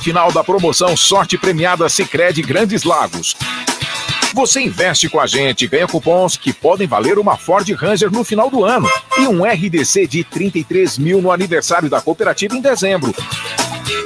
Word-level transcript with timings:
Final 0.00 0.32
da 0.32 0.42
promoção 0.42 0.96
Sorte 0.96 1.36
Premiada 1.38 1.88
Sicredi 1.88 2.42
Grandes 2.42 2.84
Lagos. 2.84 3.36
Você 4.34 4.62
investe 4.62 5.08
com 5.08 5.20
a 5.20 5.26
gente, 5.26 5.66
ganha 5.66 5.86
cupons 5.86 6.36
que 6.36 6.52
podem 6.52 6.86
valer 6.86 7.18
uma 7.18 7.36
Ford 7.36 7.68
Ranger 7.72 8.10
no 8.10 8.24
final 8.24 8.48
do 8.48 8.64
ano 8.64 8.88
e 9.18 9.28
um 9.28 9.44
RDC 9.44 10.06
de 10.06 10.24
33 10.24 10.96
mil 10.98 11.20
no 11.20 11.30
aniversário 11.30 11.90
da 11.90 12.00
cooperativa 12.00 12.56
em 12.56 12.60
dezembro. 12.60 13.14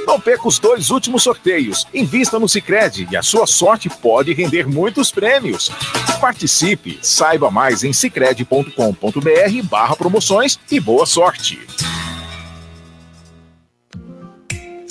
Não 0.05 0.19
perca 0.19 0.47
os 0.47 0.59
dois 0.59 0.89
últimos 0.89 1.23
sorteios. 1.23 1.85
Invista 1.93 2.39
no 2.39 2.47
Sicredi 2.47 3.07
e 3.11 3.17
a 3.17 3.21
sua 3.21 3.45
sorte 3.45 3.89
pode 3.89 4.33
render 4.33 4.67
muitos 4.67 5.11
prêmios. 5.11 5.69
Participe, 6.19 6.99
saiba 7.01 7.51
mais 7.51 7.83
em 7.83 7.93
sicredi.com.br 7.93 8.71
barra 9.63 9.95
promoções 9.95 10.59
e 10.71 10.79
boa 10.79 11.05
sorte. 11.05 11.59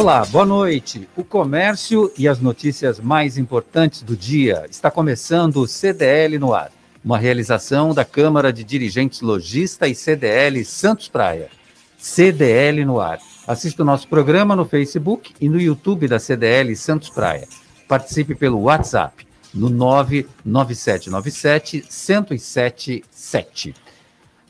Olá, 0.00 0.24
boa 0.24 0.46
noite. 0.46 1.06
O 1.14 1.22
comércio 1.22 2.10
e 2.16 2.26
as 2.26 2.40
notícias 2.40 2.98
mais 2.98 3.36
importantes 3.36 4.00
do 4.00 4.16
dia. 4.16 4.64
Está 4.70 4.90
começando 4.90 5.58
o 5.58 5.66
CDL 5.66 6.38
no 6.38 6.54
ar, 6.54 6.72
uma 7.04 7.18
realização 7.18 7.92
da 7.92 8.02
Câmara 8.02 8.50
de 8.50 8.64
Dirigentes 8.64 9.20
Logista 9.20 9.86
e 9.86 9.94
CDL 9.94 10.64
Santos 10.64 11.06
Praia. 11.06 11.50
CDL 11.98 12.82
no 12.86 12.98
ar. 12.98 13.18
Assista 13.46 13.82
o 13.82 13.84
nosso 13.84 14.08
programa 14.08 14.56
no 14.56 14.64
Facebook 14.64 15.34
e 15.38 15.50
no 15.50 15.60
YouTube 15.60 16.08
da 16.08 16.18
CDL 16.18 16.74
Santos 16.76 17.10
Praia. 17.10 17.46
Participe 17.86 18.34
pelo 18.34 18.62
WhatsApp 18.62 19.26
no 19.52 19.68
99797 19.68 21.84
1077. 21.90 23.74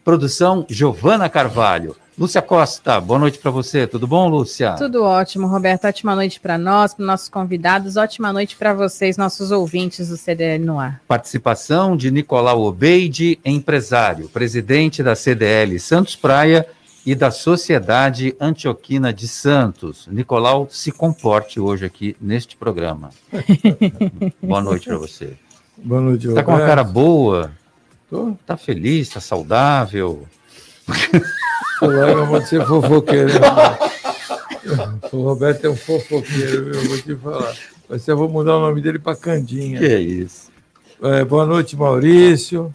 Produção 0.04 0.64
Giovana 0.68 1.28
Carvalho. 1.28 1.96
Lúcia 2.20 2.42
Costa, 2.42 3.00
boa 3.00 3.18
noite 3.18 3.38
para 3.38 3.50
você. 3.50 3.86
Tudo 3.86 4.06
bom, 4.06 4.28
Lúcia? 4.28 4.74
Tudo 4.74 5.04
ótimo, 5.04 5.46
Roberto. 5.46 5.86
Ótima 5.86 6.14
noite 6.14 6.38
para 6.38 6.58
nós, 6.58 6.92
para 6.92 7.06
nossos 7.06 7.30
convidados. 7.30 7.96
Ótima 7.96 8.30
noite 8.30 8.56
para 8.56 8.74
vocês, 8.74 9.16
nossos 9.16 9.50
ouvintes 9.50 10.10
do 10.10 10.18
CDL 10.18 10.62
no 10.62 10.78
ar. 10.78 11.00
Participação 11.08 11.96
de 11.96 12.10
Nicolau 12.10 12.60
Obeide, 12.60 13.40
empresário, 13.42 14.28
presidente 14.28 15.02
da 15.02 15.14
CDL 15.14 15.80
Santos 15.80 16.14
Praia 16.14 16.66
e 17.06 17.14
da 17.14 17.30
Sociedade 17.30 18.36
Antioquina 18.38 19.14
de 19.14 19.26
Santos. 19.26 20.06
Nicolau, 20.06 20.68
se 20.70 20.92
comporte 20.92 21.58
hoje 21.58 21.86
aqui 21.86 22.14
neste 22.20 22.54
programa. 22.54 23.08
boa 24.42 24.60
noite 24.60 24.88
para 24.88 24.98
você. 24.98 25.38
Boa 25.74 26.02
noite, 26.02 26.28
Está 26.28 26.42
com 26.42 26.50
uma 26.50 26.66
cara 26.66 26.84
boa? 26.84 27.50
Tô. 28.10 28.36
Tá 28.44 28.58
feliz, 28.58 29.08
tá 29.08 29.20
saudável? 29.20 30.28
Colega, 31.80 32.24
vou 32.26 32.42
ser 32.42 32.64
fofoqueiro. 32.66 33.32
O 35.10 35.22
Roberto 35.22 35.64
é 35.64 35.70
um 35.70 35.76
fofoqueiro, 35.76 36.72
viu? 36.72 36.88
Vou 36.88 36.98
te 36.98 37.16
falar. 37.16 37.56
Mas 37.88 38.06
eu 38.06 38.16
vou 38.18 38.28
mudar 38.28 38.58
o 38.58 38.60
nome 38.60 38.82
dele 38.82 38.98
para 38.98 39.16
Candinha. 39.16 39.78
Que 39.78 39.86
é 39.86 39.98
isso. 39.98 40.50
É, 41.02 41.24
boa 41.24 41.46
noite, 41.46 41.74
Maurício. 41.74 42.72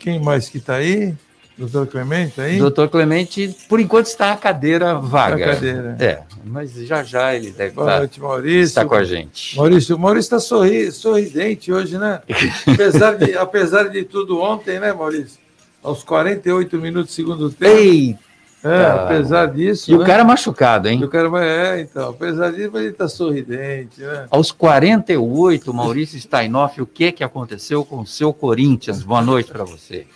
Quem 0.00 0.20
mais 0.20 0.48
que 0.48 0.58
está 0.58 0.74
aí? 0.74 1.14
Doutor 1.56 1.86
Clemente 1.86 2.36
tá 2.36 2.42
aí? 2.42 2.58
Doutor 2.58 2.88
Clemente, 2.88 3.54
por 3.68 3.78
enquanto, 3.78 4.06
está 4.06 4.32
a 4.32 4.36
cadeira 4.36 4.94
vaga. 4.94 5.44
A 5.44 5.54
cadeira. 5.54 5.96
É, 6.00 6.22
mas 6.42 6.72
já 6.72 7.04
já 7.04 7.34
ele 7.36 7.50
deve 7.50 7.74
Boa 7.74 7.86
estar, 7.86 7.98
noite, 7.98 8.20
Maurício. 8.20 8.60
estar 8.62 8.86
com 8.86 8.94
a 8.94 9.04
gente. 9.04 9.56
Maurício, 9.56 9.98
Maurício 9.98 10.26
está 10.26 10.40
sorri, 10.40 10.90
sorridente 10.90 11.70
hoje, 11.70 11.96
né? 11.98 12.22
apesar, 12.66 13.14
de, 13.16 13.36
apesar 13.36 13.88
de 13.90 14.04
tudo 14.04 14.40
ontem, 14.40 14.80
né, 14.80 14.92
Maurício? 14.92 15.38
Aos 15.82 16.04
48 16.04 16.76
minutos 16.78 17.10
do 17.10 17.14
segundo 17.14 17.50
tempo. 17.50 17.76
Eita! 17.76 18.30
É, 18.62 18.86
apesar 18.86 19.46
disso. 19.46 19.90
E 19.90 19.96
né? 19.96 20.02
o 20.02 20.06
cara 20.06 20.22
machucado, 20.22 20.86
hein? 20.88 21.00
E 21.00 21.04
o 21.04 21.08
cara 21.08 21.28
é, 21.42 21.80
então, 21.80 22.10
apesar 22.10 22.52
disso, 22.52 22.76
ele 22.76 22.88
está 22.88 23.08
sorridente, 23.08 24.02
né? 24.02 24.26
Aos 24.30 24.52
48, 24.52 25.72
Maurício 25.72 26.20
Steinoff, 26.20 26.80
o 26.82 26.86
que, 26.86 27.10
que 27.10 27.24
aconteceu 27.24 27.84
com 27.86 28.00
o 28.00 28.06
seu 28.06 28.34
Corinthians? 28.34 29.02
Boa 29.02 29.22
noite 29.22 29.50
para 29.50 29.64
você. 29.64 30.06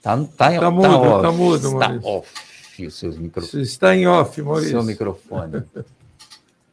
Tá, 0.00 0.16
tá, 0.36 0.60
Tá 0.60 0.70
mudo, 0.70 0.88
off, 0.88 1.22
tá 1.22 1.32
mudo, 1.32 1.66
Está 1.66 1.88
Maurício. 1.88 2.08
off 2.08 2.48
os 2.86 2.94
seus 2.94 3.18
microfones. 3.18 3.68
está 3.68 3.96
em 3.96 4.06
off, 4.06 4.40
Maurício. 4.40 4.70
Seu 4.70 4.82
microfone. 4.82 5.62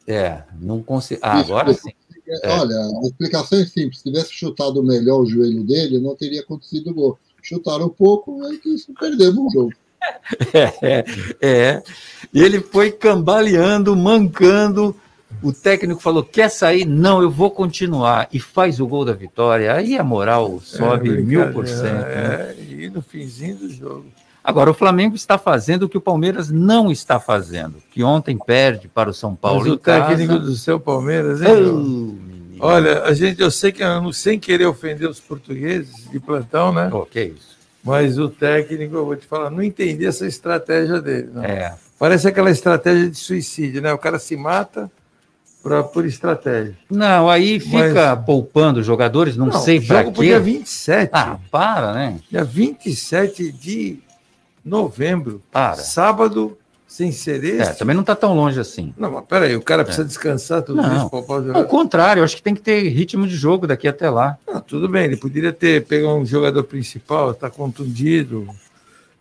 É, 0.08 0.44
não 0.60 0.84
consigo. 0.84 1.18
Ah, 1.20 1.40
agora 1.40 1.74
sim. 1.74 1.90
É. 2.28 2.48
Olha, 2.50 2.74
a 2.76 3.00
explicação 3.06 3.58
é 3.60 3.64
simples. 3.64 3.98
Se 3.98 4.04
tivesse 4.04 4.32
chutado 4.32 4.82
melhor 4.82 5.20
o 5.20 5.26
joelho 5.26 5.62
dele, 5.64 5.98
não 5.98 6.14
teria 6.16 6.40
acontecido 6.40 6.90
o 6.90 6.94
gol. 6.94 7.18
Chutaram 7.42 7.86
um 7.86 7.90
pouco, 7.90 8.44
aí 8.44 8.58
que 8.58 8.70
isso 8.70 8.92
perdemos 8.98 9.38
o 9.46 9.50
jogo. 9.52 9.72
É, 10.82 11.04
é. 11.40 11.82
E 12.32 12.40
ele 12.42 12.60
foi 12.60 12.92
cambaleando, 12.92 13.96
mancando. 13.96 14.94
O 15.42 15.52
técnico 15.52 16.00
falou: 16.00 16.22
quer 16.22 16.48
sair? 16.48 16.84
Não, 16.84 17.20
eu 17.22 17.30
vou 17.30 17.50
continuar. 17.50 18.28
E 18.32 18.38
faz 18.38 18.78
o 18.78 18.86
gol 18.86 19.04
da 19.04 19.12
vitória. 19.12 19.74
Aí 19.74 19.96
a 19.98 20.04
moral 20.04 20.60
sobe 20.60 21.08
É, 21.08 21.12
mil 21.12 21.24
brincadeira, 21.44 21.52
por 21.52 21.66
cento. 21.66 21.82
né? 21.82 22.54
É, 22.56 22.56
e 22.84 22.90
no 22.90 23.02
finzinho 23.02 23.56
do 23.56 23.68
jogo. 23.68 24.06
Agora, 24.46 24.70
o 24.70 24.74
Flamengo 24.74 25.16
está 25.16 25.36
fazendo 25.36 25.82
o 25.82 25.88
que 25.88 25.98
o 25.98 26.00
Palmeiras 26.00 26.50
não 26.52 26.92
está 26.92 27.18
fazendo, 27.18 27.82
que 27.90 28.04
ontem 28.04 28.38
perde 28.38 28.86
para 28.86 29.10
o 29.10 29.12
São 29.12 29.34
Paulo 29.34 29.62
Mas 29.64 29.72
o 29.72 29.76
casa. 29.78 30.06
técnico 30.06 30.38
do 30.38 30.54
seu 30.54 30.78
Palmeiras, 30.78 31.42
hein? 31.42 32.56
Olha, 32.60 33.02
a 33.02 33.12
gente, 33.12 33.40
eu 33.42 33.50
sei 33.50 33.72
que 33.72 33.82
eu 33.82 34.00
não- 34.00 34.12
sem 34.12 34.38
querer 34.38 34.66
ofender 34.66 35.10
os 35.10 35.18
portugueses 35.18 36.08
de 36.12 36.20
plantão, 36.20 36.72
né? 36.72 36.88
Que 37.10 37.24
isso? 37.24 37.56
Mas 37.82 38.18
o 38.18 38.28
técnico, 38.28 38.94
eu 38.94 39.04
vou 39.04 39.16
te 39.16 39.26
falar, 39.26 39.50
não 39.50 39.62
entendi 39.64 40.06
essa 40.06 40.24
estratégia 40.26 41.00
dele. 41.00 41.28
Não. 41.34 41.42
É, 41.44 41.74
Parece 41.98 42.28
aquela 42.28 42.50
estratégia 42.50 43.10
de 43.10 43.16
suicídio, 43.16 43.82
né? 43.82 43.92
O 43.92 43.98
cara 43.98 44.18
se 44.18 44.36
mata 44.36 44.88
pra, 45.62 45.82
por 45.82 46.04
estratégia. 46.06 46.76
não, 46.90 47.28
aí 47.28 47.58
fica 47.58 48.16
poupando 48.16 48.80
jogadores, 48.82 49.36
não, 49.36 49.50
sei 49.50 49.80
para 49.80 49.98
jogo 50.02 50.12
pro 50.12 50.22
dia 50.22 50.34
quê. 50.36 50.40
27. 50.44 51.10
Ah, 51.12 51.38
para, 51.50 51.92
né? 51.94 52.18
Dia 52.30 52.44
27 52.44 53.50
de 53.50 53.98
novembro. 54.66 55.40
Para. 55.50 55.76
Sábado, 55.76 56.58
sem 56.86 57.10
ser 57.12 57.42
É, 57.44 57.62
esse. 57.62 57.78
também 57.78 57.94
não 57.94 58.00
está 58.02 58.14
tão 58.16 58.34
longe 58.34 58.58
assim. 58.60 58.92
Não, 58.96 59.10
mas 59.10 59.24
peraí, 59.26 59.56
o 59.56 59.62
cara 59.62 59.84
precisa 59.84 60.06
descansar 60.06 60.62
tudo 60.62 60.82
Não. 60.82 61.06
isso, 61.06 61.10
Ao 61.54 61.64
contrário, 61.64 62.22
acho 62.22 62.36
que 62.36 62.42
tem 62.42 62.54
que 62.54 62.60
ter 62.60 62.88
ritmo 62.88 63.26
de 63.26 63.34
jogo 63.36 63.66
daqui 63.66 63.86
até 63.88 64.10
lá. 64.10 64.36
Ah, 64.46 64.60
tudo 64.60 64.88
bem, 64.88 65.04
ele 65.04 65.16
poderia 65.16 65.52
ter 65.52 65.84
pegar 65.84 66.14
um 66.14 66.24
jogador 66.26 66.64
principal, 66.64 67.30
está 67.30 67.48
contundido, 67.50 68.46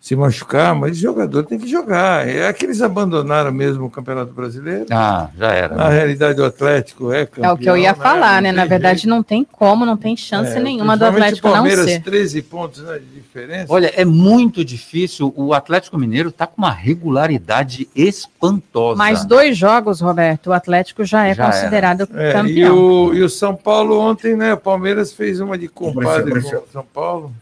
se 0.06 0.16
machucar, 0.16 0.76
mas 0.76 0.98
o 0.98 1.02
jogador 1.02 1.42
tem 1.46 1.58
que 1.58 1.68
jogar. 1.68 2.28
É 2.28 2.54
que 2.54 2.64
eles 2.64 2.80
abandonaram 2.80 3.52
mesmo 3.52 3.86
o 3.86 3.90
Campeonato 3.90 4.32
Brasileiro. 4.32 4.86
Ah, 4.92 5.32
já 5.36 5.52
era. 5.52 5.76
Na 5.76 5.90
né? 5.90 5.96
realidade, 5.96 6.40
o 6.40 6.46
Atlético 6.46 7.12
é 7.12 7.26
campeão. 7.26 7.50
É 7.50 7.52
o 7.52 7.58
que 7.58 7.68
eu 7.68 7.76
ia 7.76 7.96
falar, 7.96 8.40
né? 8.40 8.52
Na 8.52 8.66
verdade, 8.66 9.00
jeito. 9.00 9.10
não 9.10 9.24
tem 9.24 9.44
como, 9.44 9.84
não 9.84 9.98
tem 9.98 10.16
chance 10.16 10.56
É, 10.56 10.60
nenhuma 10.60 10.96
do 10.96 11.06
Atlético 11.06 11.48
o 11.48 11.50
não 11.50 11.58
Palmeiras, 11.58 11.86
ser. 11.86 12.04
13 12.04 12.42
pontos 12.44 12.84
né, 12.84 13.00
de 13.00 13.20
diferença. 13.20 13.74
Olha, 13.74 13.92
é 13.96 14.06
muito 14.06 14.64
difícil. 14.64 15.34
O 15.36 15.56
Atlético 15.56 15.98
Mineiro 15.98 16.30
está 16.30 16.46
com 16.46 16.60
uma 16.60 16.72
regularidade 16.72 17.90
espantosa. 17.96 19.00
Mais 19.00 19.26
dois 19.26 19.58
jogos, 19.58 20.02
Roberto, 20.02 20.52
o 20.52 20.54
Atlético 20.54 21.04
já 21.04 21.26
é 21.26 21.34
Já 21.34 21.48
considerado 21.48 22.08
É, 22.14 22.30
e, 22.30 22.34
campeão. 22.34 22.78
o, 22.78 23.14
e 23.16 23.24
o 23.24 23.30
São 23.30 23.56
Paulo 23.56 24.00
ontem, 24.00 24.36
né? 24.36 24.54
O 24.54 24.58
Palmeiras 24.58 25.12
fez 25.14 25.40
uma 25.40 25.58
de 25.58 25.68
compadre 25.68 26.44
com 26.44 26.58
o 26.58 26.64
São 26.72 26.86
Paulo. 26.94 27.34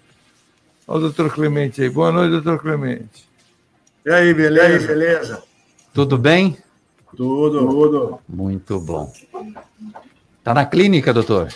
Olha 0.87 0.97
o 0.97 1.01
doutor 1.01 1.33
Clemente 1.33 1.81
aí. 1.81 1.89
Boa 1.89 2.11
noite, 2.11 2.31
doutor 2.31 2.59
Clemente. 2.59 3.27
E 4.05 4.11
aí, 4.11 4.33
beleza? 4.33 4.67
E 4.67 4.77
aí, 4.77 4.87
beleza? 4.87 5.43
Tudo 5.93 6.17
bem? 6.17 6.57
Tudo, 7.15 7.67
tudo. 7.67 8.19
Muito 8.27 8.79
bom. 8.79 9.11
Tá 10.43 10.53
na 10.53 10.65
clínica, 10.65 11.13
doutor? 11.13 11.53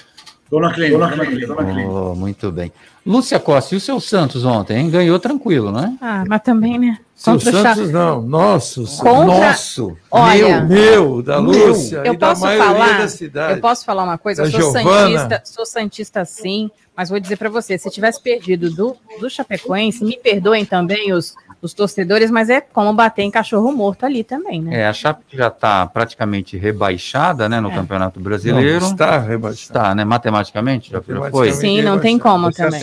Estou 0.47 0.61
na 0.61 0.73
clínica, 0.73 0.95
estou 1.03 1.17
na 1.17 1.25
clínica, 1.25 1.41
estou 1.41 1.55
na 1.57 1.71
clínica. 1.73 1.89
Oh, 1.93 2.15
muito 2.15 2.49
bem. 2.53 2.71
Lúcia 3.05 3.37
Costa, 3.37 3.75
e 3.75 3.77
o 3.77 3.81
seu 3.81 3.99
Santos 3.99 4.45
ontem, 4.45 4.77
hein? 4.77 4.89
Ganhou 4.89 5.19
tranquilo, 5.19 5.71
não 5.73 5.79
é? 5.81 5.93
Ah, 5.99 6.23
mas 6.25 6.41
também, 6.41 6.79
né? 6.79 6.97
Seu 7.13 7.33
Contra 7.33 7.49
o 7.49 7.61
Santos 7.61 7.91
não, 7.91 8.21
nosso. 8.21 8.85
Contra- 8.97 9.25
Nosso. 9.49 9.97
Olha, 10.09 10.61
Meu, 10.61 11.21
da 11.21 11.41
Meu. 11.41 11.67
Lúcia 11.69 12.01
eu 12.05 12.13
e 12.13 12.17
da 12.17 12.29
posso 12.29 12.41
maioria 12.43 12.65
falar, 12.73 12.97
da 12.99 13.07
cidade. 13.09 13.53
eu 13.55 13.61
posso 13.61 13.83
falar 13.85 14.03
uma 14.03 14.17
coisa, 14.17 14.43
eu 14.43 14.45
Da 14.45 14.51
sou 14.51 14.71
Giovana. 14.71 14.99
santista, 15.19 15.41
sou 15.43 15.65
santista 15.65 16.25
sim, 16.25 16.71
mas 16.95 17.09
vou 17.09 17.19
dizer 17.19 17.35
para 17.37 17.49
você, 17.49 17.77
se 17.77 17.89
tivesse 17.89 18.21
perdido 18.21 18.69
do, 18.69 18.95
do 19.19 19.29
Chapecoense, 19.29 20.03
me 20.05 20.17
perdoem 20.17 20.63
também 20.63 21.11
os, 21.11 21.33
os 21.61 21.73
torcedores, 21.73 22.29
mas 22.29 22.49
é 22.49 22.61
como 22.61 22.93
bater 22.93 23.23
em 23.23 23.31
cachorro 23.31 23.71
morto 23.71 24.05
ali 24.05 24.23
também, 24.23 24.61
né? 24.61 24.81
É, 24.81 24.87
a 24.87 24.93
Chape 24.93 25.23
já 25.33 25.47
está 25.47 25.85
praticamente 25.87 26.55
rebaixada, 26.57 27.49
né, 27.49 27.59
no 27.59 27.71
É. 27.71 27.75
Campeonato 27.75 28.19
Brasileiro. 28.19 28.81
Não, 28.81 28.91
está 28.91 29.17
rebaixado. 29.19 29.61
Está, 29.61 29.95
né? 29.95 30.05
Matematicamente, 30.05 30.91
já 30.91 31.01
foi. 31.31 31.51
Sim, 31.51 31.81
não 31.81 31.99
tem 31.99 32.19
como 32.19 32.51
também. 32.51 32.81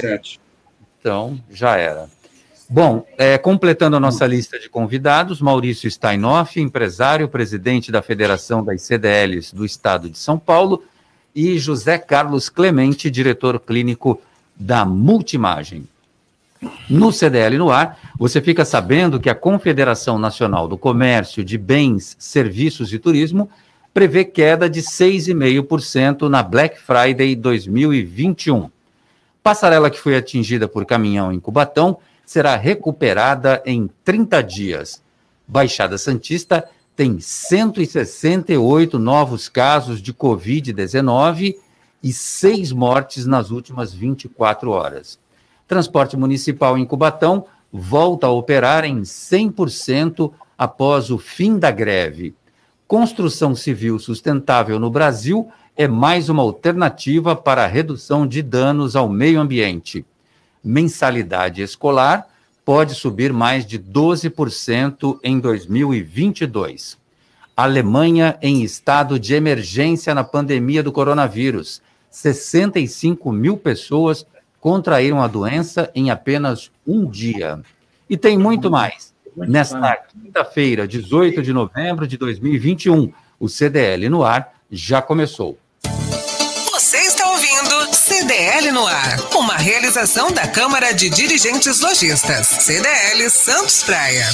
Então, 0.98 1.38
já 1.50 1.76
era. 1.76 2.08
Bom, 2.68 3.06
é, 3.18 3.36
completando 3.36 3.96
a 3.96 4.00
nossa 4.00 4.26
lista 4.26 4.58
de 4.58 4.68
convidados, 4.68 5.40
Maurício 5.40 5.88
Steinoff, 5.90 6.58
empresário, 6.58 7.28
presidente 7.28 7.92
da 7.92 8.00
Federação 8.02 8.64
das 8.64 8.82
CDLs 8.82 9.54
do 9.54 9.64
Estado 9.64 10.08
de 10.08 10.18
São 10.18 10.38
Paulo, 10.38 10.82
e 11.34 11.58
José 11.58 11.98
Carlos 11.98 12.48
Clemente, 12.48 13.10
diretor 13.10 13.60
clínico 13.60 14.20
da 14.56 14.84
Multimagem. 14.84 15.86
No 16.88 17.12
CDL 17.12 17.58
no 17.58 17.70
ar, 17.70 17.98
você 18.18 18.40
fica 18.40 18.64
sabendo 18.64 19.18
que 19.18 19.28
a 19.28 19.34
Confederação 19.34 20.18
Nacional 20.18 20.68
do 20.68 20.78
Comércio 20.78 21.44
de 21.44 21.58
Bens, 21.58 22.16
Serviços 22.18 22.92
e 22.92 22.98
Turismo 22.98 23.50
prevê 23.92 24.24
queda 24.24 24.68
de 24.70 24.82
6,5% 24.82 26.28
na 26.28 26.42
Black 26.42 26.80
Friday 26.80 27.34
2021. 27.34 28.70
Passarela 29.42 29.90
que 29.90 29.98
foi 29.98 30.16
atingida 30.16 30.68
por 30.68 30.86
caminhão 30.86 31.32
em 31.32 31.40
Cubatão 31.40 31.98
será 32.24 32.56
recuperada 32.56 33.62
em 33.66 33.90
30 34.04 34.42
dias. 34.42 35.02
Baixada 35.46 35.98
Santista 35.98 36.64
tem 36.96 37.18
168 37.20 38.98
novos 38.98 39.48
casos 39.48 40.00
de 40.00 40.14
Covid-19 40.14 41.56
e 42.02 42.12
seis 42.12 42.70
mortes 42.70 43.26
nas 43.26 43.50
últimas 43.50 43.92
24 43.92 44.70
horas. 44.70 45.18
Transporte 45.66 46.16
municipal 46.16 46.78
em 46.78 46.84
Cubatão 46.84 47.46
volta 47.76 48.28
a 48.28 48.30
operar 48.30 48.84
em 48.84 49.00
100% 49.00 50.30
após 50.56 51.10
o 51.10 51.18
fim 51.18 51.58
da 51.58 51.72
greve. 51.72 52.32
Construção 52.86 53.56
civil 53.56 53.98
sustentável 53.98 54.78
no 54.78 54.88
Brasil 54.88 55.48
é 55.76 55.88
mais 55.88 56.28
uma 56.28 56.44
alternativa 56.44 57.34
para 57.34 57.64
a 57.64 57.66
redução 57.66 58.28
de 58.28 58.42
danos 58.42 58.94
ao 58.94 59.08
meio 59.08 59.40
ambiente. 59.40 60.06
Mensalidade 60.62 61.62
escolar 61.62 62.28
pode 62.64 62.94
subir 62.94 63.32
mais 63.32 63.66
de 63.66 63.76
12% 63.76 65.18
em 65.24 65.40
2022. 65.40 66.96
Alemanha 67.56 68.38
em 68.40 68.62
estado 68.62 69.18
de 69.18 69.34
emergência 69.34 70.14
na 70.14 70.22
pandemia 70.22 70.80
do 70.80 70.92
coronavírus. 70.92 71.82
65 72.08 73.32
mil 73.32 73.56
pessoas 73.56 74.24
contraíram 74.64 75.20
a 75.20 75.26
doença 75.26 75.90
em 75.94 76.10
apenas 76.10 76.70
um 76.86 77.04
dia. 77.04 77.60
E 78.08 78.16
tem 78.16 78.38
muito 78.38 78.70
mais. 78.70 79.12
Nesta 79.36 79.94
quinta-feira, 79.96 80.88
18 80.88 81.42
de 81.42 81.52
novembro 81.52 82.06
de 82.06 82.16
2021, 82.16 83.12
o 83.38 83.46
CDL 83.46 84.08
no 84.08 84.24
ar 84.24 84.54
já 84.70 85.02
começou. 85.02 85.58
Você 86.72 86.96
está 86.96 87.28
ouvindo 87.28 87.94
CDL 87.94 88.72
no 88.72 88.86
ar, 88.86 89.20
uma 89.36 89.58
realização 89.58 90.32
da 90.32 90.48
Câmara 90.48 90.94
de 90.94 91.10
Dirigentes 91.10 91.82
Lojistas, 91.82 92.46
CDL 92.46 93.28
Santos 93.28 93.82
Praia. 93.82 94.24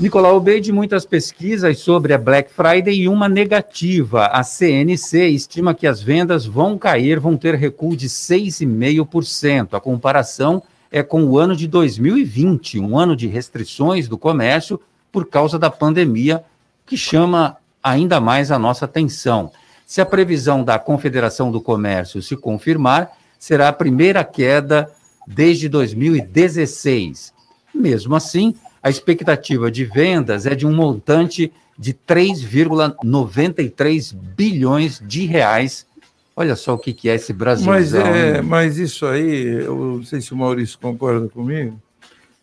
Nicolau 0.00 0.38
Obeide, 0.38 0.72
muitas 0.72 1.04
pesquisas 1.04 1.80
sobre 1.80 2.14
a 2.14 2.18
Black 2.18 2.50
Friday 2.50 3.00
e 3.00 3.06
uma 3.06 3.28
negativa. 3.28 4.28
A 4.28 4.42
CNC 4.42 5.28
estima 5.28 5.74
que 5.74 5.86
as 5.86 6.00
vendas 6.00 6.46
vão 6.46 6.78
cair, 6.78 7.20
vão 7.20 7.36
ter 7.36 7.54
recuo 7.54 7.94
de 7.94 8.08
6,5%. 8.08 9.74
A 9.74 9.80
comparação 9.80 10.62
é 10.90 11.02
com 11.02 11.24
o 11.24 11.38
ano 11.38 11.54
de 11.54 11.68
2020, 11.68 12.80
um 12.80 12.98
ano 12.98 13.14
de 13.14 13.26
restrições 13.26 14.08
do 14.08 14.16
comércio 14.16 14.80
por 15.12 15.28
causa 15.28 15.58
da 15.58 15.68
pandemia, 15.68 16.42
que 16.86 16.96
chama 16.96 17.58
ainda 17.82 18.18
mais 18.18 18.50
a 18.50 18.58
nossa 18.58 18.86
atenção. 18.86 19.52
Se 19.84 20.00
a 20.00 20.06
previsão 20.06 20.64
da 20.64 20.78
Confederação 20.78 21.52
do 21.52 21.60
Comércio 21.60 22.22
se 22.22 22.38
confirmar, 22.38 23.10
será 23.38 23.68
a 23.68 23.72
primeira 23.72 24.24
queda 24.24 24.90
desde 25.26 25.68
2016. 25.68 27.34
Mesmo 27.74 28.16
assim, 28.16 28.54
a 28.82 28.90
expectativa 28.90 29.70
de 29.70 29.84
vendas 29.84 30.46
é 30.46 30.54
de 30.54 30.66
um 30.66 30.74
montante 30.74 31.52
de 31.78 31.92
3,93 31.94 34.14
bilhões 34.14 35.00
de 35.04 35.26
reais. 35.26 35.86
Olha 36.34 36.56
só 36.56 36.74
o 36.74 36.78
que, 36.78 36.92
que 36.92 37.08
é 37.08 37.14
esse 37.14 37.32
Brasil. 37.32 37.66
Mas, 37.66 37.94
é, 37.94 38.42
mas 38.42 38.78
isso 38.78 39.06
aí, 39.06 39.64
eu 39.64 39.96
não 39.96 40.02
sei 40.02 40.20
se 40.20 40.32
o 40.32 40.36
Maurício 40.36 40.76
concorda 40.78 41.28
comigo, 41.28 41.80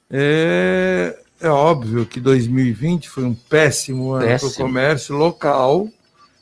é, 0.10 1.18
é 1.42 1.50
óbvio 1.50 2.06
que 2.06 2.20
2020 2.20 3.10
foi 3.10 3.24
um 3.24 3.34
péssimo 3.34 4.14
ano 4.14 4.40
para 4.40 4.48
o 4.48 4.54
comércio 4.54 5.16
local, 5.16 5.88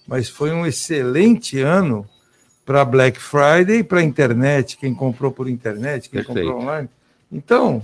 mas 0.08 0.30
foi 0.30 0.52
um 0.52 0.66
excelente 0.66 1.62
ano 1.62 2.06
para 2.66 2.84
Black 2.84 3.20
Friday 3.20 3.80
e 3.80 3.84
para 3.84 4.00
a 4.00 4.04
internet, 4.04 4.78
quem 4.78 4.94
comprou 4.94 5.32
por 5.32 5.48
internet, 5.48 6.10
quem 6.10 6.24
Perfeito. 6.24 6.48
comprou 6.48 6.64
online. 6.64 6.90
Então, 7.32 7.82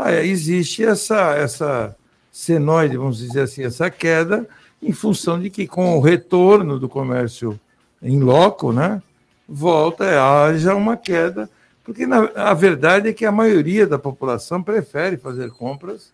ah, 0.00 0.12
é, 0.12 0.24
existe 0.24 0.84
essa, 0.84 1.34
essa 1.34 1.96
senoide, 2.30 2.96
vamos 2.96 3.18
dizer 3.18 3.40
assim, 3.40 3.64
essa 3.64 3.90
queda, 3.90 4.48
em 4.80 4.92
função 4.92 5.40
de 5.40 5.50
que 5.50 5.66
com 5.66 5.98
o 5.98 6.00
retorno 6.00 6.78
do 6.78 6.88
comércio 6.88 7.58
em 8.00 8.20
loco, 8.20 8.72
né, 8.72 9.02
volta, 9.48 10.04
é, 10.04 10.16
haja 10.16 10.76
uma 10.76 10.96
queda, 10.96 11.50
porque 11.82 12.06
na, 12.06 12.30
a 12.36 12.54
verdade 12.54 13.08
é 13.08 13.12
que 13.12 13.26
a 13.26 13.32
maioria 13.32 13.88
da 13.88 13.98
população 13.98 14.62
prefere 14.62 15.16
fazer 15.16 15.50
compras 15.50 16.12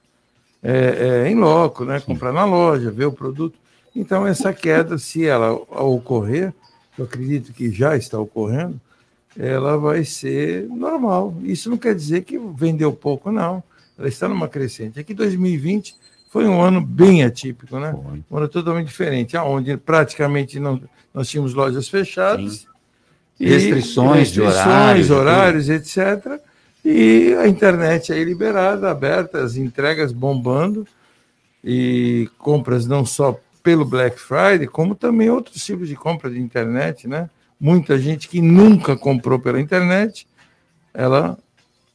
é, 0.63 1.25
é, 1.27 1.31
em 1.31 1.35
loco, 1.35 1.85
né, 1.85 2.01
comprar 2.01 2.33
na 2.33 2.47
loja, 2.47 2.91
ver 2.91 3.05
o 3.05 3.13
produto. 3.13 3.59
Então, 3.95 4.27
essa 4.27 4.51
queda, 4.51 4.97
se 4.97 5.27
ela 5.27 5.53
ocorrer, 5.53 6.55
eu 6.99 7.05
acredito 7.05 7.53
que 7.53 7.71
já 7.71 7.99
está 7.99 8.19
ocorrendo, 8.19 8.81
ela 9.39 9.77
vai 9.77 10.07
ser 10.07 10.67
normal. 10.71 11.35
Isso 11.43 11.69
não 11.69 11.77
quer 11.77 11.95
dizer 11.95 12.23
que 12.23 12.38
vendeu 12.38 12.95
pouco, 12.95 13.31
não. 13.31 13.62
Ela 13.99 14.09
está 14.09 14.29
numa 14.29 14.49
crescente. 14.49 14.99
Aqui 14.99 15.15
2020 15.15 15.95
foi 16.31 16.47
um 16.47 16.61
ano 16.61 16.81
bem 16.81 17.23
atípico, 17.23 17.79
né? 17.79 17.93
Foi. 17.93 18.25
Um 18.31 18.37
ano 18.37 18.49
totalmente 18.49 18.89
diferente, 18.89 19.37
onde 19.37 19.77
praticamente 19.77 20.59
não, 20.59 20.81
nós 21.13 21.29
tínhamos 21.29 21.55
lojas 21.55 21.89
fechadas. 21.89 22.67
E 23.39 23.49
Restrições 23.49 24.31
de 24.31 24.41
horários, 24.41 25.11
horários, 25.11 25.69
etc. 25.69 26.41
E 26.85 27.35
a 27.41 27.49
internet 27.49 28.13
aí 28.13 28.23
liberada, 28.25 28.91
aberta, 28.91 29.43
as 29.43 29.57
entregas 29.57 30.13
bombando 30.13 30.87
e 31.63 32.29
compras 32.39 32.87
não 32.87 33.07
só 33.07 33.41
pelo 33.63 33.85
Black 33.85 34.21
Friday, 34.21 34.67
como 34.67 34.95
também 34.95 35.31
outros 35.31 35.65
tipos 35.65 35.89
de 35.89 35.97
compra 35.97 36.31
de 36.31 36.39
internet, 36.39 37.09
né? 37.09 37.31
Muita 37.59 37.99
gente 37.99 38.29
que 38.29 38.43
nunca 38.43 38.97
comprou 38.97 39.39
pela 39.39 39.59
internet, 39.59 40.27
ela 40.93 41.39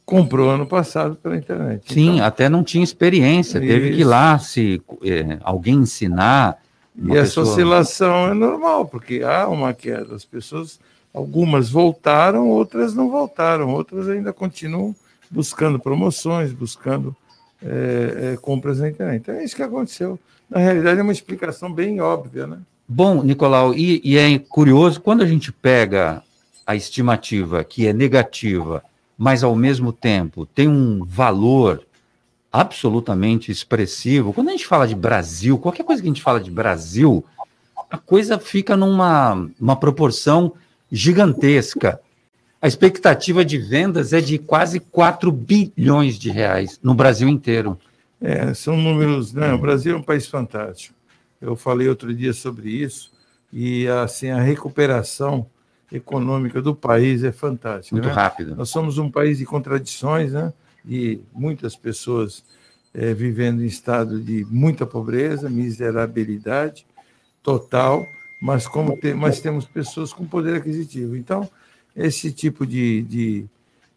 comprou 0.09 0.49
ano 0.49 0.65
passado 0.65 1.15
pela 1.15 1.37
internet. 1.37 1.93
Sim, 1.93 2.15
Então, 2.15 2.25
até 2.25 2.49
não 2.49 2.63
tinha 2.63 2.83
experiência, 2.83 3.59
teve 3.59 3.91
que 3.91 3.97
ir 3.97 3.99
Isso. 4.01 4.09
lá 4.09 4.39
se 4.39 4.81
eh, 5.05 5.37
alguém 5.43 5.75
ensinar. 5.75 6.57
E 6.97 7.11
essa 7.11 7.21
pessoa- 7.41 7.45
oscilação 7.45 8.27
é 8.29 8.33
normal, 8.33 8.85
porque 8.87 9.21
há 9.23 9.47
uma 9.47 9.71
queda. 9.71 10.15
As 10.15 10.25
pessoas, 10.25 10.79
algumas 11.13 11.69
voltaram, 11.69 12.49
outras 12.49 12.95
não 12.95 13.09
voltaram, 13.11 13.69
outras 13.69 14.09
ainda 14.09 14.33
continuam 14.33 14.95
buscando 15.29 15.77
promoções, 15.79 16.51
buscando 16.51 17.15
é, 17.63 18.33
é, 18.33 18.37
compras 18.37 18.79
na 18.79 18.89
internet. 18.89 19.21
Então 19.21 19.35
é 19.35 19.43
isso 19.43 19.55
que 19.55 19.61
aconteceu. 19.61 20.17
Na 20.49 20.59
realidade, 20.59 20.99
é 20.99 21.03
uma 21.03 21.11
explicação 21.11 21.71
bem 21.71 22.01
óbvia, 22.01 22.47
né? 22.47 22.57
Bom, 22.87 23.21
Nicolau, 23.21 23.75
e, 23.75 24.01
e 24.03 24.17
é 24.17 24.39
curioso, 24.39 24.99
quando 24.99 25.21
a 25.21 25.27
gente 25.27 25.51
pega 25.51 26.23
a 26.65 26.75
estimativa 26.75 27.63
que 27.63 27.85
é 27.85 27.93
negativa, 27.93 28.83
mas 29.19 29.43
ao 29.43 29.53
mesmo 29.53 29.91
tempo 29.91 30.45
tem 30.45 30.69
um 30.69 31.03
valor 31.03 31.85
absolutamente 32.49 33.51
expressivo, 33.51 34.31
quando 34.31 34.47
a 34.47 34.51
gente 34.53 34.65
fala 34.65 34.87
de 34.87 34.95
Brasil, 34.95 35.57
qualquer 35.57 35.83
coisa 35.83 36.01
que 36.01 36.07
a 36.07 36.11
gente 36.11 36.21
fala 36.21 36.39
de 36.39 36.49
Brasil, 36.49 37.25
a 37.91 37.97
coisa 37.97 38.39
fica 38.39 38.77
numa 38.77 39.49
uma 39.59 39.75
proporção 39.75 40.53
gigantesca. 40.89 41.99
A 42.61 42.67
expectativa 42.67 43.43
de 43.43 43.57
vendas 43.57 44.13
é 44.13 44.21
de 44.21 44.37
quase 44.37 44.79
4 44.79 45.29
bilhões 45.33 46.17
de 46.17 46.29
reais 46.29 46.79
no 46.81 46.93
Brasil 46.93 47.27
inteiro. 47.27 47.77
É, 48.21 48.53
são 48.53 48.77
números. 48.77 49.33
Né? 49.33 49.53
O 49.53 49.57
Brasil 49.57 49.95
é 49.95 49.97
um 49.97 50.03
país 50.03 50.27
fantástico. 50.27 50.95
Eu 51.41 51.57
falei 51.57 51.89
outro 51.89 52.13
dia 52.13 52.33
sobre 52.33 52.69
isso, 52.69 53.11
e 53.51 53.85
assim, 53.87 54.29
a 54.29 54.41
recuperação 54.41 55.45
econômica 55.91 56.61
do 56.61 56.75
país 56.75 57.23
é 57.23 57.31
fantástica. 57.31 57.95
Muito 57.95 58.07
né? 58.07 58.13
rápido. 58.13 58.55
Nós 58.55 58.69
somos 58.69 58.97
um 58.97 59.09
país 59.09 59.37
de 59.37 59.45
contradições, 59.45 60.33
né? 60.33 60.53
E 60.85 61.21
muitas 61.33 61.75
pessoas 61.75 62.43
é, 62.93 63.13
vivendo 63.13 63.61
em 63.61 63.65
estado 63.65 64.19
de 64.19 64.45
muita 64.49 64.85
pobreza, 64.85 65.49
miserabilidade 65.49 66.85
total, 67.43 68.05
mas 68.41 68.67
como 68.67 68.97
te, 68.97 69.13
mas 69.13 69.39
temos 69.39 69.65
pessoas 69.65 70.13
com 70.13 70.25
poder 70.25 70.55
aquisitivo. 70.55 71.15
Então, 71.15 71.49
esse 71.95 72.31
tipo 72.31 72.65
de, 72.65 73.01
de, 73.03 73.45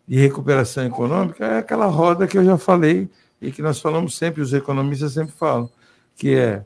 de 0.06 0.16
recuperação 0.16 0.86
econômica 0.86 1.44
é 1.44 1.58
aquela 1.58 1.86
roda 1.86 2.26
que 2.26 2.36
eu 2.36 2.44
já 2.44 2.58
falei 2.58 3.08
e 3.40 3.50
que 3.50 3.62
nós 3.62 3.80
falamos 3.80 4.16
sempre, 4.16 4.40
os 4.40 4.52
economistas 4.52 5.12
sempre 5.12 5.32
falam, 5.32 5.68
que 6.16 6.34
é 6.34 6.64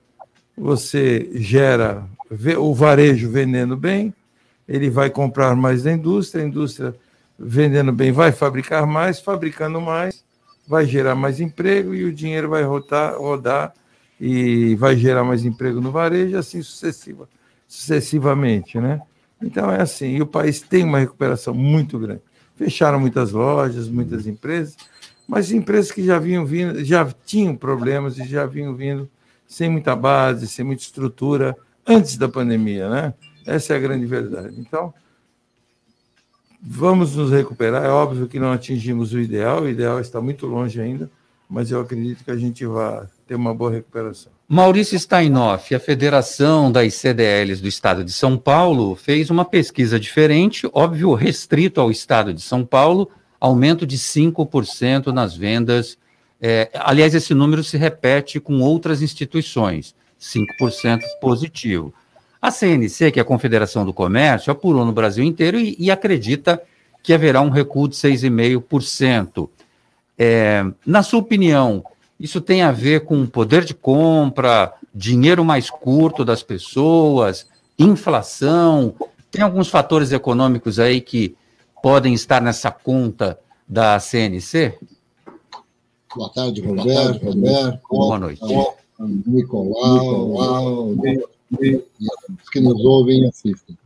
você 0.57 1.31
gera 1.35 2.07
o 2.59 2.75
varejo 2.75 3.31
vendendo 3.31 3.77
bem, 3.77 4.13
ele 4.69 4.91
vai 4.91 5.11
comprar 5.11 5.55
mais 5.55 5.83
da 5.85 5.93
indústria, 5.93 6.45
a 6.45 6.47
indústria 6.47 6.95
vendendo 7.39 7.93
bem 7.93 8.13
vai 8.13 8.33
fabricar 8.33 8.87
mais, 8.87 9.21
fabricando 9.21 9.81
mais, 9.81 10.25
vai 10.67 10.87
gerar 10.87 11.15
mais 11.15 11.41
emprego 11.41 11.95
e 11.95 12.05
o 12.05 12.13
dinheiro 12.13 12.49
vai 12.49 12.63
rodar, 12.63 13.17
rodar 13.19 13.73
e 14.21 14.75
vai 14.77 14.97
gerar 14.97 15.23
mais 15.23 15.45
emprego 15.45 15.81
no 15.81 15.93
varejo, 15.93 16.37
assim 16.37 16.63
sucessiva, 16.63 17.29
sucessivamente, 17.69 18.81
né? 18.81 19.01
Então 19.41 19.71
é 19.71 19.83
assim, 19.83 20.17
e 20.17 20.23
o 20.23 20.27
país 20.27 20.61
tem 20.61 20.83
uma 20.83 20.99
recuperação 20.99 21.53
muito 21.53 21.99
grande. 21.99 22.23
Fecharam 22.57 22.99
muitas 22.99 23.33
lojas, 23.33 23.89
muitas 23.89 24.27
empresas, 24.27 24.77
mas 25.29 25.53
empresas 25.53 25.93
que 25.93 26.03
já 26.03 26.19
vinham 26.19 26.47
vindo, 26.47 26.83
já 26.83 27.07
tinham 27.27 27.55
problemas 27.55 28.19
e 28.19 28.25
já 28.25 28.47
vinham 28.47 28.75
vindo 28.75 29.09
sem 29.47 29.69
muita 29.69 29.95
base, 29.95 30.49
sem 30.49 30.65
muita 30.65 30.83
estrutura 30.83 31.55
antes 31.87 32.17
da 32.17 32.29
pandemia, 32.29 32.89
né? 32.89 33.15
Essa 33.47 33.75
é 33.75 33.77
a 33.77 33.81
grande 33.81 34.07
verdade. 34.07 34.55
Então, 34.59 34.93
vamos 36.61 37.15
nos 37.15 37.31
recuperar. 37.31 37.85
É 37.85 37.89
óbvio 37.89 38.27
que 38.27 38.41
não 38.41 38.53
atingimos 38.53 39.13
o 39.13 39.21
ideal, 39.21 39.63
o 39.63 39.69
ideal 39.69 40.01
está 40.01 40.21
muito 40.21 40.47
longe 40.47 40.81
ainda, 40.81 41.11
mas 41.49 41.71
eu 41.71 41.81
acredito 41.81 42.25
que 42.25 42.31
a 42.31 42.37
gente 42.37 42.67
vai 42.67 43.07
ter 43.27 43.35
uma 43.35 43.55
boa 43.55 43.71
recuperação. 43.71 44.33
Maurício 44.49 44.99
Steinoff, 44.99 45.75
a 45.75 45.81
Federação 45.81 46.71
das 46.71 46.95
CDLs 46.95 47.61
do 47.61 47.67
Estado 47.67 48.05
de 48.05 48.13
São 48.13 48.39
Paulo, 48.39 48.95
fez 48.95 49.29
uma 49.29 49.45
pesquisa 49.45 49.99
diferente, 49.99 50.69
óbvio, 50.73 51.15
restrito 51.15 51.81
ao 51.81 51.91
Estado 51.91 52.33
de 52.33 52.41
São 52.41 52.65
Paulo, 52.65 53.11
aumento 53.41 53.87
de 53.87 53.99
5% 53.99 55.09
nas 55.09 55.37
vendas. 55.37 55.99
É, 56.41 56.71
aliás, 56.75 57.15
esse 57.15 57.35
número 57.35 57.65
se 57.65 57.77
repete 57.77 58.39
com 58.39 58.61
outras 58.61 59.03
instituições, 59.03 59.95
5% 60.21 61.01
positivo. 61.21 61.93
A 62.41 62.51
CNC, 62.51 63.11
que 63.13 63.19
é 63.19 63.23
a 63.23 63.25
Confederação 63.25 63.85
do 63.85 63.93
Comércio, 63.93 64.53
apurou 64.53 64.85
no 64.85 64.93
Brasil 64.93 65.25
inteiro 65.25 65.59
e, 65.59 65.77
e 65.79 65.91
acredita 65.91 66.63
que 67.03 67.13
haverá 67.13 67.41
um 67.41 67.51
recuo 67.51 67.89
de 67.89 67.97
6,5%. 67.97 69.49
É, 70.19 70.65
na 70.85 71.03
sua 71.03 71.21
opinião, 71.21 71.85
isso 72.19 72.41
tem 72.41 72.63
a 72.63 72.73
ver 72.73 73.05
com 73.05 73.27
poder 73.27 73.65
de 73.65 73.75
compra, 73.75 74.73
dinheiro 74.95 75.45
mais 75.45 75.71
curto 75.71 76.25
das 76.25 76.43
pessoas, 76.43 77.47
inflação? 77.79 78.95
Tem 79.31 79.43
alguns 79.43 79.69
fatores 79.69 80.13
econômicos 80.13 80.79
aí 80.79 81.01
que 81.01 81.37
podem 81.83 82.15
estar 82.15 82.41
nessa 82.41 82.71
conta 82.71 83.39
da 83.69 84.01
CNC? 84.01 84.79
Boa 86.15 86.31
tarde, 86.33 86.63
Roberto. 86.63 87.27
Roberto 87.27 87.81
Boa 87.91 88.19
noite. 88.19 88.41
Nicolau, 88.99 90.95
Nicolau 90.95 91.36
os 91.51 92.49
que 92.51 92.61
nos 92.61 92.85
ouvem 92.85 93.23
e 93.23 93.27
assistem. 93.27 93.77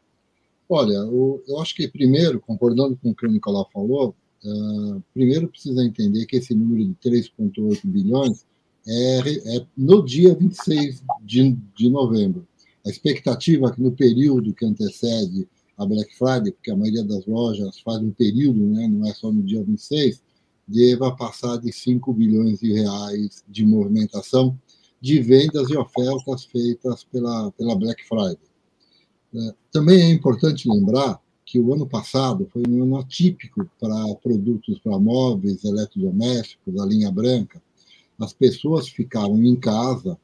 Olha, 0.68 0.92
eu 0.92 1.60
acho 1.60 1.74
que 1.74 1.88
primeiro, 1.88 2.40
concordando 2.40 2.96
com 2.96 3.10
o 3.10 3.14
que 3.14 3.26
o 3.26 3.30
Nicolau 3.30 3.68
falou, 3.72 4.14
uh, 4.44 5.02
primeiro 5.12 5.48
precisa 5.48 5.84
entender 5.84 6.26
que 6.26 6.36
esse 6.36 6.54
número 6.54 6.84
de 6.84 6.94
3,8 7.10 7.80
bilhões 7.84 8.44
é, 8.86 9.56
é, 9.56 9.66
no 9.76 10.04
dia 10.04 10.34
26 10.34 11.02
de, 11.22 11.56
de 11.76 11.90
novembro. 11.90 12.46
A 12.86 12.88
expectativa 12.88 13.68
é 13.68 13.72
que 13.72 13.82
no 13.82 13.92
período 13.92 14.54
que 14.54 14.64
antecede 14.64 15.46
a 15.76 15.84
Black 15.84 16.16
Friday, 16.16 16.52
porque 16.52 16.70
a 16.70 16.76
maioria 16.76 17.04
das 17.04 17.26
lojas 17.26 17.80
faz 17.80 17.98
um 17.98 18.10
período, 18.10 18.60
né, 18.60 18.86
não 18.86 19.06
é 19.06 19.12
só 19.12 19.30
no 19.30 19.42
dia 19.42 19.62
26, 19.62 20.22
deva 20.66 21.14
passar 21.14 21.58
de 21.58 21.72
5 21.72 22.12
bilhões 22.12 22.60
de 22.60 22.72
reais 22.72 23.42
de 23.48 23.64
movimentação 23.66 24.56
de 25.00 25.21
vendas 25.21 25.71
e 25.71 25.76
ofertas 25.76 26.45
feitas 26.45 27.04
pela, 27.04 27.50
pela 27.52 27.75
Black 27.75 28.07
Friday. 28.07 28.38
É, 29.35 29.54
também 29.73 30.00
é 30.00 30.11
importante 30.11 30.69
lembrar 30.69 31.21
que 31.45 31.59
o 31.59 31.73
ano 31.75 31.87
passado 31.87 32.49
foi 32.52 32.62
um 32.69 32.83
ano 32.83 32.99
atípico 32.99 33.69
para 33.80 34.14
produtos 34.23 34.78
para 34.78 34.99
móveis, 34.99 35.64
eletrodomésticos, 35.64 36.75
da 36.75 36.85
linha 36.85 37.11
branca. 37.11 37.61
As 38.19 38.33
pessoas 38.33 38.88
ficaram 38.88 39.42
em 39.42 39.57
casa 39.57 40.19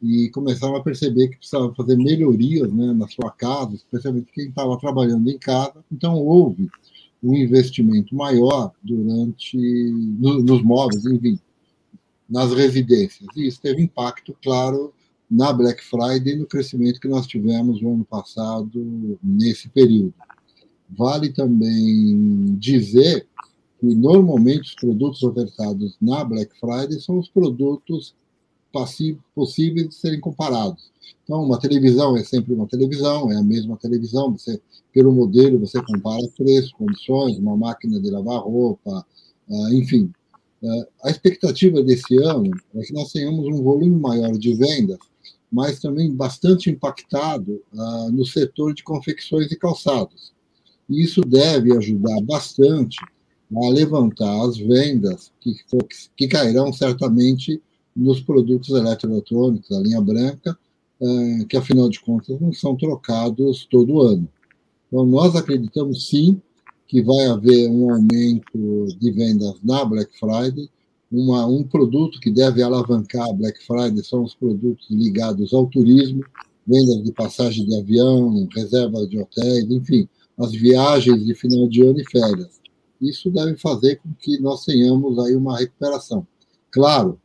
e 0.00 0.28
começaram 0.30 0.76
a 0.76 0.82
perceber 0.82 1.28
que 1.28 1.38
precisavam 1.38 1.74
fazer 1.74 1.96
melhorias 1.96 2.72
né, 2.72 2.92
na 2.92 3.08
sua 3.08 3.30
casa, 3.30 3.74
especialmente 3.74 4.30
quem 4.32 4.48
estava 4.48 4.78
trabalhando 4.78 5.28
em 5.28 5.38
casa. 5.38 5.84
Então, 5.90 6.14
houve 6.14 6.68
um 7.20 7.34
investimento 7.34 8.14
maior 8.14 8.72
durante 8.82 9.56
no, 9.56 10.42
nos 10.42 10.62
móveis, 10.62 11.04
enfim, 11.04 11.40
nas 12.28 12.52
residências. 12.52 13.28
E 13.36 13.46
isso 13.46 13.60
teve 13.60 13.82
impacto, 13.82 14.36
claro, 14.42 14.92
na 15.30 15.52
Black 15.52 15.82
Friday 15.82 16.34
e 16.34 16.36
no 16.36 16.46
crescimento 16.46 17.00
que 17.00 17.08
nós 17.08 17.26
tivemos 17.26 17.82
no 17.82 17.94
ano 17.94 18.04
passado 18.04 19.18
nesse 19.22 19.68
período. 19.68 20.14
Vale 20.90 21.30
também 21.30 22.56
dizer 22.58 23.26
que 23.78 23.86
normalmente 23.86 24.62
os 24.62 24.74
produtos 24.74 25.22
ofertados 25.22 25.96
na 26.00 26.24
Black 26.24 26.58
Friday 26.58 27.00
são 27.00 27.18
os 27.18 27.28
produtos 27.28 28.14
possíveis 29.34 29.88
de 29.88 29.94
serem 29.94 30.20
comparados. 30.20 30.90
Então, 31.24 31.42
uma 31.42 31.58
televisão 31.58 32.16
é 32.16 32.24
sempre 32.24 32.54
uma 32.54 32.66
televisão, 32.66 33.30
é 33.30 33.36
a 33.36 33.42
mesma 33.42 33.76
televisão, 33.76 34.32
você, 34.32 34.60
pelo 34.92 35.12
modelo 35.12 35.58
você 35.58 35.82
compara 35.82 36.26
preço, 36.36 36.74
condições, 36.76 37.38
uma 37.38 37.56
máquina 37.56 38.00
de 38.00 38.10
lavar 38.10 38.40
roupa, 38.40 39.06
ah, 39.50 39.68
enfim, 39.72 40.10
a 41.04 41.10
expectativa 41.10 41.82
desse 41.82 42.16
ano 42.22 42.50
é 42.74 42.80
que 42.82 42.92
nós 42.92 43.12
tenhamos 43.12 43.46
um 43.46 43.62
volume 43.62 43.96
maior 43.96 44.32
de 44.32 44.54
vendas, 44.54 44.98
mas 45.50 45.78
também 45.78 46.12
bastante 46.12 46.68
impactado 46.68 47.62
uh, 47.72 48.10
no 48.10 48.24
setor 48.26 48.74
de 48.74 48.82
confecções 48.82 49.50
e 49.50 49.56
calçados. 49.56 50.32
E 50.88 51.02
isso 51.02 51.20
deve 51.20 51.74
ajudar 51.76 52.20
bastante 52.22 52.98
a 53.54 53.68
levantar 53.70 54.46
as 54.46 54.58
vendas 54.58 55.32
que, 55.40 55.54
que 56.16 56.28
cairão 56.28 56.72
certamente 56.72 57.62
nos 57.96 58.20
produtos 58.20 58.70
eletroeletrônicos, 58.70 59.70
a 59.72 59.80
linha 59.80 60.00
branca, 60.00 60.58
uh, 61.00 61.46
que 61.46 61.56
afinal 61.56 61.88
de 61.88 62.00
contas 62.00 62.38
não 62.40 62.52
são 62.52 62.76
trocados 62.76 63.66
todo 63.70 64.02
ano. 64.02 64.28
Então, 64.88 65.06
nós 65.06 65.36
acreditamos 65.36 66.08
sim 66.08 66.40
que 66.88 67.02
vai 67.02 67.26
haver 67.26 67.68
um 67.70 67.92
aumento 67.92 68.86
de 68.98 69.10
vendas 69.12 69.54
na 69.62 69.84
Black 69.84 70.10
Friday. 70.18 70.70
Uma, 71.12 71.46
um 71.46 71.62
produto 71.62 72.18
que 72.18 72.30
deve 72.30 72.62
alavancar 72.62 73.28
a 73.28 73.32
Black 73.32 73.62
Friday 73.64 74.02
são 74.02 74.24
os 74.24 74.34
produtos 74.34 74.86
ligados 74.90 75.52
ao 75.52 75.66
turismo, 75.66 76.24
vendas 76.66 77.04
de 77.04 77.12
passagem 77.12 77.66
de 77.66 77.76
avião, 77.76 78.48
reserva 78.54 79.06
de 79.06 79.18
hotéis, 79.18 79.70
enfim, 79.70 80.08
as 80.38 80.52
viagens 80.52 81.24
de 81.24 81.34
final 81.34 81.68
de 81.68 81.82
ano 81.82 82.00
e 82.00 82.10
férias. 82.10 82.58
Isso 83.00 83.30
deve 83.30 83.56
fazer 83.56 83.96
com 83.96 84.08
que 84.18 84.40
nós 84.40 84.64
tenhamos 84.64 85.18
aí 85.18 85.36
uma 85.36 85.58
recuperação. 85.58 86.26
Claro, 86.70 87.18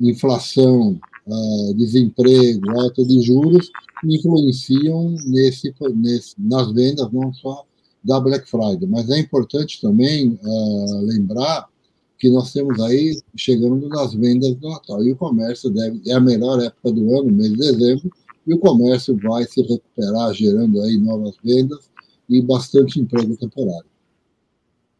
inflação, 0.00 0.98
uh, 1.26 1.74
desemprego, 1.74 2.70
alta 2.80 3.04
de 3.04 3.20
juros 3.22 3.70
influenciam 4.04 5.14
nesse, 5.26 5.72
nesse, 5.94 6.34
nas 6.38 6.72
vendas, 6.72 7.10
não 7.12 7.32
só 7.32 7.64
da 8.02 8.20
Black 8.20 8.48
Friday. 8.48 8.86
Mas 8.88 9.08
é 9.10 9.18
importante 9.18 9.80
também 9.80 10.38
uh, 10.42 11.00
lembrar 11.02 11.66
que 12.18 12.30
nós 12.30 12.52
temos 12.52 12.80
aí 12.80 13.20
chegando 13.36 13.88
nas 13.88 14.14
vendas 14.14 14.54
do 14.54 14.68
Natal. 14.68 15.02
E 15.02 15.12
o 15.12 15.16
comércio 15.16 15.70
deve, 15.70 16.00
é 16.06 16.14
a 16.14 16.20
melhor 16.20 16.60
época 16.62 16.92
do 16.92 17.18
ano, 17.18 17.32
mês 17.32 17.50
de 17.50 17.58
dezembro, 17.58 18.10
e 18.46 18.54
o 18.54 18.58
comércio 18.58 19.18
vai 19.22 19.44
se 19.44 19.60
recuperar, 19.62 20.32
gerando 20.32 20.80
aí 20.82 20.96
novas 20.98 21.34
vendas 21.42 21.90
e 22.28 22.40
bastante 22.40 23.00
emprego 23.00 23.36
temporário. 23.36 23.86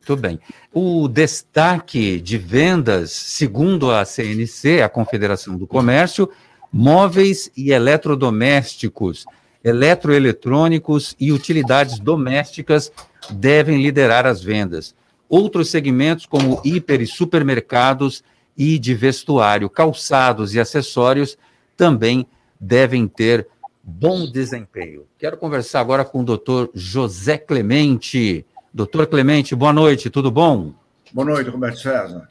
Muito 0.01 0.21
bem. 0.21 0.41
O 0.75 1.07
destaque 1.07 2.21
de 2.21 2.37
vendas, 2.37 3.13
segundo 3.13 3.93
a 3.93 4.05
CNC, 4.05 4.83
a 4.83 4.89
Confederação 4.89 5.57
do 5.57 5.65
Comércio, 5.65 6.29
móveis 6.73 7.53
e 7.57 7.71
eletrodomésticos 7.71 9.25
eletroeletrônicos 9.64 11.14
e 11.19 11.33
utilidades 11.33 11.99
domésticas 11.99 12.92
devem 13.31 13.83
liderar 13.83 14.26
as 14.26 14.42
vendas. 14.42 14.95
Outros 15.28 15.71
segmentos, 15.71 16.26
como 16.26 16.61
hiper 16.64 17.00
e 17.00 17.07
supermercados 17.07 18.23
e 18.57 18.78
de 18.78 18.95
vestuário, 18.95 19.71
calçados 19.71 20.54
e 20.54 20.61
acessórios, 20.61 21.38
também 21.76 22.26
devem 22.61 23.09
ter 23.09 23.49
bom 23.83 24.31
desempenho. 24.31 25.07
Quero 25.19 25.37
conversar 25.37 25.81
agora 25.81 26.04
com 26.04 26.21
o 26.21 26.25
doutor 26.25 26.71
José 26.75 27.38
Clemente. 27.38 28.45
Doutor 28.73 29.07
Clemente, 29.07 29.54
boa 29.54 29.73
noite, 29.73 30.11
tudo 30.11 30.31
bom? 30.31 30.73
Boa 31.12 31.26
noite, 31.26 31.50
Roberto 31.50 31.78
César. 31.78 32.28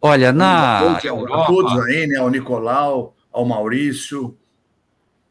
Olha, 0.00 0.32
na. 0.32 0.78
Boa 0.78 0.90
noite 0.92 1.06
Europa... 1.06 1.42
a 1.42 1.46
todos 1.46 1.78
aí, 1.86 2.06
né? 2.06 2.18
Ao 2.18 2.28
Nicolau, 2.28 3.14
ao 3.32 3.44
Maurício. 3.44 4.36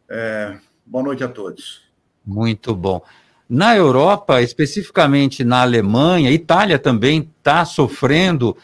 É... 0.09 0.57
Boa 0.85 1.03
noite 1.03 1.23
a 1.23 1.27
todos. 1.27 1.81
Muito 2.25 2.75
bom. 2.75 3.01
Na 3.49 3.75
Europa, 3.75 4.41
especificamente 4.41 5.43
na 5.43 5.61
Alemanha, 5.61 6.31
Itália 6.31 6.77
também 6.77 7.31
está 7.39 7.65
sofrendo 7.65 8.55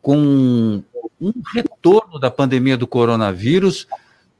com 0.00 0.82
um 1.20 1.32
retorno 1.54 2.18
da 2.18 2.30
pandemia 2.30 2.76
do 2.76 2.86
coronavírus. 2.86 3.86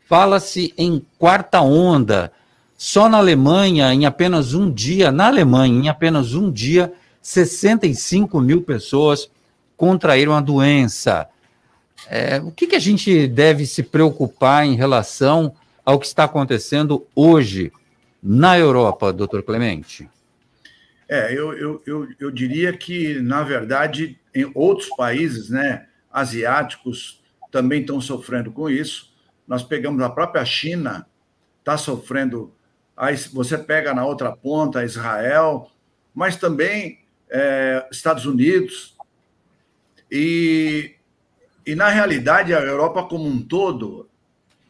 Fala-se 0.06 0.74
em 0.76 1.04
quarta 1.18 1.60
onda. 1.62 2.32
Só 2.76 3.08
na 3.08 3.18
Alemanha, 3.18 3.94
em 3.94 4.04
apenas 4.04 4.52
um 4.52 4.70
dia, 4.70 5.10
na 5.10 5.28
Alemanha, 5.28 5.84
em 5.84 5.88
apenas 5.88 6.34
um 6.34 6.50
dia, 6.50 6.92
65 7.22 8.40
mil 8.40 8.62
pessoas 8.62 9.30
contraíram 9.76 10.34
a 10.34 10.40
doença. 10.40 11.28
É, 12.08 12.40
o 12.40 12.50
que, 12.50 12.66
que 12.66 12.76
a 12.76 12.80
gente 12.80 13.26
deve 13.26 13.64
se 13.64 13.82
preocupar 13.82 14.66
em 14.66 14.74
relação 14.74 15.54
ao 15.84 15.98
que 15.98 16.06
está 16.06 16.24
acontecendo 16.24 17.06
hoje 17.14 17.72
na 18.22 18.58
Europa, 18.58 19.12
doutor 19.12 19.42
Clemente? 19.42 20.08
É, 21.08 21.32
eu, 21.32 21.52
eu, 21.52 21.82
eu, 21.84 22.08
eu, 22.18 22.30
diria 22.30 22.72
que, 22.72 23.20
na 23.20 23.42
verdade, 23.42 24.18
em 24.34 24.50
outros 24.54 24.88
países 24.96 25.50
né, 25.50 25.86
asiáticos 26.10 27.22
também 27.50 27.82
estão 27.82 28.00
sofrendo 28.00 28.50
com 28.50 28.70
isso. 28.70 29.12
Nós 29.46 29.62
pegamos 29.62 30.00
a 30.02 30.08
própria 30.08 30.44
China, 30.44 31.06
está 31.58 31.76
sofrendo. 31.76 32.54
Aí 32.96 33.16
você 33.16 33.58
pega 33.58 33.92
na 33.92 34.06
outra 34.06 34.32
ponta 34.32 34.84
Israel, 34.84 35.70
mas 36.14 36.36
também 36.36 37.00
é, 37.30 37.86
Estados 37.90 38.24
Unidos. 38.24 38.96
E, 40.10 40.94
e, 41.66 41.74
na 41.74 41.88
realidade, 41.88 42.54
a 42.54 42.60
Europa 42.60 43.04
como 43.04 43.26
um 43.26 43.42
todo, 43.42 44.08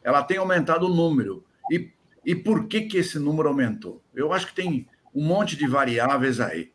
ela 0.05 0.23
tem 0.23 0.39
aumentado 0.39 0.87
o 0.87 0.95
número. 0.95 1.45
E 1.71 1.93
e 2.25 2.35
por 2.35 2.67
que, 2.67 2.83
que 2.83 2.99
esse 2.99 3.19
número 3.19 3.49
aumentou? 3.49 4.03
Eu 4.15 4.33
acho 4.33 4.47
que 4.47 4.55
tem 4.55 4.89
um 5.15 5.25
monte 5.25 5.57
de 5.57 5.67
variáveis 5.67 6.41
aí. 6.41 6.73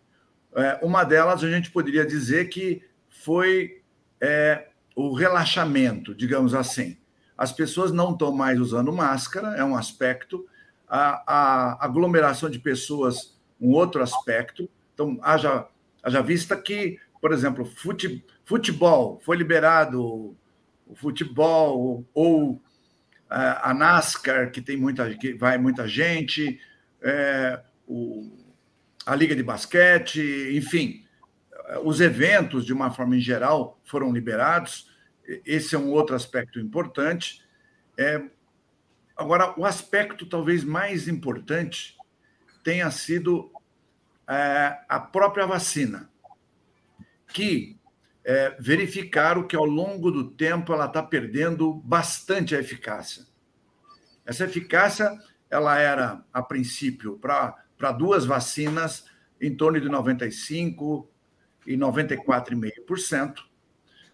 É, 0.55 0.79
uma 0.83 1.03
delas 1.03 1.43
a 1.43 1.49
gente 1.49 1.71
poderia 1.71 2.05
dizer 2.05 2.49
que 2.49 2.83
foi 3.09 3.81
é, 4.19 4.67
o 4.95 5.13
relaxamento, 5.13 6.13
digamos 6.13 6.53
assim. 6.53 6.97
As 7.37 7.51
pessoas 7.51 7.91
não 7.91 8.11
estão 8.11 8.31
mais 8.31 8.59
usando 8.59 8.91
máscara, 8.91 9.55
é 9.55 9.63
um 9.63 9.75
aspecto. 9.75 10.45
A, 10.87 11.23
a 11.27 11.85
aglomeração 11.85 12.49
de 12.49 12.59
pessoas, 12.59 13.37
um 13.59 13.71
outro 13.71 14.01
aspecto. 14.01 14.69
Então, 14.93 15.17
haja, 15.21 15.67
haja 16.03 16.21
vista 16.21 16.57
que, 16.57 16.99
por 17.21 17.31
exemplo, 17.31 17.65
fute, 17.65 18.25
futebol 18.43 19.21
foi 19.23 19.37
liberado, 19.37 20.35
o 20.85 20.95
futebol 20.95 22.05
ou 22.13 22.61
a 23.29 23.73
NASCAR, 23.73 24.51
que 24.51 24.61
tem 24.61 24.77
muita, 24.77 25.13
que 25.15 25.33
vai 25.33 25.57
muita 25.57 25.87
gente, 25.87 26.59
é, 27.01 27.61
o, 27.85 28.31
a 29.05 29.15
Liga 29.15 29.35
de 29.35 29.43
Basquete, 29.43 30.51
enfim, 30.53 31.05
os 31.83 31.99
eventos, 31.99 32.65
de 32.65 32.73
uma 32.73 32.91
forma 32.91 33.15
em 33.15 33.21
geral, 33.21 33.79
foram 33.83 34.11
liberados. 34.11 34.89
Esse 35.45 35.75
é 35.75 35.79
um 35.79 35.91
outro 35.91 36.15
aspecto 36.15 36.59
importante. 36.59 37.43
É, 37.97 38.21
agora, 39.15 39.53
o 39.59 39.65
aspecto 39.65 40.25
talvez 40.25 40.63
mais 40.63 41.07
importante 41.07 41.97
tenha 42.63 42.89
sido 42.91 43.51
é, 44.27 44.77
a 44.87 44.99
própria 44.99 45.45
vacina, 45.45 46.09
que 47.29 47.76
é, 48.27 48.53
verificaram 48.59 49.47
que 49.47 49.55
ao 49.55 49.63
longo 49.63 50.11
do 50.11 50.29
tempo 50.29 50.73
ela 50.73 50.87
está 50.87 51.01
perdendo 51.01 51.75
bastante 51.75 52.53
a 52.53 52.59
eficácia. 52.59 53.25
Essa 54.25 54.43
eficácia 54.43 55.17
ela 55.49 55.79
era, 55.79 56.21
a 56.33 56.43
princípio, 56.43 57.17
para 57.17 57.91
duas 57.93 58.25
vacinas, 58.25 59.05
em 59.39 59.55
torno 59.55 59.79
de 59.79 59.87
95% 59.87 61.07
e 61.65 61.77
94,5%. 61.77 63.35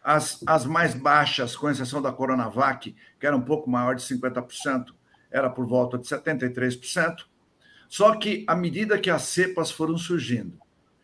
As, 0.03 0.43
as 0.45 0.63
mais 0.63 0.93
baixas, 0.93 1.55
com 1.55 1.67
exceção 1.67 1.99
da 1.99 2.11
Coronavac, 2.11 2.95
que 3.19 3.25
era 3.25 3.35
um 3.35 3.41
pouco 3.41 3.67
maior 3.67 3.95
de 3.95 4.03
50%, 4.03 4.93
era 5.31 5.49
por 5.49 5.65
volta 5.65 5.97
de 5.97 6.05
73%. 6.05 7.25
Só 7.89 8.15
que, 8.15 8.45
à 8.47 8.55
medida 8.55 8.99
que 8.99 9.09
as 9.09 9.23
cepas 9.23 9.71
foram 9.71 9.97
surgindo, 9.97 10.59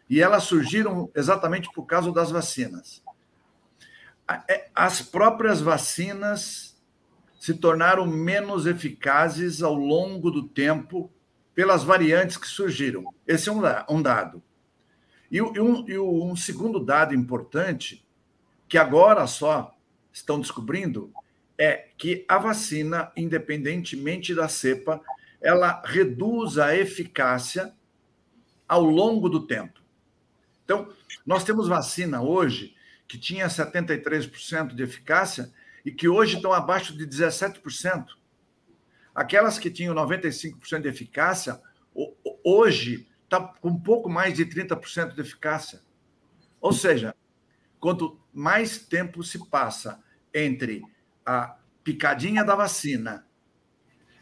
e 0.09 0.21
elas 0.21 0.43
surgiram 0.43 1.11
exatamente 1.15 1.69
por 1.71 1.85
causa 1.85 2.11
das 2.11 2.31
vacinas. 2.31 3.03
É, 4.47 4.69
as 4.73 5.01
próprias 5.01 5.61
vacinas 5.61 6.77
se 7.39 7.53
tornaram 7.53 8.05
menos 8.05 8.65
eficazes 8.65 9.61
ao 9.61 9.73
longo 9.73 10.29
do 10.29 10.47
tempo 10.47 11.11
pelas 11.55 11.83
variantes 11.83 12.37
que 12.37 12.47
surgiram. 12.47 13.05
Esse 13.27 13.49
é 13.49 13.51
um 13.89 14.01
dado. 14.01 14.43
E 15.31 15.41
um, 15.41 15.87
e 15.87 15.97
um 15.97 16.35
segundo 16.35 16.79
dado 16.79 17.13
importante, 17.13 18.05
que 18.67 18.77
agora 18.77 19.27
só 19.27 19.75
estão 20.11 20.39
descobrindo, 20.39 21.13
é 21.57 21.89
que 21.97 22.25
a 22.27 22.37
vacina, 22.37 23.11
independentemente 23.15 24.33
da 24.33 24.47
cepa, 24.47 25.01
ela 25.41 25.81
reduz 25.85 26.57
a 26.57 26.75
eficácia 26.75 27.73
ao 28.67 28.83
longo 28.83 29.29
do 29.29 29.45
tempo. 29.45 29.79
Então, 30.69 30.87
nós 31.25 31.43
temos 31.43 31.67
vacina 31.67 32.21
hoje 32.21 32.75
que 33.07 33.17
tinha 33.17 33.47
73% 33.47 34.75
de 34.75 34.83
eficácia 34.83 35.51
e 35.83 35.91
que 35.91 36.07
hoje 36.07 36.35
estão 36.35 36.53
abaixo 36.53 36.95
de 36.95 37.07
17%. 37.07 38.05
Aquelas 39.15 39.57
que 39.57 39.71
tinham 39.71 39.95
95% 39.95 40.81
de 40.81 40.87
eficácia, 40.87 41.59
hoje 42.43 43.09
está 43.23 43.39
com 43.41 43.69
um 43.69 43.79
pouco 43.79 44.07
mais 44.07 44.35
de 44.35 44.45
30% 44.45 45.15
de 45.15 45.21
eficácia. 45.21 45.81
Ou 46.61 46.71
seja, 46.71 47.15
quanto 47.79 48.21
mais 48.31 48.77
tempo 48.77 49.23
se 49.23 49.49
passa 49.49 49.99
entre 50.31 50.83
a 51.25 51.57
picadinha 51.83 52.45
da 52.45 52.53
vacina 52.53 53.25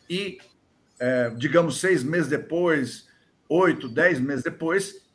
e, 0.10 0.38
é, 0.98 1.30
digamos, 1.32 1.82
seis 1.82 2.06
meses 2.06 2.30
depois, 2.30 3.10
oito, 3.50 3.90
dez 3.90 4.18
meses 4.18 4.46
depois, 4.46 5.07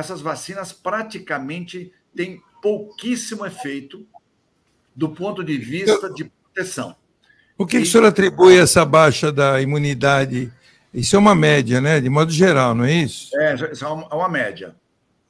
essas 0.00 0.20
vacinas 0.20 0.72
praticamente 0.72 1.92
têm 2.14 2.42
pouquíssimo 2.60 3.46
efeito 3.46 4.06
do 4.94 5.08
ponto 5.08 5.44
de 5.44 5.56
vista 5.56 6.12
de 6.12 6.24
proteção. 6.24 6.94
O 7.56 7.66
que, 7.66 7.76
e... 7.76 7.82
que 7.82 7.86
o 7.86 7.90
senhor 7.90 8.06
atribui 8.06 8.58
a 8.58 8.62
essa 8.62 8.84
baixa 8.84 9.30
da 9.30 9.60
imunidade? 9.60 10.52
Isso 10.92 11.14
é 11.14 11.18
uma 11.18 11.34
média, 11.34 11.80
né? 11.80 12.00
De 12.00 12.08
modo 12.08 12.32
geral, 12.32 12.74
não 12.74 12.84
é 12.84 12.94
isso? 12.94 13.30
É, 13.38 13.54
isso 13.54 13.84
é 13.84 13.88
uma, 13.88 14.08
é 14.10 14.14
uma 14.14 14.28
média. 14.28 14.74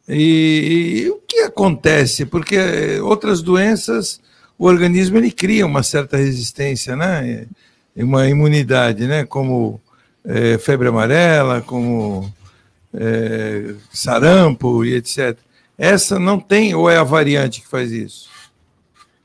E, 0.08 1.02
e, 1.04 1.10
o 1.10 1.16
que 1.16 1.40
acontece? 1.40 2.24
Porque 2.24 2.56
outras 3.02 3.42
doenças, 3.42 4.20
o 4.58 4.66
organismo 4.66 5.18
ele 5.18 5.30
cria 5.30 5.66
uma 5.66 5.82
certa 5.82 6.16
resistência, 6.16 6.96
né? 6.96 7.46
Uma 7.94 8.28
imunidade, 8.28 9.06
né? 9.06 9.24
Como 9.24 9.80
é, 10.24 10.58
febre 10.58 10.88
amarela, 10.88 11.60
como 11.60 12.32
é, 12.94 13.74
sarampo 13.92 14.84
e 14.84 14.94
etc. 14.94 15.38
Essa 15.76 16.18
não 16.18 16.38
tem, 16.38 16.74
ou 16.74 16.90
é 16.90 16.96
a 16.96 17.04
variante 17.04 17.60
que 17.60 17.68
faz 17.68 17.90
isso? 17.90 18.28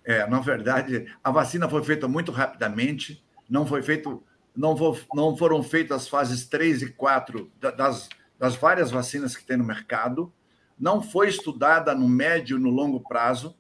É, 0.04 0.26
na 0.28 0.40
verdade, 0.40 1.08
a 1.24 1.32
vacina 1.32 1.68
foi 1.68 1.84
feita 1.84 2.08
muito 2.08 2.32
rapidamente, 2.32 3.24
não 3.50 3.66
foi 3.66 3.82
feito, 3.82 4.24
não, 4.56 4.78
for, 4.78 5.00
não 5.14 5.36
foram 5.36 5.64
feitas 5.64 6.04
as 6.04 6.08
fases 6.08 6.46
3 6.46 6.84
e 6.84 6.90
4 6.92 7.52
das, 7.60 8.08
das 8.38 8.56
várias 8.56 8.92
vacinas 8.92 9.36
que 9.36 9.44
tem 9.44 9.58
no 9.58 9.64
mercado, 9.64 10.32
não 10.80 11.02
foi 11.02 11.30
estudada 11.30 11.96
no 11.96 12.08
médio 12.08 12.58
e 12.58 12.62
no 12.62 12.70
longo 12.70 13.00
prazo, 13.00 13.56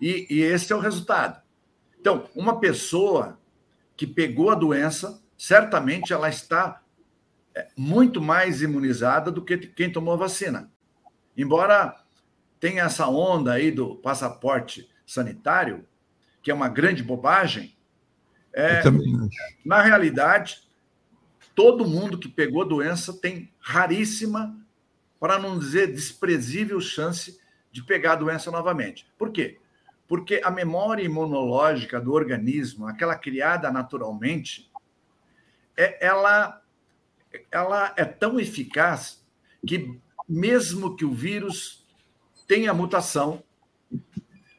e, 0.00 0.26
e 0.30 0.40
esse 0.40 0.72
é 0.72 0.76
o 0.76 0.80
resultado. 0.80 1.40
Então, 2.00 2.28
uma 2.34 2.58
pessoa 2.58 3.38
que 3.96 4.06
pegou 4.06 4.50
a 4.50 4.54
doença, 4.54 5.22
certamente 5.36 6.12
ela 6.12 6.28
está 6.28 6.81
muito 7.76 8.20
mais 8.20 8.62
imunizada 8.62 9.30
do 9.30 9.44
que 9.44 9.58
quem 9.58 9.90
tomou 9.90 10.14
a 10.14 10.18
vacina. 10.18 10.70
Embora 11.36 11.96
tenha 12.60 12.84
essa 12.84 13.08
onda 13.08 13.52
aí 13.52 13.70
do 13.70 13.96
passaporte 13.96 14.88
sanitário, 15.06 15.86
que 16.42 16.50
é 16.50 16.54
uma 16.54 16.68
grande 16.68 17.02
bobagem, 17.02 17.76
é, 18.52 18.82
na 19.64 19.80
realidade, 19.80 20.68
todo 21.54 21.86
mundo 21.86 22.18
que 22.18 22.28
pegou 22.28 22.62
a 22.62 22.66
doença 22.66 23.12
tem 23.12 23.52
raríssima, 23.58 24.56
para 25.18 25.38
não 25.38 25.58
dizer 25.58 25.92
desprezível 25.92 26.80
chance 26.80 27.40
de 27.70 27.82
pegar 27.82 28.12
a 28.12 28.16
doença 28.16 28.50
novamente. 28.50 29.06
Por 29.16 29.30
quê? 29.30 29.58
Porque 30.08 30.40
a 30.44 30.50
memória 30.50 31.02
imunológica 31.02 32.00
do 32.00 32.12
organismo, 32.12 32.86
aquela 32.86 33.16
criada 33.16 33.70
naturalmente, 33.70 34.70
é, 35.76 36.04
ela, 36.04 36.61
ela 37.50 37.92
é 37.96 38.04
tão 38.04 38.38
eficaz 38.38 39.24
que, 39.66 40.00
mesmo 40.28 40.96
que 40.96 41.04
o 41.04 41.12
vírus 41.12 41.86
tenha 42.46 42.74
mutação, 42.74 43.42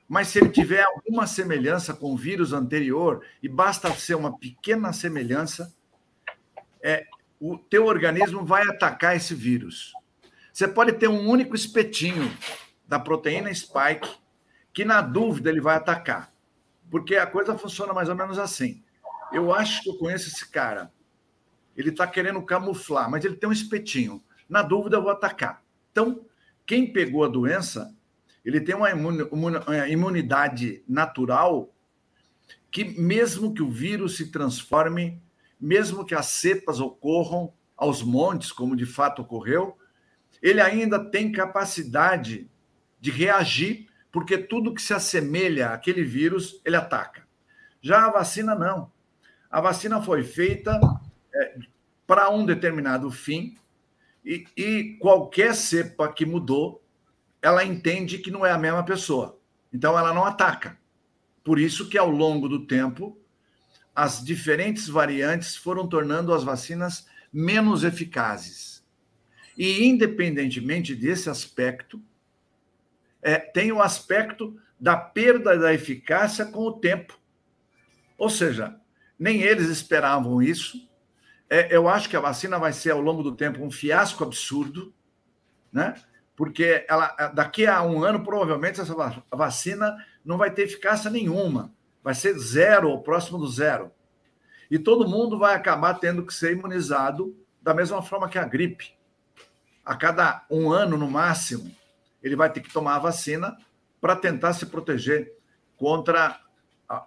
mas 0.07 0.27
se 0.27 0.39
ele 0.39 0.49
tiver 0.49 0.83
alguma 0.83 1.25
semelhança 1.25 1.93
com 1.93 2.13
o 2.13 2.17
vírus 2.17 2.53
anterior, 2.53 3.25
e 3.41 3.49
basta 3.49 3.91
ser 3.95 4.15
uma 4.15 4.38
pequena 4.38 4.93
semelhança, 4.93 5.73
é, 6.83 7.07
o 7.39 7.57
teu 7.57 7.86
organismo 7.86 8.45
vai 8.45 8.62
atacar 8.62 9.15
esse 9.15 9.33
vírus. 9.33 9.91
Você 10.53 10.67
pode 10.67 10.91
ter 10.93 11.07
um 11.07 11.27
único 11.27 11.55
espetinho 11.55 12.31
da 12.88 12.99
proteína 12.99 13.51
spike, 13.51 14.07
que 14.71 14.86
na 14.86 15.01
dúvida 15.01 15.49
ele 15.49 15.59
vai 15.59 15.77
atacar. 15.77 16.31
Porque 16.91 17.15
a 17.15 17.25
coisa 17.25 17.57
funciona 17.57 17.91
mais 17.91 18.07
ou 18.07 18.15
menos 18.15 18.38
assim. 18.38 18.83
Eu 19.31 19.51
acho 19.51 19.81
que 19.81 19.89
eu 19.89 19.97
conheço 19.97 20.29
esse 20.29 20.47
cara. 20.47 20.92
Ele 21.75 21.89
está 21.89 22.05
querendo 22.07 22.41
camuflar, 22.41 23.09
mas 23.09 23.23
ele 23.25 23.36
tem 23.36 23.49
um 23.49 23.53
espetinho. 23.53 24.23
Na 24.47 24.62
dúvida, 24.62 24.97
eu 24.97 25.01
vou 25.01 25.12
atacar. 25.12 25.63
Então, 25.91 26.25
quem 26.65 26.91
pegou 26.91 27.23
a 27.23 27.27
doença, 27.27 27.93
ele 28.43 28.62
tem 28.62 28.75
uma 28.75 28.89
imunidade 29.88 30.83
natural 30.88 31.73
que, 32.71 32.83
mesmo 32.99 33.53
que 33.53 33.62
o 33.62 33.69
vírus 33.69 34.17
se 34.17 34.31
transforme 34.31 35.21
mesmo 35.63 36.03
que 36.03 36.13
as 36.13 36.25
cepas 36.25 36.81
ocorram 36.81 37.53
aos 37.77 38.03
montes, 38.03 38.51
como 38.51 38.75
de 38.75 38.86
fato 38.86 39.21
ocorreu, 39.21 39.77
ele 40.41 40.59
ainda 40.59 40.99
tem 40.99 41.31
capacidade 41.31 42.49
de 42.99 43.09
reagir, 43.09 43.88
porque 44.12 44.38
tudo 44.38 44.73
que 44.73 44.81
se 44.81 44.93
assemelha 44.93 45.69
àquele 45.69 46.03
vírus, 46.03 46.59
ele 46.65 46.75
ataca. 46.75 47.25
Já 47.81 48.05
a 48.05 48.12
vacina, 48.12 48.53
não. 48.53 48.91
A 49.49 49.62
vacina 49.62 50.01
foi 50.01 50.21
feita 50.21 50.77
é, 51.34 51.58
para 52.06 52.30
um 52.30 52.46
determinado 52.46 53.10
fim, 53.12 53.58
e, 54.26 54.46
e 54.56 54.98
qualquer 55.00 55.54
cepa 55.54 56.12
que 56.12 56.26
mudou, 56.26 56.82
ela 57.41 57.63
entende 57.63 58.19
que 58.19 58.32
não 58.32 58.46
é 58.46 58.52
a 58.52 58.58
mesma 58.58 58.84
pessoa. 58.84 59.39
Então, 59.72 59.98
ela 59.98 60.13
não 60.13 60.24
ataca. 60.24 60.78
Por 61.43 61.60
isso 61.60 61.89
que, 61.89 61.98
ao 61.98 62.10
longo 62.10 62.48
do 62.48 62.65
tempo, 62.65 63.17
as 63.93 64.24
diferentes 64.24 64.88
variantes 64.88 65.56
foram 65.56 65.88
tornando 65.88 66.34
as 66.34 66.43
vacinas 66.43 67.06
menos 67.32 67.84
eficazes. 67.84 68.84
E, 69.58 69.84
independentemente 69.86 70.96
desse 70.96 71.30
aspecto, 71.30 72.02
é, 73.22 73.38
tem 73.38 73.72
o 73.72 73.82
aspecto 73.82 74.60
da 74.80 74.96
perda 74.98 75.58
da 75.58 75.74
eficácia 75.74 76.46
com 76.46 76.62
o 76.62 76.74
tempo. 76.74 77.19
Ou 78.17 78.30
seja, 78.30 78.80
nem 79.17 79.41
eles 79.41 79.69
esperavam 79.69 80.41
isso. 80.41 80.89
É, 81.54 81.76
eu 81.76 81.88
acho 81.88 82.10
que 82.10 82.18
a 82.18 82.22
vacina 82.22 82.58
vai 82.58 82.74
ser, 82.74 82.92
ao 82.92 83.02
longo 83.02 83.22
do 83.22 83.36
tempo, 83.36 83.63
um 83.63 83.70
fiasco 83.70 84.24
absurdo, 84.24 84.94
né? 85.72 85.96
porque 86.36 86.86
ela, 86.89 87.08
daqui 87.34 87.68
a 87.68 87.84
um 87.84 88.04
ano, 88.04 88.24
provavelmente, 88.24 88.82
essa 88.82 88.96
vacina 89.32 89.96
não 90.26 90.38
vai 90.38 90.52
ter 90.52 90.63
eficácia 90.63 91.12
nenhuma 91.12 91.74
vai 92.04 92.13
ser 92.13 92.38
zero 92.38 92.89
ou 92.89 93.02
próximo 93.02 93.38
do 93.38 93.48
zero. 93.48 93.92
E 94.70 94.78
todo 94.78 95.08
mundo 95.08 95.39
vai 95.39 95.56
acabar 95.56 95.94
tendo 95.94 96.26
que 96.26 96.34
ser 96.34 96.52
imunizado 96.52 97.36
da 97.62 97.74
mesma 97.74 98.02
forma 98.02 98.28
que 98.28 98.38
a 98.38 98.44
gripe. 98.44 98.94
A 99.86 99.96
cada 99.96 100.46
um 100.50 100.72
ano, 100.72 100.98
no 100.98 101.10
máximo, 101.10 101.74
ele 102.22 102.36
vai 102.36 102.52
ter 102.52 102.62
que 102.62 102.74
tomar 102.74 102.96
a 102.96 103.00
vacina 103.00 103.58
para 104.02 104.16
tentar 104.16 104.54
se 104.54 104.66
proteger 104.66 105.34
contra 105.78 106.39
a, 106.89 107.06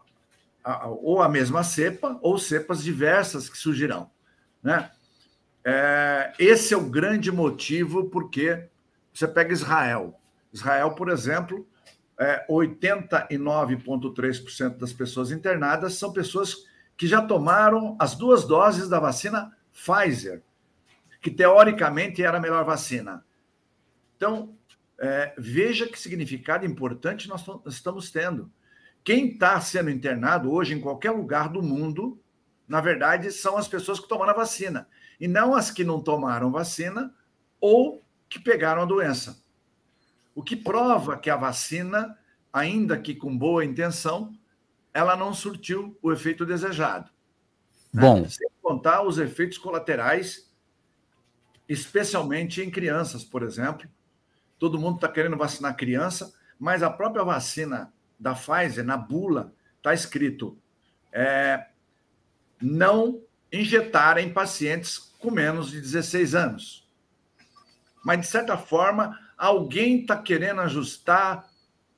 a, 0.65 0.89
ou 0.89 1.21
a 1.21 1.29
mesma 1.29 1.63
cepa 1.63 2.19
ou 2.23 2.39
cepas 2.39 2.83
diversas 2.83 3.51
que 3.51 3.59
surgirão. 3.59 4.11
Né? 4.66 4.90
É, 5.64 6.35
esse 6.40 6.74
é 6.74 6.76
o 6.76 6.90
grande 6.90 7.31
motivo 7.31 8.11
porque 8.11 8.68
você 9.14 9.29
pega 9.29 9.52
Israel. 9.52 10.20
Israel, 10.52 10.96
por 10.96 11.09
exemplo, 11.09 11.64
é, 12.18 12.44
89,3% 12.50 14.76
das 14.76 14.92
pessoas 14.92 15.31
internadas 15.31 15.94
são 15.94 16.12
pessoas 16.12 16.66
que 16.96 17.07
já 17.07 17.22
tomaram 17.22 17.96
as 18.00 18.16
duas 18.16 18.44
doses 18.44 18.88
da 18.88 18.98
vacina 18.98 19.57
Pfizer, 19.72 20.42
que 21.20 21.31
teoricamente 21.31 22.24
era 22.24 22.38
a 22.38 22.40
melhor 22.40 22.64
vacina. 22.64 23.24
Então, 24.16 24.52
é, 24.98 25.33
veja 25.38 25.87
que 25.87 25.96
significado 25.96 26.66
importante 26.66 27.29
nós 27.29 27.44
estamos 27.66 28.11
tendo. 28.11 28.50
Quem 29.05 29.29
está 29.29 29.61
sendo 29.61 29.90
internado 29.90 30.50
hoje 30.50 30.74
em 30.74 30.81
qualquer 30.81 31.12
lugar 31.12 31.50
do 31.50 31.62
mundo, 31.62 32.20
na 32.68 32.81
verdade, 32.81 33.31
são 33.31 33.57
as 33.57 33.68
pessoas 33.68 34.00
que 34.00 34.09
tomaram 34.09 34.33
a 34.33 34.37
vacina, 34.37 34.88
e 35.20 35.29
não 35.29 35.55
as 35.55 35.70
que 35.70 35.85
não 35.85 36.00
tomaram 36.00 36.50
vacina 36.50 37.14
ou 37.61 38.02
que 38.29 38.38
pegaram 38.38 38.83
a 38.83 38.87
doença. 38.87 39.42
O 40.35 40.42
que 40.42 40.57
prova 40.57 41.16
que 41.16 41.31
a 41.31 41.37
vacina, 41.37 42.18
ainda 42.52 42.98
que 42.98 43.14
com 43.14 43.37
boa 43.37 43.64
intenção, 43.64 44.37
ela 44.92 45.16
não 45.16 45.33
surtiu 45.33 45.96
o 46.02 46.12
efeito 46.12 46.44
desejado. 46.44 47.11
Né? 47.92 48.02
Bom. 48.02 48.20
Né? 48.20 48.29
Sem 48.29 48.48
contar 48.61 49.02
os 49.02 49.18
efeitos 49.18 49.59
colaterais, 49.59 50.52
especialmente 51.68 52.61
em 52.61 52.70
crianças, 52.70 53.24
por 53.24 53.42
exemplo. 53.42 53.88
Todo 54.59 54.79
mundo 54.79 54.96
está 54.96 55.09
querendo 55.09 55.37
vacinar 55.37 55.76
criança, 55.76 56.35
mas 56.59 56.83
a 56.83 56.90
própria 56.90 57.24
vacina 57.24 57.92
da 58.18 58.35
Pfizer, 58.35 58.85
na 58.85 58.96
bula, 58.96 59.52
está 59.79 59.94
escrito 59.94 60.59
é, 61.12 61.66
não 62.61 63.23
injetar 63.53 64.19
em 64.19 64.33
pacientes 64.33 64.99
com 65.19 65.31
menos 65.31 65.71
de 65.71 65.81
16 65.81 66.35
anos. 66.35 66.88
Mas, 68.05 68.21
de 68.21 68.27
certa 68.27 68.57
forma, 68.57 69.19
alguém 69.37 70.01
está 70.01 70.16
querendo 70.16 70.61
ajustar 70.61 71.49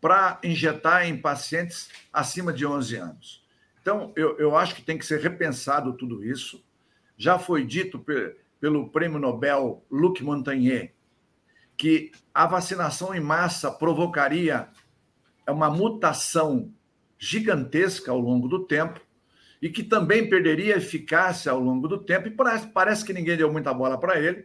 para 0.01 0.38
injetar 0.42 1.07
em 1.07 1.21
pacientes 1.21 1.90
acima 2.12 2.53
de 2.53 2.64
11 2.64 2.97
anos. 2.97 3.44
Então, 3.81 4.12
eu, 4.16 4.38
eu 4.38 4.57
acho 4.57 4.75
que 4.75 4.83
tem 4.83 4.99
que 4.99 5.07
ser 5.07 5.21
repensado 5.21 5.92
tudo 5.94 6.25
isso. 6.25 6.64
Já 7.16 7.38
foi 7.38 7.64
dito 7.64 8.05
pelo 8.61 8.90
prêmio 8.90 9.18
Nobel 9.18 9.85
Luc 9.90 10.23
Montagnier 10.23 10.92
que 11.79 12.11
a 12.35 12.44
vacinação 12.44 13.14
em 13.14 13.21
massa 13.21 13.71
provocaria 13.71 14.68
uma 15.49 15.71
mutação 15.71 16.73
gigantesca 17.16 18.11
ao 18.11 18.18
longo 18.18 18.49
do 18.49 18.64
tempo 18.64 19.01
e 19.61 19.68
que 19.68 19.83
também 19.83 20.29
perderia 20.29 20.77
eficácia 20.77 21.53
ao 21.53 21.61
longo 21.61 21.88
do 21.88 21.99
tempo, 21.99 22.29
e 22.29 22.31
parece, 22.31 23.05
que 23.05 23.12
ninguém 23.12 23.37
deu 23.37 23.53
muita 23.53 23.75
bola 23.75 23.99
para 23.99 24.18
ele. 24.18 24.44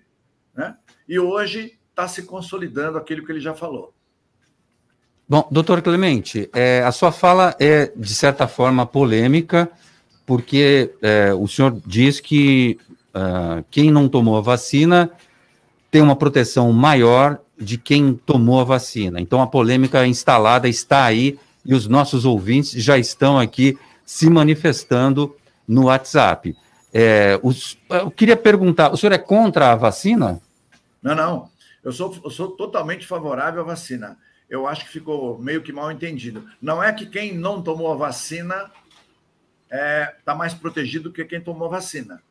Né? 0.56 0.76
E 1.08 1.20
hoje 1.20 1.78
está 1.90 2.08
se 2.08 2.24
consolidando 2.24 2.98
aquilo 2.98 3.26
que 3.26 3.32
ele 3.32 3.40
já 3.40 3.54
falou. 3.54 3.94
Bom, 5.30 5.48
doutor 5.50 5.82
Clemente, 5.82 6.50
é, 6.54 6.84
a 6.84 6.92
sua 6.92 7.12
fala 7.12 7.56
é, 7.60 7.92
de 7.96 8.14
certa 8.14 8.48
forma, 8.48 8.86
polêmica, 8.86 9.72
porque 10.26 10.92
é, 11.02 11.34
o 11.34 11.48
senhor 11.48 11.80
diz 11.86 12.20
que 12.20 12.78
uh, 13.14 13.64
quem 13.70 13.92
não 13.92 14.10
tomou 14.10 14.38
a 14.38 14.42
vacina 14.42 15.12
tem 15.90 16.02
uma 16.02 16.16
proteção 16.16 16.72
maior 16.72 17.40
de 17.58 17.78
quem 17.78 18.16
tomou 18.26 18.60
a 18.60 18.64
vacina. 18.64 19.22
Então, 19.22 19.42
a 19.42 19.48
polêmica 19.48 20.06
instalada 20.08 20.68
está 20.68 21.06
aí 21.06 21.38
e 21.66 21.74
os 21.74 21.88
nossos 21.88 22.26
ouvintes 22.26 22.72
já 22.84 22.98
estão 22.98 23.40
aqui 23.40 23.78
se 24.06 24.30
manifestando 24.30 25.36
no 25.68 25.86
WhatsApp. 25.86 26.56
É, 26.94 27.40
os, 27.42 27.78
eu 27.90 28.12
queria 28.12 28.38
perguntar: 28.38 28.92
o 28.92 28.98
senhor 28.98 29.14
é 29.14 29.18
contra 29.18 29.72
a 29.72 29.76
vacina? 29.76 30.42
Não, 31.02 31.16
não. 31.16 31.50
Eu 31.84 31.92
sou, 31.92 32.16
eu 32.24 32.30
sou 32.30 32.52
totalmente 32.52 33.06
favorável 33.06 33.62
à 33.62 33.66
vacina. 33.66 34.18
Eu 34.50 34.68
acho 34.68 34.86
que 34.86 34.92
ficou 34.92 35.40
meio 35.40 35.62
que 35.62 35.74
mal 35.74 35.92
entendido. 35.92 36.48
Não 36.62 36.82
é 36.82 36.94
que 36.94 37.06
quem 37.06 37.36
não 37.36 37.62
tomou 37.62 37.92
a 37.92 37.96
vacina 37.96 38.72
está 39.66 39.78
é, 39.78 40.16
tá 40.24 40.36
mais 40.36 40.54
protegido 40.54 41.10
do 41.10 41.14
que 41.14 41.26
quem 41.26 41.42
tomou 41.42 41.68
a 41.68 41.72
vacina. 41.72 42.22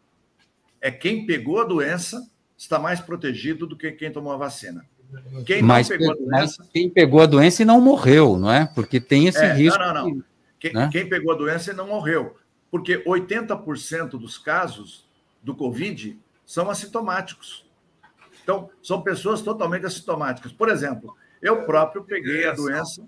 É 0.80 0.90
quem 0.90 1.26
pegou 1.26 1.60
a 1.60 1.64
doença 1.64 2.26
está 2.56 2.78
mais 2.78 3.00
protegido 3.00 3.66
do 3.66 3.76
que 3.76 3.90
quem 3.92 4.12
tomou 4.12 4.32
a 4.32 4.36
vacina. 4.36 4.84
Quem 5.44 5.62
mas, 5.62 5.88
pegou 5.88 6.12
a 6.12 6.14
doença. 6.14 6.66
quem 6.72 6.88
pegou 6.88 7.20
a 7.20 7.26
doença 7.26 7.62
e 7.62 7.66
não 7.66 7.80
morreu, 7.80 8.38
não 8.38 8.50
é? 8.50 8.66
Porque 8.74 9.00
tem 9.00 9.26
esse 9.26 9.42
é, 9.44 9.52
risco. 9.52 9.78
Não, 9.78 9.94
não, 9.94 10.08
não. 10.08 10.22
Quem, 10.62 10.72
né? 10.72 10.88
quem 10.92 11.08
pegou 11.08 11.32
a 11.32 11.36
doença 11.36 11.72
e 11.72 11.74
não 11.74 11.88
morreu. 11.88 12.36
Porque 12.70 13.02
80% 13.04 14.10
dos 14.10 14.38
casos 14.38 15.04
do 15.42 15.56
Covid 15.56 16.16
são 16.46 16.70
assintomáticos. 16.70 17.66
Então, 18.42 18.70
são 18.80 19.02
pessoas 19.02 19.42
totalmente 19.42 19.86
assintomáticas. 19.86 20.52
Por 20.52 20.68
exemplo, 20.68 21.16
eu 21.42 21.64
próprio 21.64 22.04
peguei 22.04 22.46
a 22.46 22.52
doença. 22.52 23.02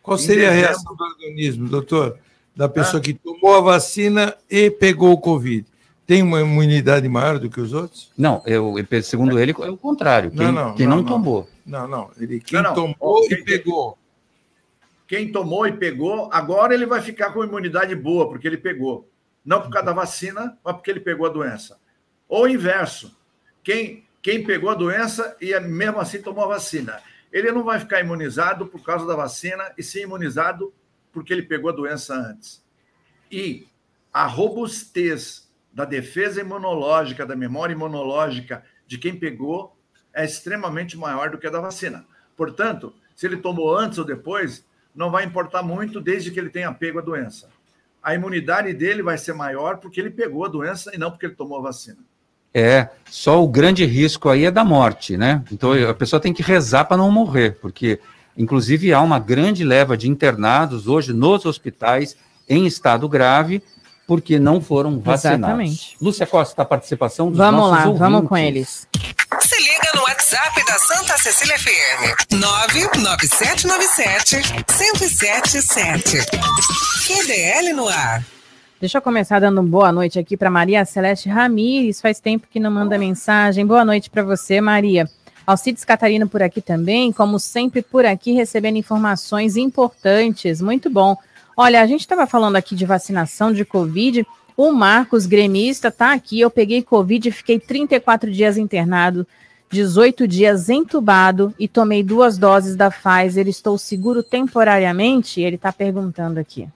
Qual 0.00 0.16
seria 0.16 0.50
a 0.50 0.52
reação 0.52 0.94
do 0.94 1.02
organismo, 1.02 1.68
doutor? 1.68 2.16
Da 2.54 2.68
pessoa 2.68 3.00
ah. 3.00 3.02
que 3.02 3.12
tomou 3.12 3.56
a 3.56 3.60
vacina 3.60 4.36
e 4.48 4.70
pegou 4.70 5.12
o 5.12 5.18
Covid. 5.18 5.66
Tem 6.06 6.22
uma 6.22 6.40
imunidade 6.40 7.08
maior 7.08 7.40
do 7.40 7.50
que 7.50 7.60
os 7.60 7.72
outros? 7.72 8.10
Não, 8.16 8.40
eu, 8.46 8.74
segundo 9.02 9.38
ele, 9.38 9.52
é 9.58 9.70
o 9.70 9.76
contrário. 9.76 10.30
Quem 10.30 10.46
não, 10.46 10.52
não, 10.52 10.74
quem 10.74 10.86
não, 10.86 10.96
não 10.98 11.04
tomou. 11.04 11.48
Não, 11.66 11.88
não. 11.88 12.10
Ele, 12.18 12.40
quem 12.40 12.62
tomou 12.72 13.26
quem, 13.28 13.38
e 13.38 13.42
pegou. 13.42 13.98
Quem 15.08 15.32
tomou 15.32 15.66
e 15.66 15.72
pegou, 15.72 16.28
agora 16.30 16.74
ele 16.74 16.84
vai 16.84 17.00
ficar 17.00 17.32
com 17.32 17.42
imunidade 17.42 17.94
boa, 17.96 18.28
porque 18.28 18.46
ele 18.46 18.58
pegou. 18.58 19.10
Não 19.42 19.62
por 19.62 19.70
causa 19.70 19.86
da 19.86 19.92
vacina, 19.94 20.58
mas 20.62 20.74
porque 20.74 20.90
ele 20.90 21.00
pegou 21.00 21.26
a 21.26 21.30
doença. 21.30 21.80
Ou 22.28 22.46
inverso. 22.46 23.18
Quem, 23.64 24.06
quem 24.20 24.44
pegou 24.44 24.68
a 24.68 24.74
doença 24.74 25.34
e 25.40 25.58
mesmo 25.60 25.98
assim 25.98 26.20
tomou 26.20 26.44
a 26.44 26.48
vacina. 26.48 27.00
Ele 27.32 27.50
não 27.50 27.64
vai 27.64 27.80
ficar 27.80 28.00
imunizado 28.00 28.66
por 28.66 28.84
causa 28.84 29.06
da 29.06 29.16
vacina 29.16 29.72
e 29.78 29.82
sim 29.82 30.00
imunizado 30.00 30.74
porque 31.10 31.32
ele 31.32 31.42
pegou 31.42 31.70
a 31.70 31.74
doença 31.74 32.14
antes. 32.14 32.62
E 33.32 33.66
a 34.12 34.26
robustez 34.26 35.50
da 35.72 35.86
defesa 35.86 36.42
imunológica, 36.42 37.24
da 37.24 37.34
memória 37.34 37.72
imunológica 37.72 38.62
de 38.86 38.98
quem 38.98 39.18
pegou 39.18 39.74
é 40.12 40.22
extremamente 40.22 40.98
maior 40.98 41.30
do 41.30 41.38
que 41.38 41.46
a 41.46 41.50
da 41.50 41.60
vacina. 41.60 42.06
Portanto, 42.36 42.94
se 43.16 43.26
ele 43.26 43.38
tomou 43.38 43.74
antes 43.74 43.96
ou 43.96 44.04
depois, 44.04 44.67
não 44.98 45.12
vai 45.12 45.24
importar 45.24 45.62
muito 45.62 46.00
desde 46.00 46.32
que 46.32 46.40
ele 46.40 46.50
tenha 46.50 46.72
pego 46.74 46.98
a 46.98 47.02
doença. 47.02 47.48
A 48.02 48.16
imunidade 48.16 48.74
dele 48.74 49.00
vai 49.00 49.16
ser 49.16 49.32
maior 49.32 49.76
porque 49.76 50.00
ele 50.00 50.10
pegou 50.10 50.44
a 50.44 50.48
doença 50.48 50.90
e 50.92 50.98
não 50.98 51.08
porque 51.08 51.26
ele 51.26 51.36
tomou 51.36 51.58
a 51.58 51.62
vacina. 51.62 51.98
É, 52.52 52.88
só 53.08 53.42
o 53.42 53.46
grande 53.46 53.84
risco 53.84 54.28
aí 54.28 54.44
é 54.44 54.50
da 54.50 54.64
morte, 54.64 55.16
né? 55.16 55.44
Então 55.52 55.72
a 55.88 55.94
pessoa 55.94 56.18
tem 56.18 56.32
que 56.32 56.42
rezar 56.42 56.84
para 56.86 56.96
não 56.96 57.12
morrer, 57.12 57.58
porque 57.60 58.00
inclusive 58.36 58.92
há 58.92 59.00
uma 59.00 59.20
grande 59.20 59.62
leva 59.62 59.96
de 59.96 60.08
internados 60.08 60.88
hoje 60.88 61.12
nos 61.12 61.46
hospitais 61.46 62.16
em 62.48 62.66
estado 62.66 63.08
grave 63.08 63.62
porque 64.04 64.36
não 64.38 64.60
foram 64.60 64.98
vacinados. 64.98 65.38
Exatamente. 65.38 65.96
Lúcia 66.00 66.26
Costa, 66.26 66.62
a 66.62 66.64
participação 66.64 67.28
dos 67.28 67.38
vamos 67.38 67.60
nossos 67.60 67.72
lá, 67.72 67.78
ouvintes. 67.82 68.00
Vamos 68.00 68.28
com 68.28 68.36
eles. 68.36 68.88
WhatsApp 70.28 70.60
da 70.66 70.78
Santa 70.78 71.16
Cecília 71.16 71.58
FM. 71.58 72.34
99797 72.34 74.36
1077. 74.78 76.18
QDL 77.06 77.72
no 77.72 77.88
ar. 77.88 78.22
Deixa 78.78 78.98
eu 78.98 79.02
começar 79.02 79.40
dando 79.40 79.62
boa 79.62 79.90
noite 79.90 80.18
aqui 80.18 80.36
para 80.36 80.50
Maria 80.50 80.84
Celeste 80.84 81.30
Ramires. 81.30 82.02
Faz 82.02 82.20
tempo 82.20 82.46
que 82.50 82.60
não 82.60 82.70
manda 82.70 82.98
mensagem. 82.98 83.64
Boa 83.64 83.86
noite 83.86 84.10
para 84.10 84.22
você, 84.22 84.60
Maria. 84.60 85.08
Alcides 85.46 85.82
Catarino 85.82 86.28
por 86.28 86.42
aqui 86.42 86.60
também, 86.60 87.10
como 87.10 87.40
sempre 87.40 87.80
por 87.80 88.04
aqui 88.04 88.32
recebendo 88.32 88.76
informações 88.76 89.56
importantes. 89.56 90.60
Muito 90.60 90.90
bom. 90.90 91.16
Olha, 91.56 91.80
a 91.80 91.86
gente 91.86 92.00
estava 92.00 92.26
falando 92.26 92.56
aqui 92.56 92.76
de 92.76 92.84
vacinação 92.84 93.50
de 93.50 93.64
Covid. 93.64 94.26
O 94.54 94.72
Marcos, 94.72 95.24
gremista, 95.24 95.88
está 95.88 96.12
aqui. 96.12 96.38
Eu 96.38 96.50
peguei 96.50 96.82
Covid 96.82 97.30
e 97.30 97.32
fiquei 97.32 97.58
34 97.58 98.30
dias 98.30 98.58
internado, 98.58 99.26
18 99.70 100.26
dias 100.26 100.68
entubado 100.68 101.54
e 101.58 101.68
tomei 101.68 102.02
duas 102.02 102.38
doses 102.38 102.74
da 102.74 102.90
Pfizer. 102.90 103.46
Estou 103.46 103.76
seguro 103.76 104.22
temporariamente? 104.22 105.40
Ele 105.40 105.56
está 105.56 105.72
perguntando 105.72 106.40
aqui. 106.40 106.68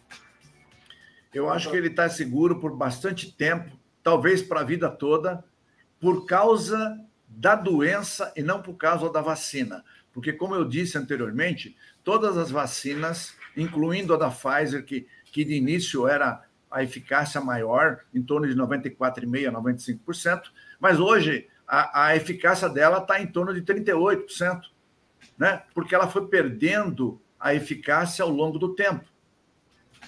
Eu 1.33 1.51
acho 1.51 1.71
que 1.71 1.77
ele 1.77 1.89
está 1.89 2.09
seguro 2.11 2.61
por 2.61 2.77
bastante 2.77 3.33
tempo, 3.33 3.73
talvez 4.03 4.43
para 4.43 4.61
a 4.61 4.65
vida 4.65 4.91
toda, 4.91 5.43
por 5.99 6.27
causa 6.27 6.99
da 7.27 7.55
doença 7.55 8.31
e 8.37 8.43
não 8.43 8.61
por 8.61 8.75
causa 8.75 9.11
da 9.11 9.23
vacina. 9.23 9.83
Porque, 10.13 10.33
como 10.33 10.55
eu 10.55 10.65
disse 10.65 10.99
anteriormente, 10.99 11.75
todas 12.05 12.37
as 12.37 12.51
vacinas 12.51 13.35
incluindo 13.57 14.15
a 14.15 14.17
da 14.17 14.31
Pfizer, 14.31 14.85
que, 14.85 15.07
que 15.25 15.45
de 15.45 15.55
início 15.55 16.07
era 16.07 16.43
a 16.71 16.83
eficácia 16.83 17.41
maior, 17.41 18.01
em 18.15 18.23
torno 18.23 18.47
de 18.47 18.55
94,5% 18.55 19.49
a 19.49 19.53
95%, 19.53 20.43
mas 20.81 20.99
hoje 20.99 21.49
a, 21.73 22.09
a 22.09 22.17
eficácia 22.17 22.69
dela 22.69 22.99
está 22.99 23.19
em 23.19 23.27
torno 23.27 23.55
de 23.55 23.63
38%, 23.63 24.65
né? 25.39 25.63
porque 25.73 25.95
ela 25.95 26.07
foi 26.07 26.27
perdendo 26.29 27.19
a 27.41 27.55
eficácia 27.55 28.23
ao 28.23 28.29
longo 28.29 28.59
do 28.59 28.75
tempo. 28.75 29.07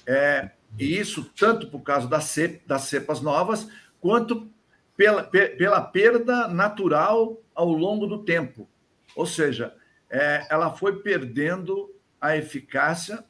É, 0.06 0.50
e 0.78 0.98
isso 0.98 1.24
tanto 1.34 1.68
por 1.68 1.80
causa 1.80 2.06
das, 2.06 2.24
cep, 2.24 2.60
das 2.66 2.82
cepas 2.82 3.22
novas, 3.22 3.66
quanto 3.98 4.46
pela, 4.94 5.24
pela 5.24 5.80
perda 5.80 6.48
natural 6.48 7.40
ao 7.54 7.72
longo 7.72 8.06
do 8.06 8.22
tempo. 8.22 8.68
Ou 9.16 9.24
seja, 9.24 9.74
é, 10.10 10.46
ela 10.50 10.76
foi 10.76 11.00
perdendo 11.00 11.90
a 12.20 12.36
eficácia 12.36 13.24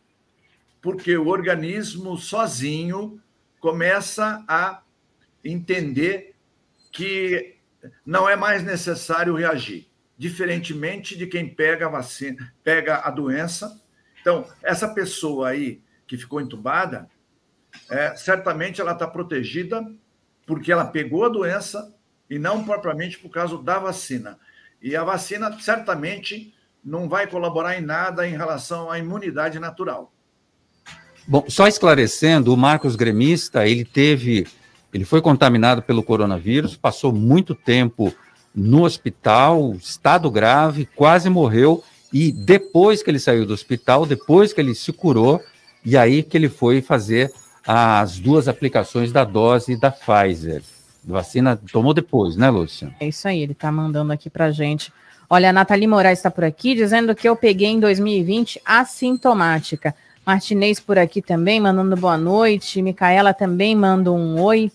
porque 0.82 1.16
o 1.16 1.28
organismo 1.28 2.16
sozinho 2.16 3.22
começa 3.60 4.44
a 4.48 4.82
entender 5.44 6.34
que 6.90 7.53
não 8.04 8.28
é 8.28 8.36
mais 8.36 8.62
necessário 8.62 9.34
reagir, 9.34 9.88
diferentemente 10.16 11.16
de 11.16 11.26
quem 11.26 11.48
pega 11.48 11.86
a 11.86 11.90
vacina, 11.90 12.52
pega 12.62 12.98
a 12.98 13.10
doença. 13.10 13.80
Então, 14.20 14.46
essa 14.62 14.88
pessoa 14.88 15.50
aí 15.50 15.82
que 16.06 16.16
ficou 16.16 16.40
entubada, 16.40 17.08
é, 17.90 18.14
certamente 18.16 18.80
ela 18.80 18.92
está 18.92 19.06
protegida 19.06 19.84
porque 20.46 20.70
ela 20.70 20.84
pegou 20.84 21.24
a 21.24 21.28
doença 21.28 21.94
e 22.28 22.38
não 22.38 22.64
propriamente 22.64 23.18
por 23.18 23.30
causa 23.30 23.56
da 23.58 23.78
vacina. 23.78 24.38
E 24.80 24.94
a 24.94 25.02
vacina 25.02 25.56
certamente 25.60 26.54
não 26.84 27.08
vai 27.08 27.26
colaborar 27.26 27.78
em 27.78 27.80
nada 27.80 28.28
em 28.28 28.36
relação 28.36 28.90
à 28.90 28.98
imunidade 28.98 29.58
natural. 29.58 30.12
Bom, 31.26 31.44
só 31.48 31.66
esclarecendo, 31.66 32.52
o 32.52 32.56
Marcos 32.56 32.96
Gremista, 32.96 33.66
ele 33.66 33.84
teve, 33.84 34.46
ele 34.94 35.04
foi 35.04 35.20
contaminado 35.20 35.82
pelo 35.82 36.04
coronavírus, 36.04 36.76
passou 36.76 37.12
muito 37.12 37.52
tempo 37.52 38.14
no 38.54 38.84
hospital, 38.84 39.74
estado 39.74 40.30
grave, 40.30 40.88
quase 40.94 41.28
morreu, 41.28 41.82
e 42.12 42.30
depois 42.30 43.02
que 43.02 43.10
ele 43.10 43.18
saiu 43.18 43.44
do 43.44 43.52
hospital, 43.52 44.06
depois 44.06 44.52
que 44.52 44.60
ele 44.60 44.72
se 44.72 44.92
curou, 44.92 45.42
e 45.84 45.96
aí 45.96 46.22
que 46.22 46.36
ele 46.36 46.48
foi 46.48 46.80
fazer 46.80 47.32
as 47.66 48.20
duas 48.20 48.46
aplicações 48.46 49.10
da 49.10 49.24
dose 49.24 49.76
da 49.76 49.90
Pfizer. 49.90 50.62
Vacina 51.04 51.58
tomou 51.72 51.92
depois, 51.92 52.36
né, 52.36 52.48
Lúcia? 52.48 52.94
É 53.00 53.08
isso 53.08 53.26
aí, 53.26 53.40
ele 53.42 53.52
está 53.52 53.72
mandando 53.72 54.12
aqui 54.12 54.30
para 54.30 54.52
gente. 54.52 54.92
Olha, 55.28 55.50
a 55.50 55.52
Nathalie 55.52 55.88
Moraes 55.88 56.20
está 56.20 56.30
por 56.30 56.44
aqui 56.44 56.74
dizendo 56.74 57.14
que 57.16 57.28
eu 57.28 57.34
peguei 57.34 57.68
em 57.68 57.80
2020 57.80 58.60
assintomática. 58.64 59.92
Martinez 60.24 60.78
por 60.78 60.98
aqui 60.98 61.20
também, 61.20 61.60
mandando 61.60 61.96
boa 61.96 62.16
noite. 62.16 62.80
Micaela 62.80 63.34
também 63.34 63.74
manda 63.74 64.12
um 64.12 64.40
oi. 64.40 64.70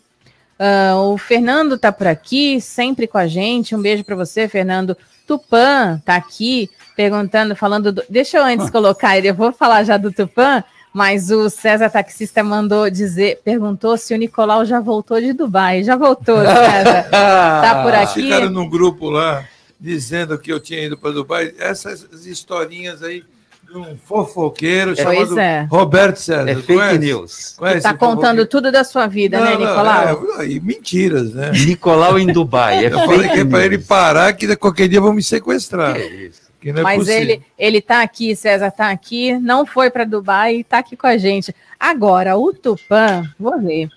Uh, 0.60 1.14
o 1.14 1.18
Fernando 1.18 1.78
tá 1.78 1.90
por 1.90 2.06
aqui, 2.06 2.60
sempre 2.60 3.08
com 3.08 3.18
a 3.18 3.28
gente. 3.28 3.74
Um 3.74 3.82
beijo 3.82 4.04
para 4.04 4.16
você, 4.16 4.48
Fernando. 4.48 4.98
Tupã 5.26 6.02
tá 6.04 6.16
aqui 6.16 6.70
perguntando, 6.98 7.56
falando. 7.56 7.94
Do... 7.94 8.04
Deixa 8.10 8.38
eu 8.38 8.44
antes 8.44 8.68
ah. 8.68 8.72
colocar 8.74 9.18
ele, 9.18 9.30
eu 9.30 9.36
vou 9.36 9.54
falar 9.54 9.86
já 9.86 9.96
do 9.96 10.12
Tupã, 10.12 10.62
mas 10.94 11.32
o 11.32 11.50
César 11.50 11.90
Taxista 11.90 12.44
mandou 12.44 12.90
dizer, 12.90 13.40
perguntou 13.44 13.98
se 13.98 14.14
o 14.14 14.18
Nicolau 14.18 14.66
já 14.66 14.82
voltou 14.82 15.22
de 15.22 15.32
Dubai. 15.32 15.82
Já 15.84 15.96
voltou, 15.96 16.40
César. 16.44 17.04
tá 17.10 17.82
por 17.82 17.94
aqui. 17.94 18.24
Ficaram 18.24 18.50
no 18.50 18.70
grupo 18.70 19.10
lá 19.10 19.46
dizendo 19.80 20.38
que 20.38 20.52
eu 20.52 20.60
tinha 20.60 20.84
ido 20.84 20.98
para 20.98 21.12
Dubai. 21.12 21.54
Essas 21.58 22.26
historinhas 22.26 23.02
aí 23.02 23.24
um 23.76 23.98
fofoqueiro 23.98 24.96
chamado 24.96 25.40
é. 25.40 25.68
Roberto 25.70 26.18
César. 26.18 26.50
É 26.50 26.56
fake 26.56 26.74
conhece? 26.74 26.98
news. 27.00 27.58
Está 27.76 27.94
contando 27.94 28.46
tudo 28.46 28.72
da 28.72 28.84
sua 28.84 29.08
vida, 29.08 29.40
né, 29.40 29.52
não, 29.52 29.60
né, 29.60 29.66
Nicolau? 29.66 30.24
Não, 30.24 30.42
é, 30.42 30.48
e 30.48 30.60
mentiras, 30.60 31.34
né? 31.34 31.52
Nicolau 31.52 32.18
em 32.18 32.28
Dubai. 32.28 32.86
É 32.86 32.94
Eu 32.94 33.00
falei 33.00 33.30
que 33.30 33.40
é 33.40 33.46
para 33.46 33.66
ele 33.66 33.78
parar, 33.78 34.34
que 34.34 34.56
qualquer 34.56 34.88
dia 34.88 35.02
vão 35.02 35.14
me 35.14 35.24
sequestrar. 35.24 35.94
Que 35.94 36.02
isso. 36.02 36.50
Que 36.60 36.70
é 36.70 36.74
Mas 36.74 37.00
possível. 37.00 37.22
ele 37.22 37.42
ele 37.58 37.82
tá 37.82 38.02
aqui, 38.02 38.36
César 38.36 38.68
está 38.68 38.90
aqui, 38.90 39.38
não 39.40 39.66
foi 39.66 39.90
para 39.90 40.04
Dubai 40.04 40.58
e 40.58 40.62
está 40.62 40.80
aqui 40.80 40.98
com 40.98 41.08
a 41.08 41.18
gente. 41.18 41.56
Agora, 41.80 42.36
o 42.38 42.54
Tupã, 42.54 43.24
vou 43.40 43.60
ver. 43.60 43.88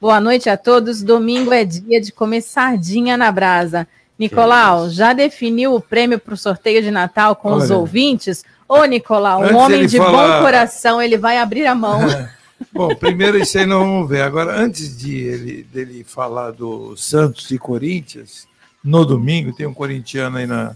Boa 0.00 0.20
noite 0.20 0.48
a 0.48 0.56
todos. 0.56 1.02
Domingo 1.02 1.52
é 1.52 1.64
dia 1.64 2.00
de 2.00 2.12
comer 2.12 2.42
sardinha 2.42 3.16
na 3.16 3.30
brasa. 3.32 3.86
Nicolau, 4.18 4.88
já 4.88 5.12
definiu 5.12 5.74
o 5.74 5.80
prêmio 5.80 6.18
para 6.18 6.34
o 6.34 6.36
sorteio 6.36 6.80
de 6.82 6.90
Natal 6.90 7.34
com 7.34 7.48
Olha. 7.48 7.64
os 7.64 7.70
ouvintes? 7.70 8.44
Ô, 8.72 8.84
Nicolau, 8.86 9.42
um 9.42 9.56
homem 9.56 9.86
de 9.86 9.98
falar... 9.98 10.38
bom 10.38 10.44
coração, 10.44 11.02
ele 11.02 11.18
vai 11.18 11.36
abrir 11.36 11.66
a 11.66 11.74
mão. 11.74 12.00
bom, 12.72 12.94
primeiro 12.94 13.36
isso 13.36 13.58
aí 13.58 13.66
não 13.66 13.80
vamos 13.80 14.08
ver. 14.08 14.22
Agora, 14.22 14.58
antes 14.58 14.96
de 14.96 15.14
ele, 15.14 15.62
dele 15.64 16.02
falar 16.02 16.52
do 16.52 16.96
Santos 16.96 17.50
e 17.50 17.58
Corinthians, 17.58 18.48
no 18.82 19.04
domingo, 19.04 19.54
tem 19.54 19.66
um 19.66 19.74
corintiano 19.74 20.38
aí 20.38 20.46
na, 20.46 20.74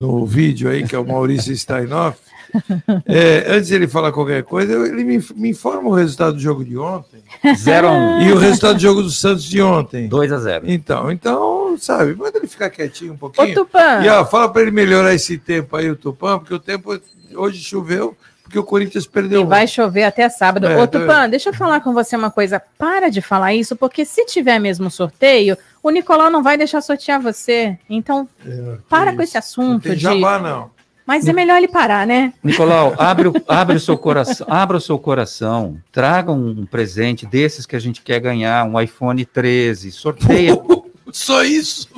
no 0.00 0.26
vídeo 0.26 0.68
aí, 0.70 0.86
que 0.86 0.94
é 0.94 0.98
o 0.98 1.06
Maurício 1.06 1.56
Steinoff. 1.56 2.18
É, 3.04 3.44
antes 3.48 3.68
de 3.68 3.74
ele 3.74 3.86
falar 3.86 4.10
qualquer 4.10 4.42
coisa, 4.42 4.72
ele 4.72 5.04
me, 5.04 5.22
me, 5.36 5.50
informa 5.50 5.90
o 5.90 5.94
resultado 5.94 6.32
do 6.32 6.40
jogo 6.40 6.64
de 6.64 6.78
ontem. 6.78 7.22
0 7.54 7.88
a 7.88 7.92
1 7.92 8.22
E 8.22 8.32
o 8.32 8.38
resultado 8.38 8.74
do 8.76 8.80
jogo 8.80 9.02
do 9.02 9.10
Santos 9.10 9.44
de 9.44 9.60
ontem. 9.60 10.08
2 10.08 10.32
a 10.32 10.38
0 10.38 10.64
Então, 10.66 11.12
então, 11.12 11.76
sabe, 11.78 12.14
manda 12.14 12.38
ele 12.38 12.46
ficar 12.46 12.70
quietinho 12.70 13.12
um 13.12 13.16
pouquinho. 13.18 13.50
Ô, 13.50 13.54
Tupã. 13.54 14.02
E 14.02 14.08
ó, 14.08 14.24
fala 14.24 14.50
para 14.50 14.62
ele 14.62 14.70
melhorar 14.70 15.14
esse 15.14 15.36
tempo 15.36 15.76
aí, 15.76 15.90
o 15.90 15.96
Tupã, 15.96 16.38
porque 16.38 16.54
o 16.54 16.58
tempo 16.58 16.98
hoje 17.34 17.62
choveu, 17.62 18.16
porque 18.42 18.58
o 18.58 18.64
Corinthians 18.64 19.06
perdeu. 19.06 19.42
E 19.42 19.44
vai 19.44 19.66
chover 19.66 20.04
até 20.04 20.26
sábado. 20.30 20.66
É, 20.66 20.82
Ô, 20.82 20.86
Tupã, 20.86 21.24
é. 21.24 21.28
deixa 21.28 21.50
eu 21.50 21.54
falar 21.54 21.80
com 21.80 21.92
você 21.92 22.16
uma 22.16 22.30
coisa. 22.30 22.60
Para 22.78 23.10
de 23.10 23.20
falar 23.20 23.54
isso, 23.54 23.76
porque 23.76 24.06
se 24.06 24.24
tiver 24.24 24.58
mesmo 24.58 24.90
sorteio, 24.90 25.56
o 25.88 25.90
Nicolau 25.90 26.30
não 26.30 26.42
vai 26.42 26.56
deixar 26.56 26.80
sortear 26.80 27.20
você. 27.20 27.78
Então, 27.88 28.28
é, 28.44 28.78
para 28.88 29.14
com 29.14 29.22
esse 29.22 29.38
assunto. 29.38 29.72
Não 29.72 29.80
tem 29.80 29.94
de... 29.94 30.02
jabá, 30.02 30.38
não. 30.38 30.70
Mas 31.06 31.26
é 31.26 31.32
melhor 31.32 31.56
ele 31.56 31.68
parar, 31.68 32.06
né? 32.06 32.34
Nicolau, 32.44 32.94
abre, 32.98 33.28
o, 33.28 33.32
abre 33.48 33.76
o 33.76 33.80
seu 33.80 33.96
coração, 33.96 34.46
abra 34.50 34.76
o 34.76 34.80
seu 34.80 34.98
coração, 34.98 35.80
traga 35.90 36.30
um 36.30 36.66
presente 36.66 37.24
desses 37.24 37.64
que 37.64 37.74
a 37.74 37.78
gente 37.78 38.02
quer 38.02 38.20
ganhar, 38.20 38.66
um 38.66 38.78
iPhone 38.78 39.24
13, 39.24 39.90
sorteia. 39.90 40.52
Só 41.10 41.42
isso? 41.42 41.88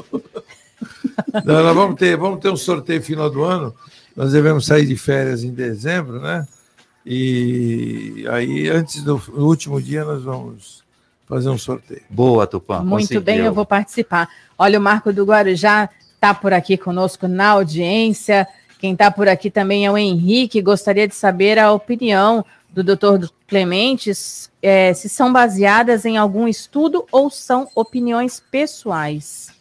Não, 1.45 1.65
nós 1.65 1.75
vamos 1.75 1.97
ter, 1.97 2.17
vamos 2.17 2.39
ter 2.39 2.51
um 2.51 2.57
sorteio 2.57 3.03
final 3.03 3.29
do 3.29 3.43
ano. 3.43 3.75
Nós 4.15 4.31
devemos 4.31 4.67
sair 4.67 4.87
de 4.87 4.97
férias 4.97 5.43
em 5.43 5.53
dezembro, 5.53 6.21
né? 6.21 6.47
E 7.05 8.25
aí, 8.31 8.69
antes 8.69 9.03
do 9.03 9.21
último 9.35 9.83
dia, 9.83 10.05
nós 10.05 10.23
vamos 10.23 10.80
fazer 11.31 11.49
um 11.49 11.57
sorteio. 11.57 12.03
Boa, 12.11 12.47
Tupã. 12.47 12.81
Muito 12.81 13.03
conseguiu. 13.03 13.23
bem, 13.23 13.39
eu 13.39 13.55
vou 13.55 13.65
participar. 13.65 14.29
Olha, 14.59 14.79
o 14.79 14.83
Marco 14.83 15.13
do 15.13 15.25
Guarujá 15.25 15.89
está 16.15 16.35
por 16.35 16.53
aqui 16.53 16.77
conosco 16.77 17.29
na 17.29 17.51
audiência. 17.51 18.47
Quem 18.79 18.93
está 18.93 19.11
por 19.11 19.29
aqui 19.29 19.51
também 19.51 19.87
é 19.87 19.91
o 19.91 19.97
Henrique. 19.97 20.61
Gostaria 20.61 21.07
de 21.07 21.15
saber 21.15 21.59
a 21.59 21.73
opinião 21.73 22.45
do 22.73 22.83
doutor 22.83 23.31
Clementes, 23.47 24.51
é, 24.63 24.95
se 24.95 25.09
são 25.09 25.33
baseadas 25.33 26.05
em 26.05 26.17
algum 26.17 26.47
estudo 26.47 27.05
ou 27.11 27.29
são 27.29 27.69
opiniões 27.75 28.39
pessoais. 28.39 29.53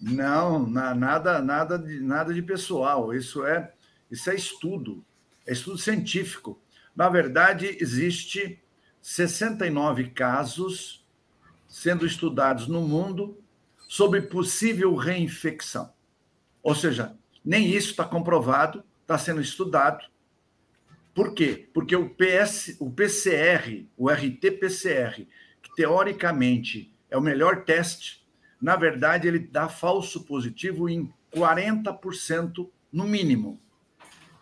Não, 0.00 0.66
nada, 0.66 1.40
nada, 1.42 1.78
de, 1.78 2.00
nada 2.00 2.32
de 2.32 2.40
pessoal. 2.40 3.12
Isso 3.12 3.44
é, 3.44 3.70
isso 4.10 4.30
é 4.30 4.34
estudo, 4.34 5.04
é 5.46 5.52
estudo 5.52 5.76
científico. 5.76 6.58
Na 6.96 7.08
verdade, 7.08 7.76
existe 7.80 8.58
69 9.10 10.10
casos 10.10 11.02
sendo 11.66 12.04
estudados 12.04 12.68
no 12.68 12.82
mundo 12.82 13.38
sobre 13.88 14.20
possível 14.20 14.94
reinfecção. 14.94 15.90
Ou 16.62 16.74
seja, 16.74 17.16
nem 17.42 17.70
isso 17.70 17.92
está 17.92 18.04
comprovado, 18.04 18.84
está 19.00 19.16
sendo 19.16 19.40
estudado. 19.40 20.04
Por 21.14 21.32
quê? 21.32 21.70
Porque 21.72 21.96
o, 21.96 22.10
PS, 22.10 22.76
o 22.78 22.90
PCR, 22.90 23.86
o 23.96 24.10
RT-PCR, 24.10 25.26
que 25.62 25.74
teoricamente 25.74 26.94
é 27.10 27.16
o 27.16 27.22
melhor 27.22 27.64
teste, 27.64 28.22
na 28.60 28.76
verdade 28.76 29.26
ele 29.26 29.38
dá 29.38 29.70
falso 29.70 30.24
positivo 30.24 30.86
em 30.86 31.10
40% 31.34 32.68
no 32.92 33.04
mínimo. 33.04 33.58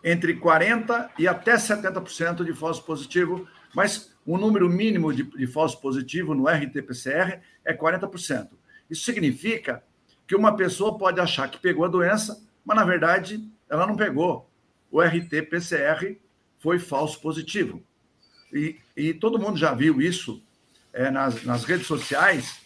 Entre 0.03 0.35
40% 0.35 1.09
e 1.17 1.27
até 1.27 1.55
70% 1.55 2.45
de 2.45 2.53
falso 2.53 2.83
positivo, 2.83 3.47
mas 3.73 4.15
o 4.25 4.37
número 4.37 4.69
mínimo 4.69 5.13
de, 5.13 5.23
de 5.23 5.47
falso 5.47 5.79
positivo 5.79 6.33
no 6.33 6.47
RT-PCR 6.47 7.39
é 7.63 7.73
40%. 7.73 8.49
Isso 8.89 9.03
significa 9.03 9.83
que 10.27 10.35
uma 10.35 10.55
pessoa 10.55 10.97
pode 10.97 11.19
achar 11.19 11.49
que 11.49 11.57
pegou 11.57 11.85
a 11.85 11.89
doença, 11.89 12.45
mas 12.65 12.75
na 12.75 12.83
verdade 12.83 13.49
ela 13.69 13.87
não 13.87 13.95
pegou. 13.95 14.49
O 14.91 15.01
RT-PCR 15.01 16.17
foi 16.59 16.79
falso 16.79 17.21
positivo. 17.21 17.81
E, 18.51 18.77
e, 18.95 19.13
todo 19.13 19.39
mundo 19.39 19.57
já 19.57 19.73
viu 19.73 20.01
isso 20.01 20.41
é, 20.93 21.09
nas, 21.09 21.43
nas 21.43 21.63
redes 21.63 21.87
sociais. 21.87 22.59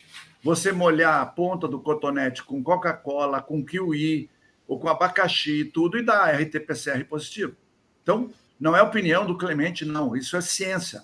Você 0.43 0.71
molhar 0.71 1.21
a 1.21 1.25
ponta 1.25 1.67
do 1.67 1.79
cotonete 1.79 2.43
com 2.43 2.63
Coca-Cola, 2.63 3.41
com 3.41 3.63
kiwi, 3.63 4.29
ou 4.71 4.79
com 4.79 4.87
abacaxi 4.87 5.61
e 5.61 5.65
tudo, 5.65 5.97
e 5.97 6.01
dá 6.01 6.31
RT-PCR 6.31 7.03
positivo. 7.05 7.55
Então, 8.01 8.31
não 8.59 8.75
é 8.75 8.81
opinião 8.81 9.25
do 9.25 9.37
Clemente, 9.37 9.83
não. 9.83 10.15
Isso 10.15 10.37
é 10.37 10.41
ciência 10.41 11.03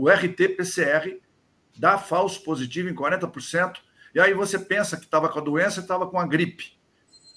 o 0.00 0.08
RT-PCR 0.08 1.20
dá 1.76 1.98
falso 1.98 2.42
positivo 2.42 2.88
em 2.88 2.94
40%, 2.94 3.76
e 4.14 4.20
aí 4.20 4.32
você 4.32 4.58
pensa 4.58 4.96
que 4.96 5.04
estava 5.04 5.28
com 5.28 5.38
a 5.38 5.42
doença 5.42 5.80
e 5.80 5.82
estava 5.82 6.06
com 6.06 6.18
a 6.18 6.26
gripe. 6.26 6.72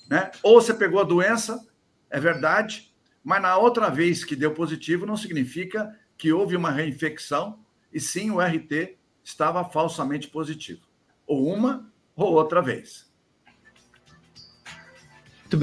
Né? 0.10 0.32
Ou 0.41 0.62
você 0.62 0.73
pegou 0.73 0.99
a 0.99 1.04
doença, 1.04 1.65
é 2.10 2.19
verdade, 2.19 2.93
mas 3.23 3.41
na 3.41 3.58
outra 3.58 3.89
vez 3.89 4.23
que 4.23 4.36
deu 4.36 4.54
positivo 4.54 5.06
não 5.06 5.17
significa 5.17 5.93
que 6.17 6.32
houve 6.32 6.56
uma 6.56 6.71
reinfecção, 6.71 7.60
e 7.91 7.99
sim 7.99 8.32
o 8.32 8.39
RT 8.39 8.97
estava 9.23 9.63
falsamente 9.65 10.30
positivo. 10.30 10.82
Ou 11.28 11.54
uma 11.54 11.91
ou 12.15 12.34
outra 12.34 12.62
vez. 12.62 13.12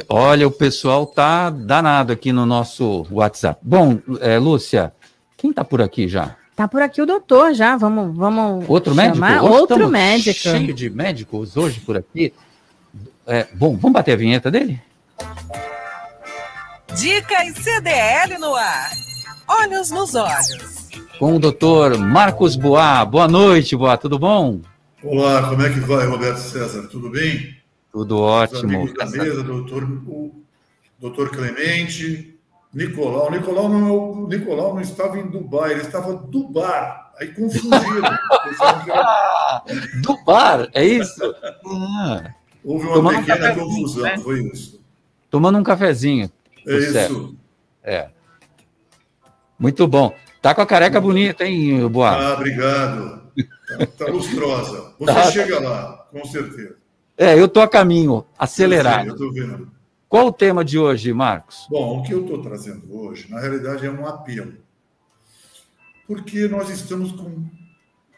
Olha, 0.08 0.46
o 0.46 0.50
pessoal 0.50 1.06
tá 1.06 1.50
danado 1.50 2.12
aqui 2.12 2.32
no 2.32 2.46
nosso 2.46 3.06
WhatsApp. 3.10 3.60
Bom, 3.62 3.98
é, 4.20 4.38
Lúcia, 4.38 4.92
quem 5.36 5.50
está 5.50 5.64
por 5.64 5.80
aqui 5.82 6.08
já? 6.08 6.36
Tá 6.54 6.68
por 6.68 6.82
aqui 6.82 7.00
o 7.00 7.06
doutor 7.06 7.54
já, 7.54 7.76
vamos, 7.76 8.16
vamos 8.16 8.68
Outro 8.68 8.94
chamar 8.94 9.16
médico? 9.16 9.46
Outro 9.46 9.88
médico. 9.88 10.38
Cheio 10.38 10.74
de 10.74 10.90
médicos 10.90 11.56
hoje 11.56 11.80
por 11.80 11.96
aqui. 11.96 12.34
É, 13.26 13.46
bom, 13.54 13.76
vamos 13.76 13.92
bater 13.92 14.12
a 14.12 14.16
vinheta 14.16 14.50
dele? 14.50 14.80
Dicas 16.96 17.54
CDL 17.62 18.38
no 18.38 18.54
ar. 18.54 18.90
Olhos 19.48 19.90
nos 19.90 20.14
olhos. 20.14 20.88
Com 21.18 21.36
o 21.36 21.38
doutor 21.38 21.96
Marcos 21.98 22.56
Boá. 22.56 23.04
Boa 23.04 23.28
noite, 23.28 23.76
Boá, 23.76 23.96
tudo 23.96 24.18
bom? 24.18 24.60
Olá, 25.02 25.48
como 25.48 25.62
é 25.62 25.70
que 25.70 25.80
vai, 25.80 26.06
Roberto 26.06 26.38
César? 26.38 26.88
Tudo 26.88 27.08
bem? 27.08 27.59
Tudo 27.92 28.20
ótimo. 28.20 28.84
Os 28.84 28.94
da 28.94 29.06
mesa, 29.06 29.42
doutor, 29.42 29.84
o 29.84 30.44
doutor 30.98 31.30
Clemente, 31.30 32.38
Nicolau. 32.72 33.28
O 33.28 33.30
Nicolau 33.30 33.68
não, 33.68 33.88
é 33.88 33.92
o 33.92 34.26
Nicolau 34.28 34.74
não 34.74 34.80
estava 34.80 35.18
em 35.18 35.26
Dubai, 35.28 35.72
ele 35.72 35.82
estava 35.82 36.14
do 36.14 36.48
bar. 36.48 37.12
Aí 37.18 37.28
confundiram. 37.34 38.10
do 40.02 40.24
bar, 40.24 40.68
é 40.72 40.84
isso? 40.84 41.34
Ah. 41.66 42.34
Houve 42.64 42.86
uma 42.86 42.94
Tomando 42.94 43.24
pequena 43.24 43.52
um 43.52 43.56
confusão, 43.56 44.02
né? 44.02 44.18
foi 44.18 44.42
isso. 44.44 44.80
Tomando 45.30 45.58
um 45.58 45.62
cafezinho. 45.62 46.30
É 46.66 46.76
isso. 46.76 47.36
É. 47.82 48.08
Muito 49.58 49.86
bom. 49.86 50.14
Tá 50.40 50.54
com 50.54 50.62
a 50.62 50.66
careca 50.66 51.00
bonita, 51.00 51.44
hein, 51.44 51.86
Boa? 51.88 52.10
Ah, 52.10 52.34
obrigado. 52.34 53.20
Tá, 53.68 53.86
tá 53.98 54.06
lustrosa. 54.06 54.94
Você 54.98 55.12
tá. 55.12 55.30
chega 55.30 55.60
lá, 55.60 56.06
com 56.10 56.24
certeza. 56.24 56.79
É, 57.20 57.38
eu 57.38 57.46
tô 57.46 57.60
a 57.60 57.68
caminho, 57.68 58.24
acelerado. 58.38 59.10
Eu, 59.10 59.18
sei, 59.18 59.26
eu 59.26 59.28
tô 59.28 59.34
vendo. 59.34 59.70
Qual 60.08 60.28
o 60.28 60.32
tema 60.32 60.64
de 60.64 60.78
hoje, 60.78 61.12
Marcos? 61.12 61.66
Bom, 61.68 62.00
o 62.00 62.02
que 62.02 62.14
eu 62.14 62.22
estou 62.22 62.40
trazendo 62.40 62.98
hoje, 62.98 63.30
na 63.30 63.38
realidade, 63.38 63.84
é 63.84 63.90
um 63.90 64.06
apelo. 64.06 64.54
Porque 66.06 66.48
nós 66.48 66.70
estamos 66.70 67.12
com 67.12 67.44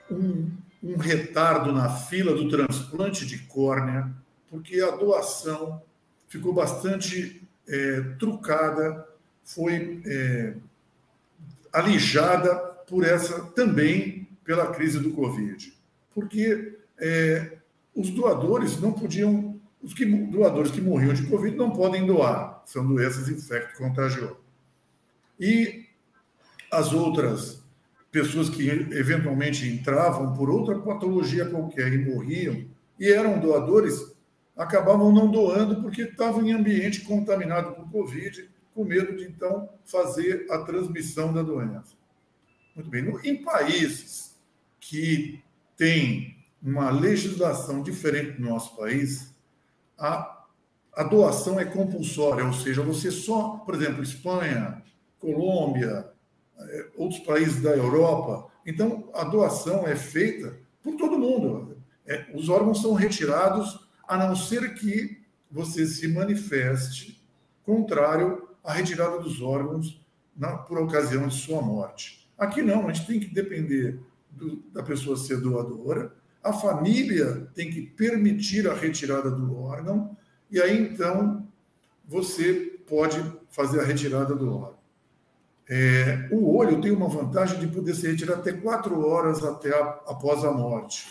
um, 0.09 0.53
um 0.81 0.97
retardo 0.99 1.73
na 1.73 1.89
fila 1.91 2.33
do 2.33 2.49
transplante 2.49 3.27
de 3.27 3.39
córnea, 3.41 4.09
porque 4.49 4.81
a 4.81 4.93
doação 4.93 5.83
ficou 6.29 6.53
bastante 6.53 7.43
é, 7.67 8.03
trucada, 8.21 9.05
foi 9.43 10.01
é, 10.07 10.55
alijada 11.73 12.55
por 12.87 13.05
essa 13.05 13.47
também 13.47 14.29
pela 14.45 14.69
crise 14.69 15.01
do 15.01 15.11
Covid. 15.11 15.77
Porque 16.15 16.79
é, 17.01 17.59
os 17.95 18.11
doadores 18.11 18.81
não 18.81 18.93
podiam 18.93 19.61
os 19.83 19.93
que, 19.93 20.05
doadores 20.05 20.71
que 20.71 20.81
morriam 20.81 21.13
de 21.13 21.27
Covid 21.27 21.57
não 21.57 21.71
podem 21.71 22.07
doar, 22.07 22.63
são 22.65 22.87
doenças 22.87 23.29
infecto-contagiosas. 23.29 24.37
E 25.41 25.87
as 26.71 26.93
outras 26.93 27.63
pessoas 28.13 28.49
que 28.49 28.69
eventualmente 28.69 29.67
entravam 29.67 30.35
por 30.35 30.49
outra 30.49 30.79
patologia 30.79 31.47
qualquer 31.47 31.93
e 31.93 31.99
morriam, 31.99 32.65
e 32.99 33.11
eram 33.11 33.41
doadores, 33.41 34.15
acabavam 34.57 35.11
não 35.11 35.31
doando 35.31 35.83
porque 35.83 36.03
estavam 36.03 36.47
em 36.47 36.53
ambiente 36.53 37.01
contaminado 37.01 37.73
por 37.73 37.91
Covid, 37.91 38.49
com 38.75 38.85
medo 38.85 39.17
de 39.17 39.25
então 39.25 39.69
fazer 39.85 40.47
a 40.49 40.59
transmissão 40.59 41.33
da 41.33 41.43
doença. 41.43 41.97
Muito 42.77 42.89
bem. 42.89 43.05
Em 43.25 43.43
países 43.43 44.37
que 44.79 45.43
têm 45.77 46.37
uma 46.63 46.91
legislação 46.91 47.83
diferente 47.83 48.41
do 48.41 48.49
nosso 48.49 48.77
país, 48.77 49.35
a, 49.99 50.45
a 50.95 51.03
doação 51.03 51.59
é 51.59 51.65
compulsória, 51.65 52.45
ou 52.45 52.53
seja, 52.53 52.83
você 52.83 53.11
só, 53.11 53.59
por 53.59 53.75
exemplo, 53.75 54.03
Espanha, 54.03 54.83
Colômbia, 55.19 56.11
é, 56.59 56.87
outros 56.97 57.21
países 57.21 57.61
da 57.61 57.71
Europa, 57.71 58.51
então 58.65 59.11
a 59.15 59.25
doação 59.25 59.87
é 59.87 59.97
feita 59.97 60.57
por 60.83 60.95
todo 60.97 61.19
mundo. 61.19 61.77
É, 62.07 62.31
os 62.35 62.49
órgãos 62.49 62.81
são 62.81 62.93
retirados, 62.95 63.89
a 64.07 64.17
não 64.17 64.37
ser 64.37 64.75
que 64.75 65.21
você 65.51 65.87
se 65.87 66.09
manifeste 66.09 67.23
contrário 67.65 68.49
à 68.63 68.73
retirada 68.73 69.19
dos 69.19 69.41
órgãos 69.41 70.01
na, 70.37 70.57
por 70.59 70.79
ocasião 70.79 71.29
de 71.29 71.35
sua 71.35 71.63
morte. 71.63 72.29
Aqui 72.37 72.63
não, 72.63 72.89
a 72.89 72.93
gente 72.93 73.07
tem 73.07 73.21
que 73.21 73.33
depender 73.33 74.01
do, 74.31 74.63
da 74.73 74.83
pessoa 74.83 75.17
ser 75.17 75.41
doadora 75.41 76.13
a 76.43 76.53
família 76.53 77.49
tem 77.55 77.71
que 77.71 77.83
permitir 77.83 78.69
a 78.69 78.75
retirada 78.75 79.31
do 79.31 79.57
órgão, 79.57 80.17
e 80.51 80.61
aí 80.61 80.77
então 80.77 81.47
você 82.07 82.79
pode 82.87 83.23
fazer 83.51 83.81
a 83.81 83.85
retirada 83.85 84.35
do 84.35 84.53
órgão. 84.53 84.83
É, 85.69 86.29
o 86.33 86.55
olho 86.57 86.81
tem 86.81 86.91
uma 86.91 87.09
vantagem 87.09 87.59
de 87.61 87.69
poder 87.69 87.95
ser 87.95 88.11
retirado 88.11 88.41
até 88.41 88.53
quatro 88.53 89.07
horas 89.07 89.45
até 89.45 89.71
a, 89.71 89.85
após 90.07 90.45
a 90.45 90.51
morte. 90.51 91.07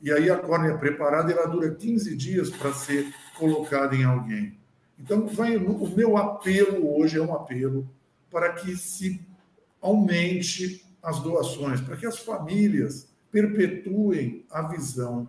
E 0.00 0.12
aí 0.12 0.30
a 0.30 0.36
córnea 0.36 0.76
preparada 0.78 1.32
ela 1.32 1.46
dura 1.46 1.74
15 1.74 2.16
dias 2.16 2.50
para 2.50 2.72
ser 2.72 3.12
colocada 3.38 3.94
em 3.94 4.04
alguém. 4.04 4.56
Então, 4.98 5.26
vai, 5.26 5.56
o 5.56 5.88
meu 5.94 6.16
apelo 6.16 6.98
hoje 6.98 7.18
é 7.18 7.22
um 7.22 7.34
apelo 7.34 7.88
para 8.30 8.52
que 8.52 8.76
se 8.76 9.20
aumente 9.80 10.84
as 11.02 11.20
doações, 11.20 11.80
para 11.80 11.96
que 11.96 12.06
as 12.06 12.18
famílias 12.18 13.08
perpetuem 13.36 14.46
a 14.50 14.62
visão 14.62 15.28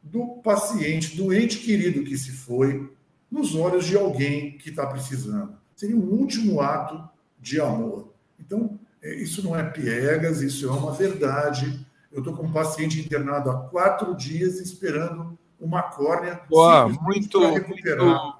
do 0.00 0.40
paciente, 0.40 1.16
do 1.16 1.34
ente 1.34 1.58
querido 1.58 2.04
que 2.04 2.16
se 2.16 2.30
foi, 2.30 2.88
nos 3.28 3.56
olhos 3.56 3.86
de 3.86 3.96
alguém 3.96 4.56
que 4.56 4.70
está 4.70 4.86
precisando. 4.86 5.54
Seria 5.74 5.96
um 5.96 6.10
último 6.10 6.60
ato 6.60 7.02
de 7.40 7.60
amor. 7.60 8.12
Então, 8.38 8.78
é, 9.02 9.14
isso 9.16 9.42
não 9.42 9.56
é 9.56 9.64
piegas, 9.64 10.42
isso 10.42 10.68
é 10.68 10.70
uma 10.70 10.92
verdade. 10.92 11.84
Eu 12.12 12.20
estou 12.20 12.36
com 12.36 12.46
um 12.46 12.52
paciente 12.52 13.00
internado 13.00 13.50
há 13.50 13.56
quatro 13.62 14.14
dias 14.14 14.60
esperando 14.60 15.36
uma 15.60 15.82
córnea 15.82 16.40
Boa, 16.48 16.88
muito, 16.88 17.40
recuperar. 17.50 18.04
Muito, 18.04 18.38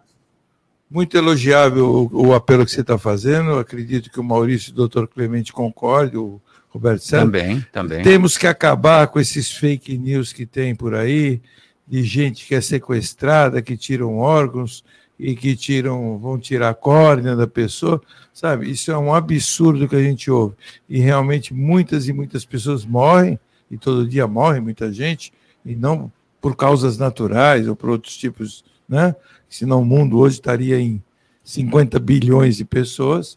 muito 0.88 1.16
elogiável 1.16 2.08
o, 2.12 2.28
o, 2.28 2.34
apelo 2.34 2.64
que 2.64 2.70
você 2.70 2.80
está 2.80 2.96
fazendo. 2.96 3.58
acredito 3.58 4.08
que 4.08 4.20
o 4.20 4.24
Maurício 4.24 4.70
e 4.70 4.72
o 4.72 4.76
doutor 4.76 5.08
Clemente 5.08 5.52
concordem, 5.52 6.18
o 6.18 6.40
Roberto 6.70 7.02
Sérgio. 7.02 7.26
Também, 7.26 7.66
também. 7.72 8.02
Temos 8.02 8.38
que 8.38 8.46
acabar 8.46 9.08
com 9.08 9.18
esses 9.18 9.50
fake 9.50 9.98
news 9.98 10.32
que 10.32 10.46
tem 10.46 10.74
por 10.74 10.94
aí, 10.94 11.40
de 11.86 12.02
gente 12.04 12.46
que 12.46 12.54
é 12.54 12.60
sequestrada, 12.60 13.60
que 13.60 13.76
tiram 13.76 14.16
órgãos 14.18 14.84
e 15.18 15.34
que 15.34 15.54
tiram, 15.56 16.16
vão 16.18 16.38
tirar 16.38 16.70
a 16.70 16.74
córnea 16.74 17.34
da 17.34 17.46
pessoa, 17.46 18.00
sabe? 18.32 18.70
Isso 18.70 18.90
é 18.90 18.96
um 18.96 19.12
absurdo 19.12 19.88
que 19.88 19.96
a 19.96 20.02
gente 20.02 20.30
ouve. 20.30 20.54
E 20.88 21.00
realmente 21.00 21.52
muitas 21.52 22.08
e 22.08 22.12
muitas 22.12 22.44
pessoas 22.44 22.86
morrem, 22.86 23.38
e 23.70 23.76
todo 23.76 24.08
dia 24.08 24.26
morre 24.26 24.60
muita 24.60 24.92
gente, 24.92 25.32
e 25.66 25.74
não 25.74 26.10
por 26.40 26.56
causas 26.56 26.96
naturais 26.96 27.68
ou 27.68 27.76
por 27.76 27.90
outros 27.90 28.16
tipos, 28.16 28.64
né? 28.88 29.14
Senão 29.48 29.82
o 29.82 29.84
mundo 29.84 30.18
hoje 30.18 30.36
estaria 30.36 30.80
em 30.80 31.02
50 31.42 31.98
bilhões 31.98 32.56
de 32.56 32.64
pessoas, 32.64 33.36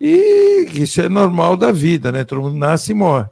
e 0.00 0.66
isso 0.72 1.00
é 1.00 1.08
normal 1.08 1.56
da 1.56 1.70
vida, 1.70 2.10
né? 2.10 2.24
Todo 2.24 2.42
mundo 2.42 2.56
nasce 2.56 2.92
e 2.92 2.94
morre. 2.94 3.28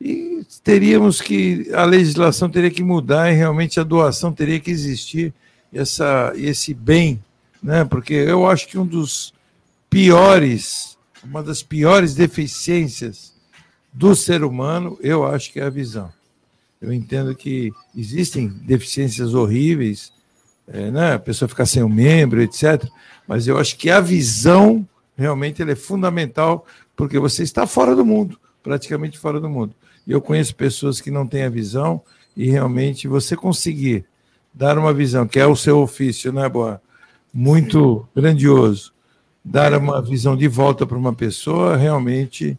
E 0.00 0.46
teríamos 0.62 1.20
que, 1.20 1.68
a 1.74 1.84
legislação 1.84 2.48
teria 2.48 2.70
que 2.70 2.82
mudar 2.82 3.32
e 3.32 3.34
realmente 3.34 3.80
a 3.80 3.82
doação 3.82 4.32
teria 4.32 4.60
que 4.60 4.70
existir, 4.70 5.34
essa, 5.72 6.32
esse 6.36 6.72
bem, 6.72 7.22
né? 7.62 7.84
Porque 7.84 8.14
eu 8.14 8.46
acho 8.46 8.68
que 8.68 8.78
um 8.78 8.86
dos 8.86 9.34
piores, 9.90 10.96
uma 11.24 11.42
das 11.42 11.62
piores 11.62 12.14
deficiências 12.14 13.34
do 13.92 14.14
ser 14.14 14.44
humano, 14.44 14.96
eu 15.00 15.26
acho 15.26 15.52
que 15.52 15.58
é 15.58 15.64
a 15.64 15.70
visão. 15.70 16.12
Eu 16.80 16.92
entendo 16.92 17.34
que 17.34 17.72
existem 17.96 18.48
deficiências 18.48 19.34
horríveis, 19.34 20.12
é, 20.68 20.90
né? 20.90 21.14
a 21.14 21.18
pessoa 21.18 21.48
ficar 21.48 21.66
sem 21.66 21.82
um 21.82 21.88
membro, 21.88 22.42
etc. 22.42 22.84
Mas 23.26 23.48
eu 23.48 23.58
acho 23.58 23.76
que 23.76 23.90
a 23.90 24.00
visão 24.00 24.86
realmente 25.16 25.62
é 25.62 25.74
fundamental, 25.74 26.66
porque 26.94 27.18
você 27.18 27.42
está 27.42 27.66
fora 27.66 27.96
do 27.96 28.04
mundo, 28.04 28.38
praticamente 28.62 29.18
fora 29.18 29.40
do 29.40 29.48
mundo. 29.48 29.74
E 30.06 30.12
eu 30.12 30.20
conheço 30.20 30.54
pessoas 30.54 31.00
que 31.00 31.10
não 31.10 31.26
têm 31.26 31.44
a 31.44 31.48
visão, 31.48 32.02
e 32.36 32.50
realmente 32.50 33.08
você 33.08 33.34
conseguir 33.34 34.04
dar 34.52 34.78
uma 34.78 34.92
visão, 34.92 35.26
que 35.26 35.40
é 35.40 35.46
o 35.46 35.56
seu 35.56 35.78
ofício, 35.78 36.32
né, 36.32 36.48
Boa? 36.48 36.80
Muito 37.32 38.06
grandioso. 38.14 38.92
Dar 39.44 39.72
uma 39.74 40.02
visão 40.02 40.36
de 40.36 40.46
volta 40.48 40.86
para 40.86 40.98
uma 40.98 41.14
pessoa, 41.14 41.76
realmente 41.76 42.58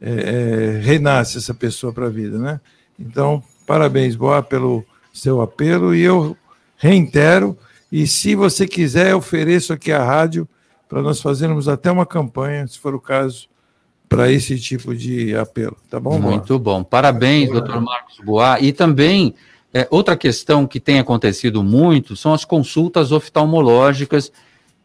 é, 0.00 0.10
é, 0.10 0.80
renasce 0.80 1.38
essa 1.38 1.52
pessoa 1.52 1.92
para 1.92 2.06
a 2.06 2.10
vida, 2.10 2.38
né? 2.38 2.60
Então, 2.98 3.42
parabéns, 3.66 4.14
Boa, 4.14 4.42
pelo 4.42 4.84
seu 5.12 5.40
apelo, 5.40 5.94
e 5.94 6.02
eu 6.02 6.36
reitero, 6.76 7.58
e 7.90 8.06
se 8.06 8.34
você 8.34 8.66
quiser, 8.66 9.10
eu 9.10 9.18
ofereço 9.18 9.72
aqui 9.72 9.90
a 9.90 10.04
rádio 10.04 10.48
para 10.88 11.02
nós 11.02 11.20
fazermos 11.20 11.68
até 11.68 11.90
uma 11.90 12.06
campanha, 12.06 12.66
se 12.66 12.78
for 12.78 12.94
o 12.94 13.00
caso, 13.00 13.48
para 14.08 14.32
esse 14.32 14.58
tipo 14.58 14.94
de 14.94 15.36
apelo. 15.36 15.76
Tá 15.90 16.00
bom? 16.00 16.18
Muito 16.18 16.58
Boa? 16.58 16.78
bom. 16.78 16.84
Parabéns, 16.84 17.50
doutor 17.50 17.80
Marcos 17.80 18.18
Boa. 18.24 18.58
E 18.58 18.72
também, 18.72 19.34
é, 19.72 19.86
outra 19.90 20.16
questão 20.16 20.66
que 20.66 20.80
tem 20.80 20.98
acontecido 20.98 21.62
muito 21.62 22.16
são 22.16 22.32
as 22.32 22.44
consultas 22.44 23.12
oftalmológicas. 23.12 24.32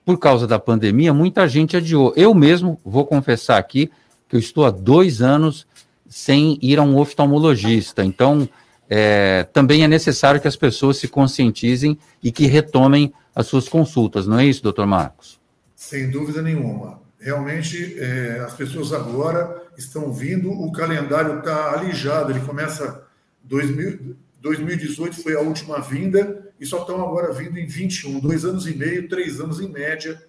Por 0.06 0.20
causa 0.20 0.46
da 0.46 0.60
pandemia, 0.60 1.14
muita 1.14 1.48
gente 1.48 1.78
adiou. 1.78 2.14
Eu 2.18 2.34
mesmo 2.34 2.78
vou 2.84 3.06
confessar 3.06 3.58
aqui 3.58 3.90
que 4.28 4.36
eu 4.36 4.40
estou 4.40 4.66
há 4.66 4.70
dois 4.70 5.22
anos 5.22 5.66
sem 6.10 6.60
ir 6.62 6.78
a 6.78 6.84
um 6.84 6.98
oftalmologista. 6.98 8.04
Então, 8.04 8.48
é, 8.90 9.48
também 9.54 9.84
é 9.84 9.88
necessário 9.88 10.42
que 10.42 10.48
as 10.48 10.58
pessoas 10.58 10.98
se 10.98 11.08
conscientizem 11.08 11.98
e 12.22 12.32
que 12.32 12.46
retomem 12.46 13.14
as 13.34 13.48
suas 13.48 13.68
consultas, 13.68 14.28
não 14.28 14.38
é 14.38 14.46
isso, 14.46 14.62
doutor 14.62 14.86
Marcos? 14.86 15.40
Sem 15.84 16.10
dúvida 16.10 16.42
nenhuma. 16.42 17.02
Realmente, 17.20 18.00
é, 18.00 18.40
as 18.40 18.54
pessoas 18.54 18.94
agora 18.94 19.68
estão 19.78 20.14
vindo, 20.14 20.50
o 20.50 20.72
calendário 20.72 21.40
está 21.40 21.74
alijado, 21.74 22.32
ele 22.32 22.40
começa 22.40 23.06
2000, 23.44 24.16
2018 24.40 25.22
foi 25.22 25.36
a 25.36 25.42
última 25.42 25.82
vinda 25.82 26.50
e 26.58 26.66
só 26.66 26.80
estão 26.80 27.06
agora 27.06 27.34
vindo 27.34 27.60
em 27.60 27.68
21, 27.68 28.22
dois 28.22 28.46
anos 28.46 28.66
e 28.66 28.74
meio, 28.74 29.10
três 29.10 29.42
anos 29.42 29.60
em 29.60 29.68
média, 29.68 30.24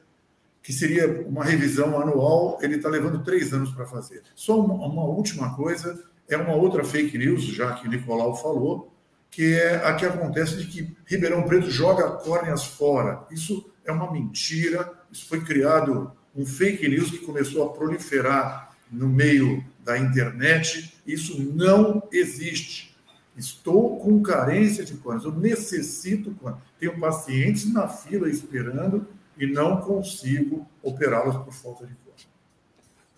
que 0.60 0.72
seria 0.72 1.24
uma 1.24 1.44
revisão 1.44 2.00
anual, 2.00 2.58
ele 2.60 2.74
está 2.74 2.88
levando 2.88 3.22
três 3.22 3.54
anos 3.54 3.70
para 3.70 3.86
fazer. 3.86 4.22
Só 4.34 4.58
uma, 4.58 4.74
uma, 4.74 5.04
última 5.04 5.54
coisa, 5.54 6.02
é 6.28 6.36
uma 6.36 6.54
outra 6.54 6.82
fake 6.82 7.16
news, 7.16 7.44
já 7.44 7.74
que 7.74 7.88
Nicolau 7.88 8.34
falou, 8.34 8.92
que 9.30 9.54
é 9.54 9.76
a 9.86 9.94
que 9.94 10.04
acontece 10.04 10.56
de 10.56 10.66
que 10.66 10.96
Ribeirão 11.06 11.44
Preto 11.44 11.70
joga 11.70 12.10
córneas 12.10 12.64
fora. 12.64 13.24
Isso 13.30 13.72
é 13.84 13.92
uma 13.92 14.10
mentira, 14.10 14.90
isso 15.14 15.26
foi 15.26 15.40
criado 15.40 16.10
um 16.34 16.44
fake 16.44 16.88
news 16.88 17.08
que 17.08 17.18
começou 17.18 17.64
a 17.64 17.72
proliferar 17.72 18.74
no 18.90 19.08
meio 19.08 19.64
da 19.84 19.96
internet. 19.96 20.92
Isso 21.06 21.40
não 21.40 22.02
existe. 22.10 22.92
Estou 23.36 24.00
com 24.00 24.20
carência 24.20 24.84
de 24.84 24.94
córneas, 24.94 25.24
eu 25.24 25.32
necessito 25.32 26.32
córneas. 26.32 26.64
Tenho 26.80 26.98
pacientes 26.98 27.72
na 27.72 27.86
fila 27.86 28.28
esperando 28.28 29.06
e 29.38 29.46
não 29.46 29.76
consigo 29.76 30.66
operá-los 30.82 31.36
por 31.44 31.52
falta 31.52 31.86
de 31.86 31.94
córneas. 31.94 32.28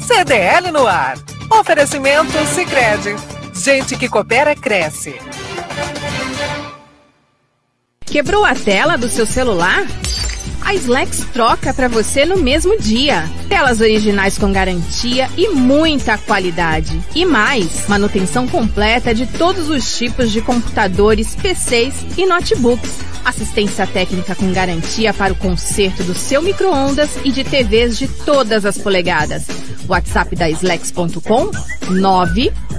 CDL 0.00 0.72
no 0.72 0.86
ar. 0.86 1.18
Oferecimento 1.50 2.32
Sicredi. 2.46 3.14
Gente 3.54 3.96
que 3.96 4.08
coopera 4.08 4.56
cresce. 4.56 5.14
Quebrou 8.12 8.44
a 8.44 8.54
tela 8.54 8.98
do 8.98 9.08
seu 9.08 9.24
celular? 9.24 9.86
A 10.60 10.74
Slex 10.74 11.26
troca 11.32 11.72
para 11.72 11.88
você 11.88 12.26
no 12.26 12.36
mesmo 12.36 12.78
dia. 12.78 13.24
Telas 13.48 13.80
originais 13.80 14.36
com 14.36 14.52
garantia 14.52 15.30
e 15.34 15.48
muita 15.48 16.18
qualidade. 16.18 17.00
E 17.14 17.24
mais, 17.24 17.88
manutenção 17.88 18.46
completa 18.46 19.14
de 19.14 19.24
todos 19.24 19.70
os 19.70 19.96
tipos 19.96 20.30
de 20.30 20.42
computadores, 20.42 21.34
PCs 21.36 21.94
e 22.18 22.26
notebooks. 22.26 22.98
Assistência 23.24 23.86
técnica 23.86 24.34
com 24.34 24.52
garantia 24.52 25.14
para 25.14 25.32
o 25.32 25.36
conserto 25.36 26.04
do 26.04 26.14
seu 26.14 26.42
micro-ondas 26.42 27.12
e 27.24 27.32
de 27.32 27.42
TVs 27.42 27.96
de 27.96 28.08
todas 28.08 28.66
as 28.66 28.76
polegadas. 28.76 29.46
WhatsApp 29.88 30.36
da 30.36 30.50
Slex.com 30.50 31.50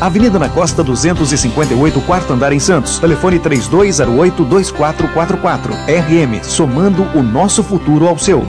Avenida 0.00 0.38
na 0.38 0.48
Costa 0.48 0.82
258, 0.82 2.00
quarto 2.02 2.32
andar 2.32 2.52
em 2.52 2.60
Santos. 2.60 2.98
Telefone 2.98 3.38
3208-2444. 3.40 5.74
RM, 5.86 6.42
somando 6.44 7.02
o 7.14 7.22
nosso 7.22 7.62
futuro 7.62 8.08
ao 8.08 8.18
seu. 8.18 8.42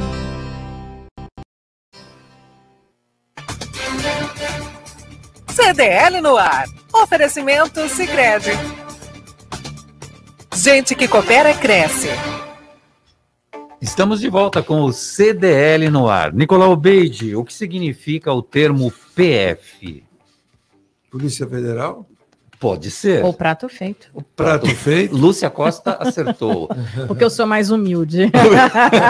CDL 5.49 6.21
no 6.21 6.37
ar. 6.37 6.65
Oferecimento 6.93 7.89
Sicredi. 7.89 8.51
Gente 10.55 10.95
que 10.95 11.07
coopera 11.07 11.53
cresce. 11.53 12.09
Estamos 13.81 14.21
de 14.21 14.29
volta 14.29 14.63
com 14.63 14.83
o 14.83 14.93
CDL 14.93 15.89
no 15.89 16.07
ar. 16.07 16.33
Nicolau 16.33 16.75
Beide, 16.75 17.35
o 17.35 17.43
que 17.43 17.53
significa 17.53 18.31
o 18.31 18.41
termo 18.41 18.91
PF? 19.13 20.04
Polícia 21.15 21.47
Federal? 21.47 22.05
Pode 22.59 22.91
ser. 22.91 23.23
Ou 23.23 23.33
prato 23.33 23.69
feito. 23.69 24.09
O 24.13 24.21
prato 24.21 24.67
feito. 24.67 25.15
Lúcia 25.15 25.49
Costa 25.49 25.95
acertou. 25.97 26.67
Porque 27.07 27.23
eu 27.23 27.29
sou 27.29 27.47
mais 27.47 27.71
humilde. 27.71 28.29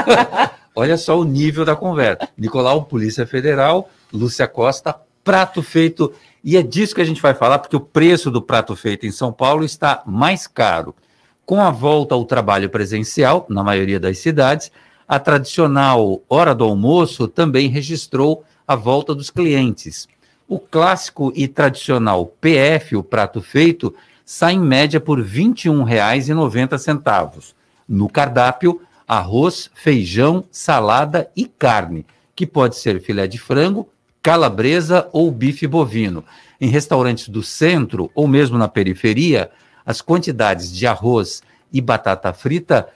Olha 0.75 0.97
só 0.97 1.19
o 1.19 1.23
nível 1.23 1.65
da 1.65 1.75
conversa. 1.75 2.29
Nicolau, 2.37 2.83
Polícia 2.83 3.25
Federal, 3.25 3.89
Lúcia 4.13 4.47
Costa, 4.47 4.95
prato 5.23 5.63
feito. 5.63 6.13
E 6.43 6.55
é 6.55 6.61
disso 6.61 6.93
que 6.93 7.01
a 7.01 7.05
gente 7.05 7.19
vai 7.19 7.33
falar, 7.33 7.57
porque 7.57 7.75
o 7.75 7.79
preço 7.79 8.29
do 8.29 8.39
prato 8.39 8.75
feito 8.75 9.07
em 9.07 9.11
São 9.11 9.33
Paulo 9.33 9.65
está 9.65 10.03
mais 10.05 10.45
caro. 10.45 10.93
Com 11.43 11.59
a 11.59 11.71
volta 11.71 12.13
ao 12.13 12.23
trabalho 12.23 12.69
presencial, 12.69 13.47
na 13.49 13.63
maioria 13.63 13.99
das 13.99 14.19
cidades, 14.19 14.71
a 15.07 15.17
tradicional 15.17 16.21
hora 16.29 16.53
do 16.53 16.65
almoço 16.65 17.27
também 17.27 17.67
registrou 17.67 18.43
a 18.67 18.75
volta 18.75 19.15
dos 19.15 19.31
clientes. 19.31 20.07
O 20.47 20.59
clássico 20.59 21.33
e 21.35 21.47
tradicional 21.47 22.27
PF, 22.39 22.95
o 22.95 23.03
prato 23.03 23.41
feito, 23.41 23.95
sai 24.23 24.53
em 24.53 24.59
média 24.59 24.99
por 24.99 25.19
R$ 25.19 25.25
21,90. 25.25 27.53
No 27.87 28.07
cardápio, 28.07 28.79
arroz, 29.07 29.71
feijão, 29.73 30.43
salada 30.51 31.29
e 31.35 31.45
carne, 31.45 32.05
que 32.35 32.45
pode 32.45 32.75
ser 32.75 33.01
filé 33.01 33.25
de 33.27 33.39
frango, 33.39 33.89
calabresa 34.21 35.09
ou 35.11 35.31
bife 35.31 35.65
bovino. 35.65 36.23
Em 36.61 36.69
restaurantes 36.69 37.27
do 37.29 37.41
centro 37.41 38.11
ou 38.13 38.27
mesmo 38.27 38.57
na 38.57 38.67
periferia, 38.67 39.49
as 39.85 40.01
quantidades 40.01 40.71
de 40.71 40.85
arroz 40.85 41.41
e 41.71 41.81
batata 41.81 42.31
frita 42.33 42.87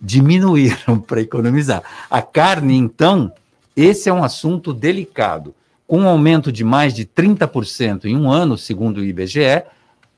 diminuíram 0.00 0.98
para 1.00 1.20
economizar. 1.20 1.82
A 2.10 2.20
carne, 2.20 2.76
então, 2.76 3.32
esse 3.76 4.08
é 4.08 4.12
um 4.12 4.24
assunto 4.24 4.72
delicado. 4.72 5.54
Com 5.86 6.00
um 6.00 6.08
aumento 6.08 6.50
de 6.50 6.64
mais 6.64 6.92
de 6.92 7.04
30% 7.04 8.06
em 8.06 8.16
um 8.16 8.30
ano, 8.30 8.58
segundo 8.58 8.98
o 8.98 9.04
IBGE, 9.04 9.62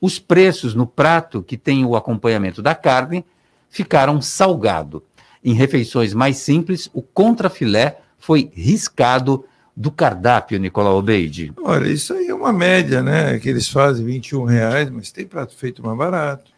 os 0.01 0.19
preços 0.19 0.75
no 0.75 0.87
prato 0.87 1.43
que 1.43 1.57
tem 1.57 1.85
o 1.85 1.97
acompanhamento 1.97 2.63
da 2.63 2.75
carne 2.75 3.25
ficaram 3.69 4.21
salgado. 4.23 5.03
Em 5.45 5.53
refeições 5.53 6.15
mais 6.15 6.39
simples, 6.39 6.89
o 6.93 7.03
contrafilé 7.03 8.01
foi 8.19 8.51
riscado 8.55 9.45
do 9.77 9.93
cardápio, 9.93 10.59
Nicolau 10.59 10.99
Obeide. 10.99 11.53
Olha, 11.63 11.89
isso 11.89 12.13
aí 12.13 12.27
é 12.27 12.35
uma 12.35 12.53
média, 12.53 13.01
né? 13.01 13.39
Que 13.39 13.49
eles 13.49 13.69
fazem 13.69 14.05
21 14.05 14.45
reais, 14.45 14.91
mas 14.91 15.13
tem 15.13 15.25
prato 15.25 15.55
feito 15.55 15.85
mais 15.85 15.97
barato. 15.97 16.51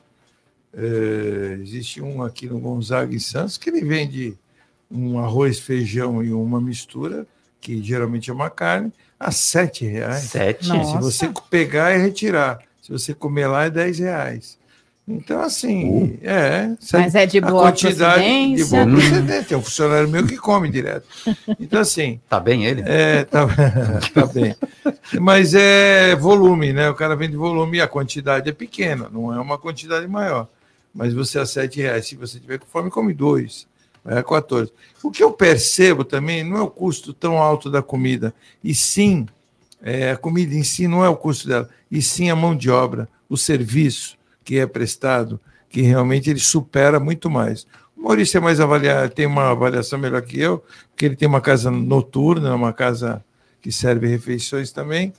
É, 0.72 1.58
existe 1.61 2.00
um 2.00 2.22
aqui 2.22 2.46
no 2.46 2.58
Gonzaga 2.58 3.14
em 3.14 3.18
Santos 3.18 3.58
que 3.58 3.68
ele 3.68 3.84
vende 3.84 4.38
um 4.90 5.18
arroz, 5.18 5.58
feijão 5.58 6.22
e 6.22 6.32
uma 6.32 6.61
mistura 6.61 7.26
que 7.61 7.82
geralmente 7.82 8.30
é 8.30 8.32
uma 8.32 8.50
carne, 8.50 8.92
a 9.18 9.30
sete 9.30 9.84
reais. 9.84 10.24
Sete? 10.24 10.66
Se 10.66 10.98
você 10.98 11.30
pegar 11.50 11.94
e 11.94 11.98
retirar. 11.98 12.61
Se 12.80 12.90
você 12.90 13.12
comer 13.12 13.46
lá, 13.46 13.64
é 13.64 13.70
dez 13.70 13.98
reais. 13.98 14.58
Então, 15.06 15.40
assim, 15.40 15.88
uh. 15.88 16.18
é. 16.22 16.76
Mas 16.92 17.14
é 17.14 17.26
de 17.26 17.40
boa 17.40 17.62
quantidade 17.64 18.54
De 18.54 18.64
boa 18.64 18.86
procedência. 18.86 19.44
Tem 19.44 19.58
um 19.58 19.62
funcionário 19.62 20.08
meu 20.08 20.24
que 20.24 20.36
come 20.36 20.70
direto. 20.70 21.06
Então, 21.58 21.80
assim. 21.80 22.20
Tá 22.28 22.38
bem 22.38 22.64
ele? 22.64 22.82
É, 22.86 23.24
tá, 23.24 23.46
tá 24.14 24.26
bem. 24.26 24.54
Mas 25.20 25.52
é 25.52 26.14
volume, 26.14 26.72
né? 26.72 26.88
O 26.88 26.94
cara 26.94 27.16
vende 27.16 27.36
volume 27.36 27.78
e 27.78 27.80
a 27.80 27.88
quantidade 27.88 28.48
é 28.48 28.52
pequena, 28.52 29.08
não 29.12 29.34
é 29.34 29.40
uma 29.40 29.58
quantidade 29.58 30.06
maior. 30.06 30.48
Mas 30.94 31.12
você 31.12 31.38
a 31.38 31.46
sete 31.46 31.80
reais, 31.80 32.06
se 32.06 32.16
você 32.16 32.38
tiver 32.38 32.58
com 32.58 32.66
fome, 32.66 32.90
come 32.90 33.12
dois 33.12 33.68
é 34.05 34.22
14. 34.22 34.72
O 35.03 35.11
que 35.11 35.22
eu 35.22 35.32
percebo 35.32 36.05
também 36.05 36.42
não 36.44 36.57
é 36.57 36.62
o 36.62 36.70
custo 36.70 37.12
tão 37.12 37.38
alto 37.38 37.70
da 37.70 37.82
comida, 37.82 38.34
e 38.62 38.74
sim, 38.74 39.26
é, 39.82 40.12
a 40.12 40.16
comida 40.16 40.55
em 40.55 40.62
si 40.62 40.86
não 40.86 41.05
é 41.05 41.09
o 41.09 41.16
custo 41.16 41.48
dela, 41.48 41.68
e 41.90 42.01
sim 42.01 42.30
a 42.30 42.36
mão 42.36 42.57
de 42.57 42.70
obra, 42.70 43.09
o 43.28 43.36
serviço 43.36 44.16
que 44.44 44.59
é 44.59 44.66
prestado, 44.66 45.40
que 45.68 45.82
realmente 45.82 46.28
ele 46.28 46.40
supera 46.40 46.98
muito 46.98 47.30
mais. 47.30 47.66
O 47.96 48.03
Maurício 48.03 48.38
é 48.38 48.40
mais 48.40 48.61
avaliado, 48.61 49.12
tem 49.14 49.26
uma 49.26 49.51
avaliação 49.51 49.98
melhor 49.98 50.22
que 50.22 50.40
eu, 50.40 50.64
porque 50.90 51.05
ele 51.05 51.16
tem 51.16 51.28
uma 51.28 51.40
casa 51.40 51.70
noturna, 51.70 52.55
uma 52.55 52.72
casa 52.72 53.24
que 53.61 53.70
serve 53.70 54.07
refeições 54.07 54.72
também, 54.72 55.12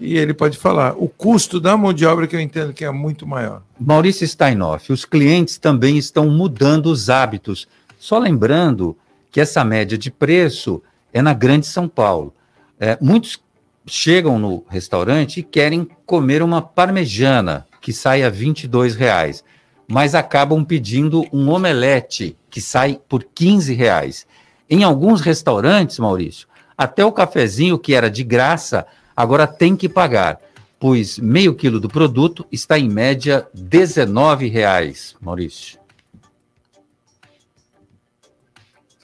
e 0.00 0.16
ele 0.16 0.34
pode 0.34 0.58
falar. 0.58 0.94
O 0.96 1.08
custo 1.08 1.60
da 1.60 1.76
mão 1.76 1.92
de 1.92 2.04
obra 2.04 2.26
que 2.26 2.36
eu 2.36 2.40
entendo 2.40 2.72
que 2.72 2.84
é 2.84 2.90
muito 2.90 3.26
maior. 3.26 3.62
Maurício 3.78 4.26
Steinoff, 4.26 4.92
os 4.92 5.04
clientes 5.04 5.58
também 5.58 5.96
estão 5.96 6.28
mudando 6.28 6.86
os 6.86 7.08
hábitos 7.08 7.68
só 7.98 8.18
lembrando 8.18 8.96
que 9.30 9.40
essa 9.40 9.64
média 9.64 9.98
de 9.98 10.10
preço 10.10 10.82
é 11.12 11.20
na 11.20 11.34
Grande 11.34 11.66
São 11.66 11.88
Paulo. 11.88 12.34
É, 12.78 12.98
muitos 13.00 13.40
chegam 13.86 14.38
no 14.38 14.64
restaurante 14.68 15.40
e 15.40 15.42
querem 15.42 15.88
comer 16.04 16.42
uma 16.42 16.60
parmejana, 16.60 17.66
que 17.80 17.92
sai 17.92 18.22
a 18.22 18.28
R$ 18.28 18.52
reais, 18.98 19.44
mas 19.86 20.14
acabam 20.14 20.64
pedindo 20.64 21.24
um 21.32 21.48
omelete, 21.50 22.36
que 22.50 22.60
sai 22.60 23.00
por 23.08 23.22
R$ 23.38 23.74
reais. 23.74 24.26
Em 24.68 24.82
alguns 24.82 25.20
restaurantes, 25.20 25.98
Maurício, 25.98 26.48
até 26.76 27.04
o 27.04 27.12
cafezinho 27.12 27.78
que 27.78 27.94
era 27.94 28.10
de 28.10 28.24
graça, 28.24 28.86
agora 29.16 29.46
tem 29.46 29.76
que 29.76 29.88
pagar, 29.88 30.40
pois 30.78 31.18
meio 31.18 31.54
quilo 31.54 31.78
do 31.78 31.88
produto 31.88 32.44
está 32.50 32.78
em 32.78 32.88
média 32.88 33.46
R$ 33.54 34.48
reais, 34.48 35.14
Maurício. 35.20 35.78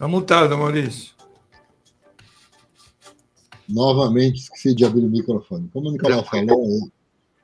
Está 0.02 0.08
multado, 0.08 0.58
Maurício. 0.58 1.14
novamente 3.68 4.40
esqueci 4.40 4.74
de 4.74 4.84
abrir 4.84 5.04
o 5.04 5.08
microfone. 5.08 5.70
Como 5.72 5.90
o 5.90 5.92
Nicolau 5.92 6.24
falou, 6.26 6.64
eu, 6.66 6.90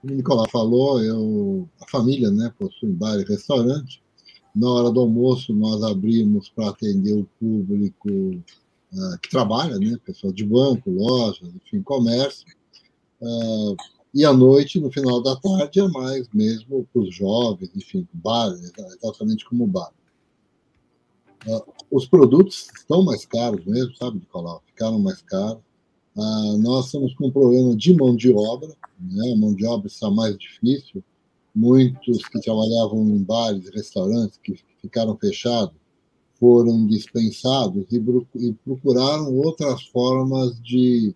como 0.03 0.13
o 0.13 0.17
Nicolau 0.17 0.51
falou, 0.51 1.01
eu, 1.01 1.69
a 1.81 1.89
família 1.89 2.33
né, 2.33 2.53
possui 2.59 2.91
bar 2.91 3.17
e 3.21 3.25
restaurante. 3.25 4.03
Na 4.57 4.69
hora 4.69 4.91
do 4.91 5.03
almoço, 5.03 5.55
nós 5.55 5.85
abrimos 5.85 6.49
para 6.49 6.71
atender 6.71 7.13
o 7.13 7.29
público 7.39 8.11
uh, 8.11 9.19
que 9.23 9.31
trabalha, 9.31 9.79
né, 9.79 9.97
pessoal 10.05 10.33
de 10.33 10.45
banco, 10.45 10.91
lojas, 10.91 11.49
enfim, 11.65 11.81
comércio. 11.81 12.45
Uh, 13.21 13.77
e 14.13 14.25
à 14.25 14.33
noite, 14.33 14.81
no 14.81 14.91
final 14.91 15.23
da 15.23 15.37
tarde, 15.37 15.79
é 15.79 15.87
mais 15.87 16.29
mesmo 16.35 16.85
para 16.93 17.03
os 17.03 17.15
jovens, 17.15 17.71
enfim, 17.77 18.05
bar, 18.13 18.53
exatamente 19.01 19.45
como 19.45 19.65
bar. 19.65 19.93
Uh, 21.47 21.63
os 21.91 22.07
produtos 22.07 22.69
estão 22.77 23.03
mais 23.03 23.25
caros 23.25 23.65
mesmo, 23.65 23.95
sabe, 23.97 24.19
Nicolau? 24.19 24.63
Ficaram 24.67 24.99
mais 24.99 25.23
caros. 25.23 25.63
Uh, 26.17 26.59
nós 26.59 26.87
estamos 26.87 27.15
com 27.15 27.29
um 27.29 27.31
problema 27.31 27.77
de 27.77 27.95
mão 27.95 28.17
de 28.17 28.33
obra, 28.33 28.75
né? 29.01 29.33
a 29.33 29.37
mão 29.37 29.55
de 29.55 29.65
obra 29.65 29.87
está 29.87 30.11
mais 30.11 30.37
difícil. 30.37 31.03
Muitos 31.55 32.27
que 32.29 32.41
trabalhavam 32.41 33.09
em 33.09 33.23
bares, 33.23 33.71
restaurantes, 33.71 34.39
que 34.43 34.57
ficaram 34.81 35.17
fechados, 35.17 35.75
foram 36.39 36.87
dispensados 36.87 37.85
e, 37.91 38.53
procuraram 38.65 39.35
outras 39.37 39.83
formas 39.89 40.61
de, 40.63 41.15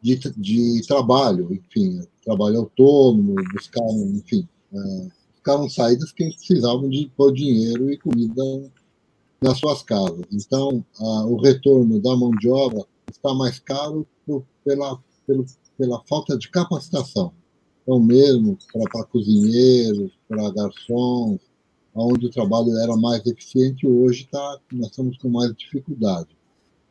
de, 0.00 0.16
de, 0.36 0.86
trabalho, 0.86 1.52
enfim, 1.52 2.02
trabalho 2.24 2.60
autônomo, 2.60 3.34
buscaram, 3.52 4.06
enfim, 4.14 4.48
uh, 4.72 5.10
buscaram 5.32 5.68
saídas 5.68 6.12
que 6.12 6.30
precisavam 6.30 6.88
de 6.88 7.10
pôr 7.16 7.32
dinheiro 7.32 7.90
e 7.90 7.98
comida 7.98 8.42
nas 9.40 9.58
suas 9.58 9.82
casas. 9.82 10.24
Então, 10.32 10.84
uh, 10.98 11.26
o 11.26 11.40
retorno 11.40 12.00
da 12.00 12.16
mão 12.16 12.30
de 12.32 12.48
obra 12.48 12.84
está 13.10 13.34
mais 13.34 13.58
caro 13.58 14.06
por, 14.26 14.44
pela, 14.64 14.98
pelo, 15.26 15.46
pela 15.78 16.02
falta 16.08 16.36
de 16.36 16.50
capacitação. 16.50 17.32
Então, 17.82 17.98
mesmo 17.98 18.58
para 18.72 19.04
cozinheiros, 19.04 20.12
para 20.28 20.50
garçons, 20.50 21.40
onde 21.94 22.26
o 22.26 22.30
trabalho 22.30 22.76
era 22.78 22.96
mais 22.96 23.24
eficiente, 23.26 23.86
hoje 23.86 24.28
tá, 24.30 24.58
nós 24.72 24.90
estamos 24.90 25.16
com 25.18 25.28
mais 25.28 25.54
dificuldade. 25.56 26.28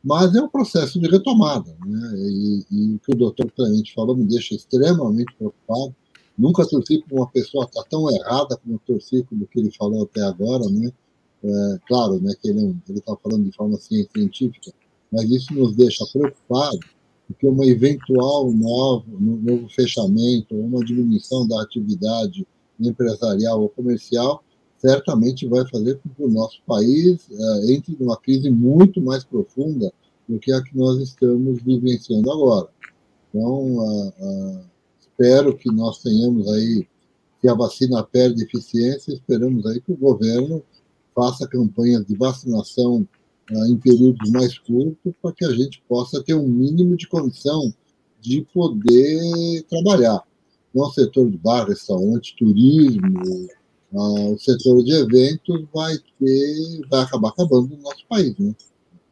Mas 0.02 0.34
é 0.34 0.42
um 0.42 0.48
processo 0.48 0.98
de 0.98 1.08
retomada. 1.08 1.76
Né? 1.86 2.12
E, 2.16 2.66
e 2.70 2.94
o 2.94 2.98
que 2.98 3.12
o 3.12 3.16
doutor 3.16 3.50
Clemente 3.52 3.94
falou 3.94 4.16
me 4.16 4.24
deixa 4.24 4.54
extremamente 4.54 5.34
preocupado. 5.36 5.94
Nunca 6.36 6.66
torci 6.66 7.04
por 7.06 7.18
uma 7.18 7.28
pessoa 7.28 7.66
tá 7.66 7.84
tão 7.88 8.10
errada 8.10 8.56
como 8.56 8.80
torci 8.86 9.26
do 9.30 9.46
que 9.46 9.60
ele 9.60 9.70
falou 9.72 10.04
até 10.04 10.22
agora. 10.22 10.68
Né? 10.70 10.90
É, 11.42 11.78
claro 11.88 12.20
né, 12.20 12.34
que 12.40 12.50
ele 12.50 12.76
é 12.88 12.92
está 12.92 13.16
falando 13.16 13.44
de 13.44 13.56
forma 13.56 13.78
científica, 13.78 14.72
mas 15.10 15.30
isso 15.30 15.54
nos 15.54 15.74
deixa 15.74 16.04
preocupados, 16.12 16.80
porque 17.26 17.46
uma 17.46 17.64
eventual 17.64 18.52
novo, 18.52 19.06
novo 19.18 19.68
fechamento 19.70 20.54
uma 20.54 20.84
diminuição 20.84 21.48
da 21.48 21.62
atividade 21.62 22.46
empresarial 22.78 23.62
ou 23.62 23.70
comercial 23.70 24.42
certamente 24.76 25.46
vai 25.46 25.66
fazer 25.68 25.98
com 25.98 26.08
que 26.10 26.22
o 26.22 26.28
nosso 26.28 26.60
país 26.66 27.26
uh, 27.30 27.70
entre 27.70 27.96
numa 27.98 28.16
crise 28.16 28.50
muito 28.50 29.00
mais 29.00 29.24
profunda 29.24 29.92
do 30.28 30.38
que 30.38 30.52
a 30.52 30.62
que 30.62 30.76
nós 30.76 30.98
estamos 31.00 31.62
vivenciando 31.62 32.30
agora. 32.30 32.68
Então, 33.28 33.76
uh, 33.76 34.08
uh, 34.08 34.60
espero 34.98 35.56
que 35.56 35.70
nós 35.70 36.02
tenhamos 36.02 36.48
aí, 36.48 36.86
se 37.40 37.48
a 37.48 37.54
vacina 37.54 38.02
perde 38.02 38.44
eficiência, 38.44 39.12
esperamos 39.12 39.66
aí 39.66 39.80
que 39.80 39.92
o 39.92 39.96
governo 39.96 40.62
faça 41.14 41.46
campanhas 41.48 42.04
de 42.06 42.16
vacinação 42.16 43.06
em 43.68 43.76
períodos 43.76 44.30
mais 44.30 44.56
curtos 44.58 45.12
para 45.20 45.32
que 45.32 45.44
a 45.44 45.52
gente 45.52 45.82
possa 45.88 46.22
ter 46.22 46.34
um 46.34 46.46
mínimo 46.46 46.96
de 46.96 47.08
condição 47.08 47.72
de 48.20 48.46
poder 48.52 49.62
trabalhar. 49.68 50.22
No 50.72 50.88
setor 50.92 51.28
de 51.28 51.36
bar, 51.36 51.66
restaurante, 51.66 52.36
turismo, 52.36 53.48
ah, 53.92 54.30
o 54.30 54.38
setor 54.38 54.84
de 54.84 54.92
eventos 54.92 55.64
vai 55.74 55.96
ter, 56.18 56.80
vai 56.88 57.02
acabar 57.02 57.30
acabando 57.30 57.74
no 57.74 57.82
nosso 57.82 58.06
país, 58.08 58.36
né? 58.38 58.54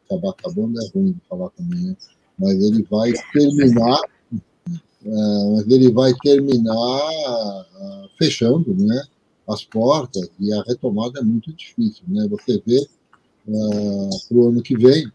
Acabar 0.05 0.29
acabando 0.29 0.79
é 0.81 0.89
ruim 0.95 1.11
de 1.11 1.21
falar 1.27 1.49
também, 1.49 1.81
né? 1.81 1.97
Mas 2.37 2.63
ele 2.63 2.83
vai 2.83 3.11
terminar, 3.33 3.99
é, 5.05 5.51
mas 5.51 5.67
ele 5.67 5.91
vai 5.91 6.13
terminar 6.23 6.75
ah, 6.75 8.07
fechando, 8.17 8.73
né? 8.73 9.03
As 9.49 9.63
portas 9.63 10.29
e 10.39 10.53
a 10.53 10.61
retomada 10.63 11.19
é 11.19 11.23
muito 11.23 11.51
difícil, 11.53 12.03
né? 12.07 12.27
Você 12.29 12.61
vê 12.65 12.87
uh, 13.47 14.09
para 14.27 14.37
o 14.37 14.49
ano 14.49 14.61
que 14.61 14.77
vem, 14.77 15.11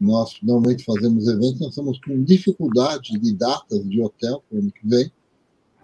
nós 0.00 0.36
normalmente 0.42 0.84
fazemos 0.84 1.26
eventos, 1.26 1.60
nós 1.60 1.70
estamos 1.70 1.98
com 2.00 2.22
dificuldade 2.22 3.18
de 3.18 3.32
datas 3.34 3.88
de 3.88 4.00
hotel 4.02 4.42
para 4.48 4.56
o 4.56 4.60
ano 4.60 4.72
que 4.72 4.86
vem. 4.86 5.10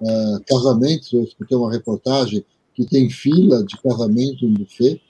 Uh, 0.00 0.44
casamentos, 0.46 1.12
eu 1.12 1.24
escutei 1.24 1.56
uma 1.56 1.72
reportagem 1.72 2.44
que 2.74 2.84
tem 2.84 3.08
fila 3.08 3.64
de 3.64 3.80
casamento 3.80 4.44
em 4.44 4.52
buffet 4.52 5.00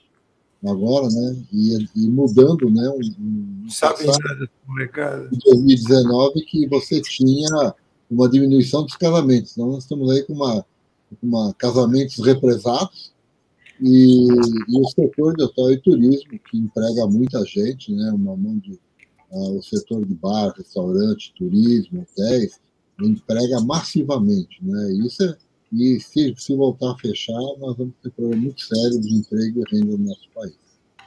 agora, 0.65 1.07
né? 1.09 1.37
E, 1.53 1.87
e 1.95 2.07
mudando, 2.07 2.69
né? 2.69 2.89
Um, 2.89 3.65
um 3.65 3.69
Sabe. 3.69 4.05
Em 5.31 5.37
2019 5.37 6.41
que 6.45 6.67
você 6.67 7.01
tinha 7.01 7.75
uma 8.09 8.29
diminuição 8.29 8.83
dos 8.83 8.95
casamentos. 8.95 9.51
Então 9.51 9.67
nós 9.67 9.83
estamos 9.83 10.09
aí 10.09 10.23
com 10.23 10.33
uma, 10.33 10.65
uma 11.21 11.53
casamentos 11.53 12.17
represados 12.25 13.13
e, 13.79 14.27
e, 14.27 14.79
o 14.79 14.89
setor 14.89 15.35
de 15.35 15.43
hotel 15.43 15.71
e 15.71 15.81
turismo 15.81 16.39
que 16.49 16.57
emprega 16.57 17.05
muita 17.07 17.43
gente, 17.45 17.93
né? 17.93 18.11
Uma 18.11 18.35
mão 18.35 18.57
de 18.57 18.73
uh, 19.31 19.57
o 19.57 19.61
setor 19.61 20.05
de 20.05 20.15
bar, 20.15 20.53
restaurante, 20.57 21.33
turismo, 21.37 22.01
hotéis 22.01 22.59
emprega 22.99 23.59
massivamente, 23.61 24.57
né? 24.63 24.93
Isso 24.93 25.23
é 25.23 25.37
e 25.71 25.99
se, 25.99 26.33
se 26.37 26.55
voltar 26.55 26.91
a 26.91 26.97
fechar, 26.97 27.33
nós 27.59 27.75
vamos 27.77 27.93
ter 28.01 28.09
problema 28.11 28.41
muito 28.43 28.61
sério 28.61 29.01
de 29.01 29.13
emprego 29.15 29.61
e 29.61 29.75
renda 29.75 29.97
no 29.97 30.05
nosso 30.05 30.29
país. 30.33 30.55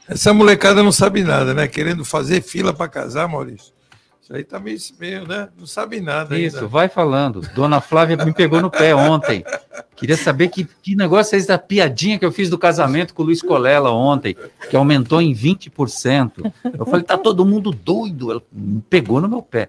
Essa 0.07 0.35
molecada 0.35 0.83
não 0.83 0.93
sabe 0.93 1.23
nada, 1.23 1.55
né? 1.55 1.67
Querendo 1.67 2.05
fazer 2.05 2.43
fila 2.43 2.73
para 2.73 2.89
casar, 2.89 3.29
Maurício. 3.29 3.73
Aí 4.33 4.45
tá 4.45 4.61
meio, 4.61 4.79
meio, 5.01 5.27
né? 5.27 5.49
Não 5.59 5.67
sabe 5.67 6.01
nada. 6.01 6.39
Isso, 6.39 6.59
ainda. 6.59 6.69
vai 6.69 6.89
falando. 6.89 7.41
Dona 7.53 7.81
Flávia 7.81 8.17
me 8.17 8.33
pegou 8.33 8.61
no 8.61 8.71
pé 8.71 8.95
ontem. 8.95 9.45
Queria 9.97 10.17
saber 10.17 10.49
que, 10.49 10.69
que 10.81 10.95
negócio 10.95 11.35
é 11.35 11.39
esse 11.39 11.49
da 11.49 11.59
piadinha 11.59 12.17
que 12.17 12.25
eu 12.25 12.31
fiz 12.31 12.49
do 12.49 12.57
casamento 12.57 13.13
com 13.13 13.23
o 13.23 13.27
Luiz 13.27 13.43
Colela 13.43 13.91
ontem, 13.91 14.37
que 14.71 14.77
aumentou 14.77 15.21
em 15.21 15.35
20%. 15.35 16.53
Eu 16.79 16.87
falei, 16.87 17.03
tá 17.03 17.19
todo 17.19 17.45
mundo 17.45 17.73
doido. 17.73 18.31
Ela 18.31 18.43
me 18.53 18.81
pegou 18.89 19.21
no 19.21 19.29
meu 19.29 19.43
pé. 19.43 19.69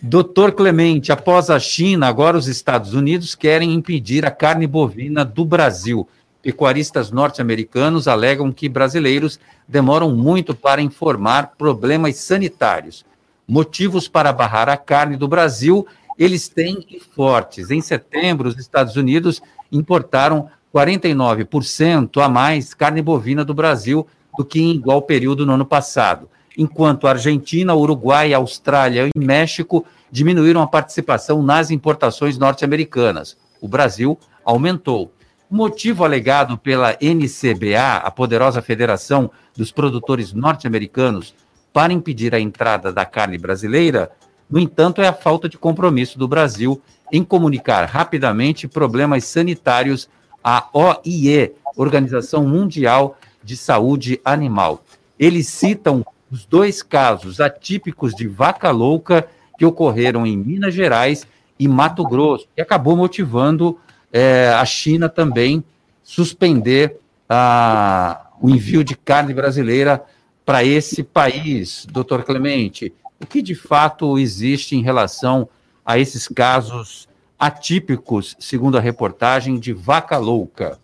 Doutor 0.00 0.52
Clemente, 0.52 1.12
após 1.12 1.50
a 1.50 1.58
China, 1.58 2.06
agora 2.06 2.38
os 2.38 2.48
Estados 2.48 2.94
Unidos 2.94 3.34
querem 3.34 3.74
impedir 3.74 4.24
a 4.24 4.30
carne 4.30 4.66
bovina 4.66 5.22
do 5.22 5.44
Brasil. 5.44 6.08
Pecuaristas 6.40 7.10
norte-americanos 7.10 8.08
alegam 8.08 8.50
que 8.50 8.70
brasileiros 8.70 9.38
demoram 9.68 10.16
muito 10.16 10.54
para 10.54 10.80
informar 10.80 11.52
problemas 11.58 12.16
sanitários. 12.16 13.04
Motivos 13.46 14.08
para 14.08 14.32
barrar 14.32 14.68
a 14.68 14.76
carne 14.76 15.16
do 15.16 15.28
Brasil, 15.28 15.86
eles 16.18 16.48
têm 16.48 16.84
fortes. 17.14 17.70
Em 17.70 17.80
setembro, 17.80 18.48
os 18.48 18.58
Estados 18.58 18.96
Unidos 18.96 19.40
importaram 19.70 20.48
49% 20.74 22.22
a 22.22 22.28
mais 22.28 22.74
carne 22.74 23.02
bovina 23.02 23.44
do 23.44 23.54
Brasil 23.54 24.06
do 24.36 24.44
que 24.44 24.60
em 24.60 24.72
igual 24.72 25.02
período 25.02 25.46
no 25.46 25.52
ano 25.52 25.64
passado 25.64 26.28
enquanto 26.56 27.06
Argentina, 27.06 27.74
Uruguai, 27.74 28.32
Austrália 28.32 29.10
e 29.14 29.18
México 29.18 29.84
diminuíram 30.10 30.62
a 30.62 30.66
participação 30.66 31.42
nas 31.42 31.70
importações 31.70 32.38
norte-americanas. 32.38 33.36
O 33.60 33.68
Brasil 33.68 34.18
aumentou. 34.44 35.12
O 35.50 35.54
motivo 35.54 36.04
alegado 36.04 36.56
pela 36.56 36.96
NCBA, 37.00 37.98
a 38.02 38.10
poderosa 38.10 38.62
federação 38.62 39.30
dos 39.56 39.70
produtores 39.70 40.32
norte-americanos, 40.32 41.34
para 41.76 41.92
impedir 41.92 42.34
a 42.34 42.40
entrada 42.40 42.90
da 42.90 43.04
carne 43.04 43.36
brasileira, 43.36 44.10
no 44.48 44.58
entanto, 44.58 45.02
é 45.02 45.08
a 45.08 45.12
falta 45.12 45.46
de 45.46 45.58
compromisso 45.58 46.18
do 46.18 46.26
Brasil 46.26 46.80
em 47.12 47.22
comunicar 47.22 47.84
rapidamente 47.84 48.66
problemas 48.66 49.24
sanitários 49.24 50.08
à 50.42 50.70
OIE, 50.72 51.52
Organização 51.76 52.48
Mundial 52.48 53.18
de 53.44 53.58
Saúde 53.58 54.18
Animal. 54.24 54.82
Eles 55.18 55.48
citam 55.48 56.02
os 56.30 56.46
dois 56.46 56.82
casos 56.82 57.42
atípicos 57.42 58.14
de 58.14 58.26
vaca 58.26 58.70
louca 58.70 59.28
que 59.58 59.66
ocorreram 59.66 60.26
em 60.26 60.34
Minas 60.34 60.72
Gerais 60.72 61.26
e 61.58 61.68
Mato 61.68 62.04
Grosso, 62.04 62.48
que 62.56 62.62
acabou 62.62 62.96
motivando 62.96 63.78
é, 64.10 64.48
a 64.48 64.64
China 64.64 65.10
também 65.10 65.62
suspender 66.02 66.96
a, 67.28 68.28
o 68.40 68.48
envio 68.48 68.82
de 68.82 68.96
carne 68.96 69.34
brasileira 69.34 70.02
para 70.46 70.64
esse 70.64 71.02
país, 71.02 71.84
doutor 71.90 72.22
Clemente. 72.22 72.94
O 73.20 73.26
que 73.26 73.42
de 73.42 73.54
fato 73.54 74.18
existe 74.18 74.76
em 74.76 74.82
relação 74.82 75.48
a 75.84 75.98
esses 75.98 76.28
casos 76.28 77.08
atípicos, 77.38 78.36
segundo 78.38 78.78
a 78.78 78.80
reportagem, 78.80 79.58
de 79.58 79.72
vaca 79.72 80.16
louca? 80.16 80.78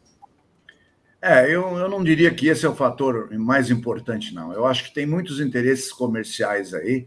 É, 1.22 1.46
eu, 1.46 1.78
eu 1.78 1.88
não 1.88 2.02
diria 2.02 2.34
que 2.34 2.48
esse 2.48 2.66
é 2.66 2.68
o 2.68 2.74
fator 2.74 3.30
mais 3.38 3.70
importante, 3.70 4.34
não. 4.34 4.52
Eu 4.52 4.66
acho 4.66 4.84
que 4.84 4.92
tem 4.92 5.06
muitos 5.06 5.40
interesses 5.40 5.92
comerciais 5.92 6.74
aí 6.74 7.06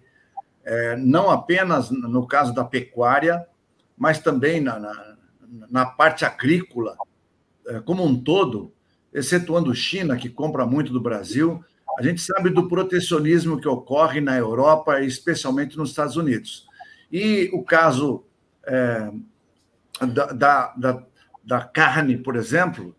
é, 0.65 0.95
não 0.95 1.29
apenas 1.29 1.91
no 1.91 2.25
caso 2.25 2.53
da 2.53 2.63
pecuária, 2.63 3.45
mas 3.95 4.19
também 4.19 4.59
na, 4.59 4.79
na, 4.79 5.15
na 5.69 5.85
parte 5.85 6.25
agrícola 6.25 6.97
é, 7.67 7.79
como 7.81 8.03
um 8.03 8.19
todo, 8.19 8.73
excetuando 9.13 9.73
China, 9.75 10.17
que 10.17 10.29
compra 10.29 10.65
muito 10.65 10.91
do 10.91 10.99
Brasil, 10.99 11.63
a 11.97 12.03
gente 12.03 12.21
sabe 12.21 12.49
do 12.49 12.67
protecionismo 12.67 13.59
que 13.59 13.67
ocorre 13.67 14.19
na 14.19 14.37
Europa, 14.37 15.01
especialmente 15.01 15.77
nos 15.77 15.89
Estados 15.89 16.17
Unidos. 16.17 16.67
E 17.11 17.49
o 17.53 17.63
caso 17.63 18.25
é, 18.65 19.09
da, 20.01 20.25
da, 20.27 20.73
da, 20.75 21.03
da, 21.43 21.61
carne, 21.61 22.17
por 22.17 22.35
exemplo, 22.35 22.95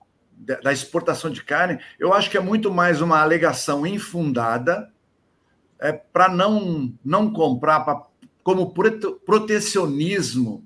da 0.62 0.72
exportação 0.72 1.30
de 1.30 1.42
carne, 1.42 1.78
eu 1.98 2.14
acho 2.14 2.30
que 2.30 2.38
é 2.38 2.40
muito 2.40 2.72
mais 2.72 3.00
uma 3.00 3.20
alegação 3.20 3.86
infundada 3.86 4.90
é, 5.78 5.92
para 5.92 6.28
não, 6.28 6.94
não 7.04 7.30
comprar 7.30 7.80
pra, 7.80 8.02
como 8.42 8.72
protecionismo 9.26 10.64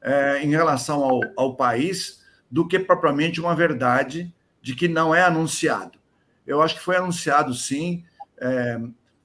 é, 0.00 0.42
em 0.42 0.50
relação 0.50 1.04
ao, 1.04 1.20
ao 1.36 1.56
país 1.56 2.24
do 2.50 2.66
que 2.66 2.78
propriamente 2.78 3.40
uma 3.40 3.54
verdade 3.54 4.34
de 4.62 4.74
que 4.74 4.88
não 4.88 5.14
é 5.14 5.22
anunciado. 5.22 5.99
Eu 6.46 6.62
acho 6.62 6.76
que 6.76 6.82
foi 6.82 6.96
anunciado, 6.96 7.54
sim, 7.54 8.04
é, 8.40 8.80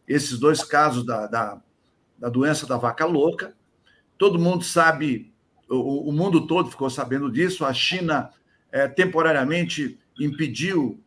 esses 0.08 0.38
dois 0.38 0.64
casos 0.64 1.06
da, 1.06 1.28
da, 1.28 1.62
da, 2.18 2.30
doença 2.30 2.68
da 2.68 2.78
vaca 2.78 3.06
louca. 3.06 3.56
Todo 4.18 4.40
mundo 4.40 4.64
sabe, 4.64 5.34
o, 5.70 6.10
o 6.10 6.12
mundo 6.12 6.46
todo 6.46 6.70
ficou 6.70 6.90
sabendo 6.90 7.32
disso. 7.32 7.66
A 7.66 7.74
China 7.74 8.30
é, 8.72 8.88
temporariamente 8.88 9.98
impediu 10.20 11.02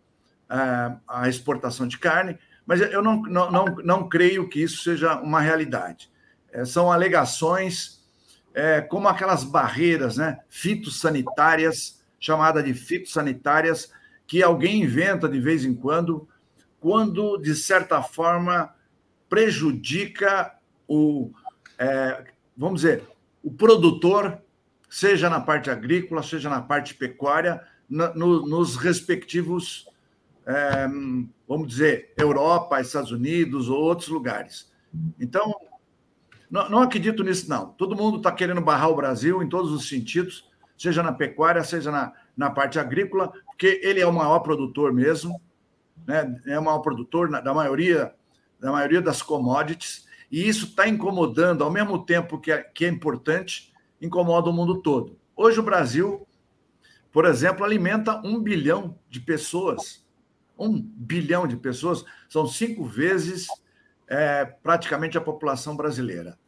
é, 0.50 0.96
a 1.06 1.28
exportação 1.28 1.86
de 1.86 1.98
carne, 1.98 2.38
mas 2.66 2.80
eu 2.80 3.02
não, 3.02 3.22
não, 3.22 3.50
não, 3.50 3.64
não 3.64 4.08
creio 4.08 4.48
que 4.48 4.62
isso 4.62 4.82
seja 4.82 5.20
uma 5.20 5.40
realidade. 5.40 6.10
É, 6.52 6.64
são 6.64 6.90
alegações 6.90 7.98
é, 8.54 8.80
como 8.80 9.08
aquelas 9.08 9.44
barreiras 9.44 10.16
né, 10.16 10.40
fitossanitárias, 10.48 12.02
chamada 12.18 12.62
de 12.62 12.74
fitossanitárias, 12.74 13.92
que 14.28 14.42
alguém 14.42 14.82
inventa 14.82 15.26
de 15.26 15.40
vez 15.40 15.64
em 15.64 15.74
quando, 15.74 16.28
quando, 16.78 17.38
de 17.38 17.54
certa 17.54 18.02
forma, 18.02 18.74
prejudica 19.26 20.54
o, 20.86 21.32
é, 21.78 22.24
vamos 22.54 22.82
dizer, 22.82 23.04
o 23.42 23.50
produtor, 23.50 24.38
seja 24.88 25.30
na 25.30 25.40
parte 25.40 25.70
agrícola, 25.70 26.22
seja 26.22 26.50
na 26.50 26.60
parte 26.60 26.94
pecuária, 26.94 27.62
na, 27.88 28.14
no, 28.14 28.46
nos 28.46 28.76
respectivos, 28.76 29.88
é, 30.46 30.86
vamos 31.48 31.68
dizer, 31.68 32.12
Europa, 32.18 32.82
Estados 32.82 33.10
Unidos 33.10 33.70
ou 33.70 33.80
outros 33.80 34.08
lugares. 34.08 34.70
Então, 35.18 35.54
não, 36.50 36.68
não 36.68 36.82
acredito 36.82 37.24
nisso, 37.24 37.48
não. 37.48 37.70
Todo 37.72 37.96
mundo 37.96 38.18
está 38.18 38.30
querendo 38.30 38.60
barrar 38.60 38.90
o 38.90 38.96
Brasil 38.96 39.42
em 39.42 39.48
todos 39.48 39.72
os 39.72 39.88
sentidos, 39.88 40.50
seja 40.76 41.02
na 41.02 41.12
pecuária, 41.12 41.64
seja 41.64 41.90
na, 41.90 42.12
na 42.36 42.50
parte 42.50 42.78
agrícola, 42.78 43.32
porque 43.58 43.80
ele 43.82 44.00
é 44.00 44.06
o 44.06 44.12
maior 44.12 44.38
produtor 44.38 44.92
mesmo, 44.92 45.42
né? 46.06 46.40
é 46.46 46.56
o 46.56 46.64
maior 46.64 46.78
produtor 46.78 47.28
da 47.42 47.52
maioria, 47.52 48.14
da 48.60 48.70
maioria 48.70 49.02
das 49.02 49.20
commodities, 49.20 50.06
e 50.30 50.48
isso 50.48 50.66
está 50.66 50.86
incomodando, 50.86 51.64
ao 51.64 51.70
mesmo 51.70 52.04
tempo 52.04 52.38
que 52.38 52.52
é, 52.52 52.62
que 52.62 52.84
é 52.84 52.88
importante, 52.88 53.72
incomoda 54.00 54.48
o 54.48 54.52
mundo 54.52 54.80
todo. 54.80 55.18
Hoje 55.34 55.58
o 55.58 55.62
Brasil, 55.64 56.24
por 57.10 57.24
exemplo, 57.24 57.64
alimenta 57.64 58.24
um 58.24 58.40
bilhão 58.40 58.96
de 59.10 59.18
pessoas. 59.18 60.06
Um 60.56 60.80
bilhão 60.80 61.48
de 61.48 61.56
pessoas, 61.56 62.04
são 62.28 62.46
cinco 62.46 62.84
vezes 62.84 63.48
é, 64.06 64.44
praticamente 64.44 65.18
a 65.18 65.20
população 65.20 65.76
brasileira. 65.76 66.38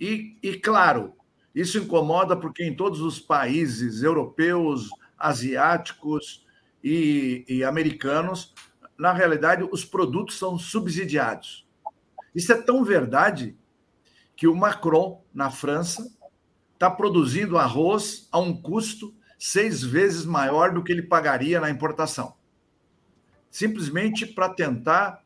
E, 0.00 0.36
e, 0.42 0.54
claro, 0.54 1.14
isso 1.54 1.78
incomoda 1.78 2.36
porque 2.36 2.64
em 2.64 2.74
todos 2.74 3.00
os 3.00 3.20
países 3.20 4.02
europeus, 4.02 4.88
asiáticos 5.16 6.47
e, 6.82 7.44
e 7.48 7.64
americanos, 7.64 8.54
na 8.98 9.12
realidade, 9.12 9.66
os 9.70 9.84
produtos 9.84 10.38
são 10.38 10.58
subsidiados. 10.58 11.66
Isso 12.34 12.52
é 12.52 12.60
tão 12.60 12.84
verdade 12.84 13.56
que 14.36 14.46
o 14.46 14.54
Macron, 14.54 15.24
na 15.34 15.50
França, 15.50 16.08
está 16.74 16.90
produzindo 16.90 17.58
arroz 17.58 18.28
a 18.30 18.38
um 18.38 18.54
custo 18.54 19.14
seis 19.38 19.82
vezes 19.82 20.24
maior 20.24 20.72
do 20.72 20.82
que 20.82 20.92
ele 20.92 21.02
pagaria 21.02 21.60
na 21.60 21.70
importação. 21.70 22.36
Simplesmente 23.50 24.26
para 24.26 24.48
tentar 24.48 25.24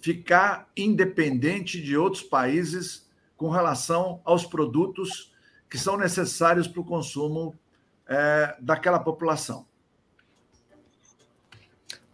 ficar 0.00 0.68
independente 0.76 1.82
de 1.82 1.96
outros 1.96 2.22
países 2.22 3.08
com 3.36 3.48
relação 3.48 4.20
aos 4.24 4.44
produtos 4.44 5.32
que 5.68 5.78
são 5.78 5.96
necessários 5.96 6.66
para 6.66 6.80
o 6.80 6.84
consumo 6.84 7.54
é, 8.06 8.56
daquela 8.60 8.98
população. 8.98 9.66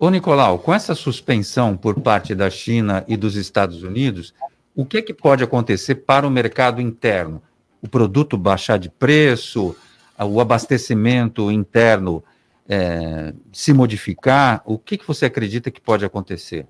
Ô, 0.05 0.11
Nicolau, 0.11 0.59
com 0.59 0.74
essa 0.74 0.94
suspensão 0.94 1.78
por 1.78 1.98
parte 1.98 2.34
da 2.34 2.50
China 2.50 3.02
e 3.09 3.16
dos 3.16 3.36
Estados 3.36 3.82
Unidos, 3.82 4.34
o 4.74 4.84
que, 4.84 4.98
é 4.98 5.02
que 5.02 5.14
pode 5.14 5.42
acontecer 5.42 5.94
para 5.94 6.28
o 6.28 6.30
mercado 6.30 6.78
interno? 6.78 7.42
O 7.80 7.88
produto 7.88 8.36
baixar 8.36 8.78
de 8.78 8.90
preço, 8.90 9.74
o 10.18 10.40
abastecimento 10.42 11.50
interno 11.50 12.22
é, 12.68 13.32
se 13.50 13.72
modificar? 13.72 14.61
O 14.66 14.78
que, 14.78 14.98
que 14.98 15.09
você 15.09 15.24
acredita 15.24 15.70
que 15.70 15.80
pode 15.80 16.05
acontecer? 16.05 16.66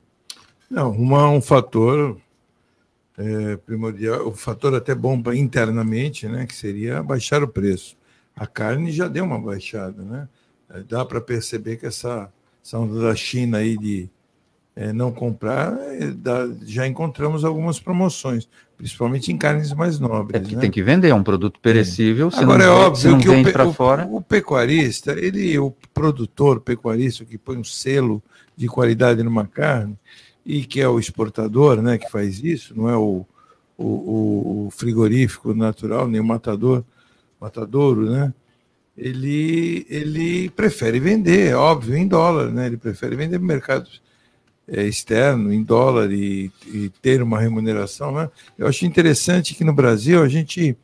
Não, 0.70 0.92
uma, 0.92 1.28
um 1.28 1.42
fator 1.42 2.16
é, 3.18 3.56
primordial, 3.56 4.28
um 4.28 4.34
fator 4.36 4.76
até 4.76 4.94
bom 4.94 5.20
internamente, 5.34 6.28
né, 6.28 6.46
que 6.46 6.54
seria 6.54 7.02
baixar 7.02 7.42
o 7.42 7.48
preço 7.48 7.96
a 8.36 8.46
carne 8.46 8.90
já 8.90 9.06
deu 9.06 9.24
uma 9.24 9.40
baixada, 9.40 10.02
né? 10.02 10.28
Dá 10.88 11.04
para 11.04 11.20
perceber 11.20 11.76
que 11.76 11.86
essa, 11.86 12.32
onda 12.72 12.98
da 13.00 13.14
China 13.14 13.58
aí 13.58 13.76
de 13.76 14.08
é, 14.74 14.92
não 14.92 15.12
comprar, 15.12 15.76
dá, 16.16 16.48
já 16.64 16.86
encontramos 16.86 17.44
algumas 17.44 17.78
promoções, 17.78 18.48
principalmente 18.76 19.30
em 19.30 19.36
carnes 19.36 19.72
mais 19.72 20.00
nobres. 20.00 20.40
É 20.40 20.44
que 20.44 20.54
né? 20.56 20.62
tem 20.62 20.70
que 20.70 20.82
vender, 20.82 21.10
é 21.10 21.14
um 21.14 21.22
produto 21.22 21.60
perecível. 21.60 22.30
É. 22.32 22.40
Agora 22.40 22.64
é 22.64 22.68
óbvio 22.68 23.18
que 23.18 23.28
o, 23.28 23.72
fora. 23.72 24.08
o 24.10 24.20
pecuarista, 24.20 25.12
ele, 25.12 25.56
o 25.58 25.70
produtor 25.92 26.60
pecuarista 26.60 27.24
que 27.24 27.38
põe 27.38 27.56
um 27.56 27.64
selo 27.64 28.22
de 28.56 28.66
qualidade 28.66 29.22
numa 29.22 29.46
carne 29.46 29.96
e 30.44 30.64
que 30.64 30.80
é 30.80 30.88
o 30.88 30.98
exportador, 30.98 31.80
né, 31.80 31.98
que 31.98 32.10
faz 32.10 32.42
isso, 32.42 32.74
não 32.76 32.88
é 32.88 32.96
o, 32.96 33.24
o, 33.78 34.66
o 34.66 34.68
frigorífico 34.70 35.54
natural 35.54 36.08
nem 36.08 36.20
o 36.20 36.24
matador 36.24 36.84
matadouro, 37.40 38.10
né? 38.10 38.32
Ele, 38.96 39.84
ele 39.88 40.50
prefere 40.50 41.00
vender, 41.00 41.50
é 41.50 41.56
óbvio, 41.56 41.96
em 41.96 42.06
dólar, 42.06 42.50
né? 42.50 42.66
Ele 42.66 42.76
prefere 42.76 43.16
vender 43.16 43.40
no 43.40 43.46
mercado 43.46 43.88
é, 44.68 44.84
externo, 44.84 45.52
em 45.52 45.62
dólar, 45.62 46.12
e, 46.12 46.50
e, 46.66 46.90
ter 47.02 47.22
uma 47.22 47.40
remuneração, 47.40 48.12
né? 48.12 48.30
Eu 48.56 48.66
acho 48.66 48.86
interessante 48.86 49.54
que 49.54 49.64
no 49.64 49.72
Brasil 49.72 50.22
a 50.22 50.28
gente 50.28 50.76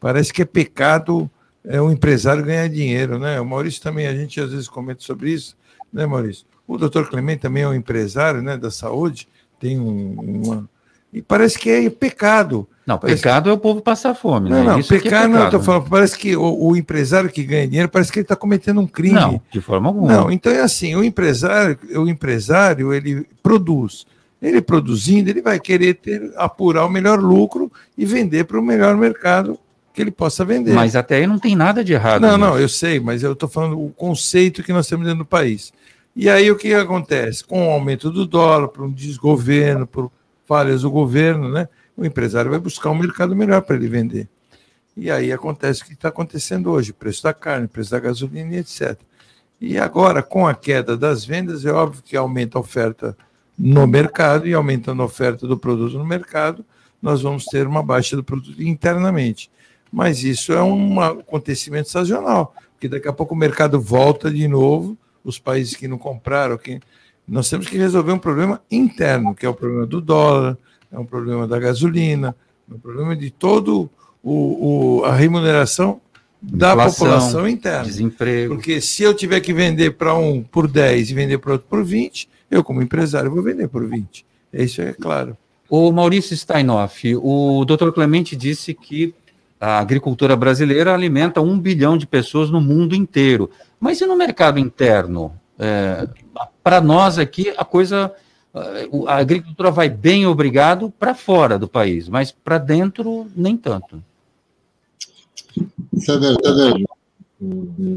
parece 0.00 0.32
que 0.32 0.42
é 0.42 0.44
pecado 0.44 1.28
é, 1.64 1.78
empresário 1.78 2.44
ganhar 2.44 2.68
dinheiro, 2.68 3.18
né? 3.18 3.40
O 3.40 3.44
Maurício 3.44 3.82
também, 3.82 4.06
a 4.06 4.14
gente 4.14 4.40
às 4.40 4.52
vezes 4.52 4.68
comenta 4.68 5.02
sobre 5.02 5.32
isso, 5.32 5.56
né, 5.92 6.06
Maurício? 6.06 6.46
O 6.66 6.78
doutor 6.78 7.08
Clemente 7.08 7.42
também 7.42 7.64
é 7.64 7.68
um 7.68 7.74
empresário 7.74 8.42
né, 8.42 8.56
da 8.56 8.70
saúde, 8.70 9.28
tem 9.58 9.78
um, 9.78 10.14
uma. 10.20 10.68
E 11.12 11.22
parece 11.22 11.58
que 11.58 11.70
é 11.70 11.88
pecado 11.90 12.68
não, 12.86 12.98
pecado 12.98 13.50
é 13.50 13.52
o 13.52 13.58
povo 13.58 13.80
passar 13.80 14.14
fome, 14.14 14.48
não, 14.48 14.58
né? 14.58 14.64
Não, 14.64 14.78
Isso 14.78 14.88
pecado, 14.88 15.06
é 15.06 15.10
pecado 15.10 15.32
não, 15.32 15.44
eu 15.44 15.50
tô 15.50 15.60
falando, 15.60 15.90
parece 15.90 16.16
que 16.16 16.36
o, 16.36 16.68
o, 16.68 16.76
empresário 16.76 17.28
que 17.28 17.42
ganha 17.42 17.66
dinheiro, 17.66 17.88
parece 17.88 18.12
que 18.12 18.20
ele 18.20 18.24
está 18.24 18.36
cometendo 18.36 18.80
um 18.80 18.86
crime. 18.86 19.14
Não, 19.14 19.40
de 19.50 19.60
forma 19.60 19.88
alguma. 19.88 20.12
Não, 20.12 20.30
então 20.30 20.52
é 20.52 20.60
assim, 20.60 20.94
o 20.94 21.02
empresário, 21.02 21.76
o 21.96 22.08
empresário, 22.08 22.94
ele 22.94 23.26
produz. 23.42 24.06
Ele 24.40 24.60
produzindo, 24.60 25.28
ele 25.30 25.42
vai 25.42 25.58
querer 25.58 25.94
ter, 25.94 26.32
apurar 26.36 26.84
o 26.84 26.88
melhor 26.88 27.18
lucro 27.18 27.72
e 27.98 28.04
vender 28.04 28.44
para 28.44 28.60
o 28.60 28.62
melhor 28.62 28.96
mercado 28.96 29.58
que 29.92 30.00
ele 30.00 30.12
possa 30.12 30.44
vender. 30.44 30.72
Mas 30.72 30.94
até 30.94 31.16
aí 31.16 31.26
não 31.26 31.38
tem 31.38 31.56
nada 31.56 31.82
de 31.82 31.92
errado. 31.94 32.20
Não, 32.20 32.38
não, 32.38 32.56
eu 32.56 32.68
sei, 32.68 33.00
mas 33.00 33.24
eu 33.24 33.32
estou 33.32 33.48
falando 33.48 33.82
o 33.82 33.90
conceito 33.90 34.62
que 34.62 34.72
nós 34.72 34.86
temos 34.86 35.06
dentro 35.06 35.24
do 35.24 35.26
país. 35.26 35.72
E 36.14 36.30
aí 36.30 36.50
o 36.50 36.56
que 36.56 36.72
acontece? 36.72 37.42
Com 37.42 37.66
o 37.66 37.70
aumento 37.70 38.10
do 38.10 38.26
dólar, 38.26 38.68
por 38.68 38.84
um 38.84 38.92
desgoverno, 38.92 39.86
por 39.86 40.12
falhas 40.46 40.82
do 40.82 40.90
governo, 40.90 41.48
né? 41.48 41.68
O 41.96 42.04
empresário 42.04 42.50
vai 42.50 42.60
buscar 42.60 42.90
um 42.90 42.98
mercado 42.98 43.34
melhor 43.34 43.62
para 43.62 43.76
ele 43.76 43.88
vender. 43.88 44.28
E 44.96 45.10
aí 45.10 45.32
acontece 45.32 45.82
o 45.82 45.86
que 45.86 45.92
está 45.92 46.08
acontecendo 46.08 46.70
hoje: 46.70 46.92
preço 46.92 47.22
da 47.22 47.34
carne, 47.34 47.68
preço 47.68 47.90
da 47.90 48.00
gasolina 48.00 48.56
etc. 48.56 48.98
E 49.60 49.78
agora, 49.78 50.22
com 50.22 50.46
a 50.46 50.54
queda 50.54 50.96
das 50.96 51.24
vendas, 51.24 51.64
é 51.64 51.72
óbvio 51.72 52.02
que 52.02 52.16
aumenta 52.16 52.58
a 52.58 52.60
oferta 52.60 53.16
no 53.58 53.86
mercado, 53.86 54.46
e 54.46 54.52
aumentando 54.52 55.00
a 55.00 55.06
oferta 55.06 55.46
do 55.46 55.56
produto 55.56 55.96
no 55.96 56.04
mercado, 56.04 56.64
nós 57.00 57.22
vamos 57.22 57.46
ter 57.46 57.66
uma 57.66 57.82
baixa 57.82 58.14
do 58.14 58.22
produto 58.22 58.62
internamente. 58.62 59.50
Mas 59.90 60.22
isso 60.24 60.52
é 60.52 60.62
um 60.62 61.00
acontecimento 61.00 61.88
sazonal, 61.88 62.54
porque 62.72 62.88
daqui 62.88 63.08
a 63.08 63.12
pouco 63.12 63.34
o 63.34 63.36
mercado 63.36 63.80
volta 63.80 64.30
de 64.30 64.46
novo, 64.46 64.96
os 65.24 65.38
países 65.38 65.74
que 65.74 65.88
não 65.88 65.96
compraram, 65.96 66.58
que 66.58 66.80
nós 67.26 67.48
temos 67.48 67.66
que 67.66 67.78
resolver 67.78 68.12
um 68.12 68.18
problema 68.18 68.60
interno, 68.70 69.34
que 69.34 69.46
é 69.46 69.48
o 69.48 69.54
problema 69.54 69.86
do 69.86 70.00
dólar, 70.00 70.58
é 70.90 70.98
um 70.98 71.04
problema 71.04 71.46
da 71.46 71.58
gasolina, 71.58 72.34
no 72.66 72.78
problema 72.78 73.14
de 73.14 73.30
todo 73.30 73.90
o, 74.22 75.00
o 75.00 75.04
a 75.04 75.14
remuneração 75.14 76.00
da 76.40 76.72
Inflação, 76.72 77.06
população 77.06 77.48
interna. 77.48 77.84
Desemprego. 77.84 78.54
Porque 78.54 78.80
se 78.80 79.02
eu 79.02 79.14
tiver 79.14 79.40
que 79.40 79.52
vender 79.52 79.92
para 79.92 80.14
um 80.14 80.42
por 80.42 80.68
10 80.68 81.10
e 81.10 81.14
vender 81.14 81.38
para 81.38 81.52
outro 81.52 81.66
por 81.68 81.84
20, 81.84 82.28
eu, 82.50 82.62
como 82.62 82.82
empresário, 82.82 83.30
vou 83.30 83.42
vender 83.42 83.68
por 83.68 83.86
20. 83.86 84.24
Isso 84.52 84.80
é 84.80 84.92
claro. 84.92 85.36
O 85.68 85.90
Maurício 85.90 86.36
Steinoff, 86.36 87.16
o 87.16 87.64
doutor 87.64 87.92
Clemente 87.92 88.36
disse 88.36 88.72
que 88.72 89.12
a 89.60 89.78
agricultura 89.78 90.36
brasileira 90.36 90.94
alimenta 90.94 91.40
um 91.40 91.58
bilhão 91.58 91.96
de 91.96 92.06
pessoas 92.06 92.50
no 92.50 92.60
mundo 92.60 92.94
inteiro. 92.94 93.50
Mas 93.80 94.00
e 94.00 94.06
no 94.06 94.16
mercado 94.16 94.58
interno? 94.58 95.32
É, 95.58 96.06
para 96.62 96.80
nós 96.80 97.18
aqui, 97.18 97.52
a 97.56 97.64
coisa. 97.64 98.12
A 99.06 99.16
agricultura 99.16 99.70
vai 99.70 99.90
bem, 99.90 100.26
obrigado, 100.26 100.90
para 100.90 101.14
fora 101.14 101.58
do 101.58 101.68
país, 101.68 102.08
mas 102.08 102.32
para 102.32 102.56
dentro, 102.56 103.26
nem 103.36 103.56
tanto. 103.56 104.02
Isso 105.92 106.10
é. 106.12 106.16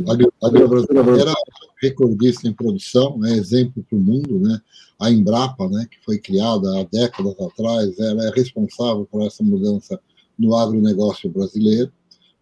A 0.07 0.47
agricultura 0.47 1.03
brasileira 1.03 1.33
recordista 1.81 2.47
em 2.47 2.53
produção, 2.53 3.25
é 3.25 3.31
exemplo 3.31 3.83
para 3.89 3.97
o 3.97 4.01
mundo, 4.01 4.37
né? 4.39 4.59
A 4.99 5.09
Embrapa, 5.09 5.69
né, 5.69 5.87
que 5.89 5.97
foi 6.03 6.17
criada 6.17 6.77
há 6.77 6.83
décadas 6.83 7.39
atrás, 7.39 7.97
ela 7.97 8.25
é 8.25 8.31
responsável 8.31 9.07
por 9.09 9.25
essa 9.25 9.41
mudança 9.41 9.97
no 10.37 10.53
agronegócio 10.55 11.29
brasileiro, 11.29 11.89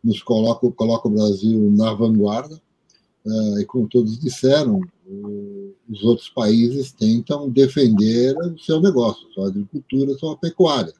nos 0.04 0.24
coloca, 0.24 0.70
coloca 0.72 1.08
o 1.08 1.12
Brasil 1.12 1.70
na 1.72 1.94
vanguarda, 1.94 2.60
uh, 3.26 3.60
e 3.60 3.66
como 3.66 3.88
todos 3.88 4.18
disseram, 4.18 4.82
o, 5.06 5.67
os 5.90 6.04
outros 6.04 6.30
países 6.30 6.92
tentam 6.92 7.50
defender 7.50 8.36
o 8.38 8.60
seu 8.60 8.82
negócio, 8.82 9.28
sua 9.34 9.48
agricultura, 9.48 10.18
sua 10.18 10.38
pecuária. 10.38 10.94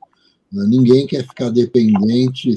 Uh, 0.54 0.66
ninguém 0.68 1.06
quer 1.06 1.28
ficar 1.28 1.50
dependente, 1.50 2.56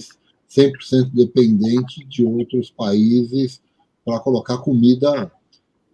100% 0.49 1.11
dependente 1.12 2.05
de 2.07 2.24
outros 2.24 2.70
países 2.70 3.61
para 4.05 4.20
colocar 4.20 4.59
comida 4.59 5.31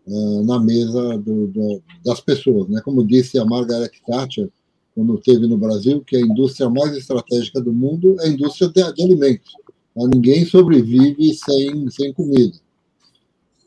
uh, 0.07 0.45
na 0.45 0.61
mesa 0.61 1.19
do, 1.19 1.47
do, 1.47 1.83
das 2.05 2.21
pessoas. 2.21 2.69
Né? 2.69 2.81
Como 2.83 3.05
disse 3.05 3.39
a 3.39 3.45
Margaret 3.45 3.91
Thatcher, 4.07 4.51
quando 4.95 5.19
teve 5.19 5.47
no 5.47 5.59
Brasil, 5.59 6.03
que 6.03 6.17
a 6.17 6.21
indústria 6.21 6.71
mais 6.71 6.97
estratégica 6.97 7.61
do 7.61 7.73
mundo 7.73 8.17
é 8.21 8.27
a 8.27 8.29
indústria 8.29 8.69
de, 8.69 8.93
de 8.95 9.03
alimentos. 9.03 9.53
Ninguém 9.95 10.45
sobrevive 10.45 11.35
sem, 11.35 11.89
sem 11.91 12.13
comida. 12.13 12.59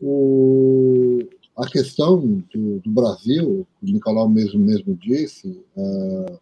O, 0.02 1.20
a 1.60 1.70
questão 1.70 2.18
do, 2.18 2.80
do, 2.80 2.89
Brasil, 2.89 3.68
o 3.82 3.86
Nicolau 3.86 4.30
mesmo, 4.30 4.60
mesmo 4.60 4.95
disse, 4.95 5.62
é, 5.76 6.39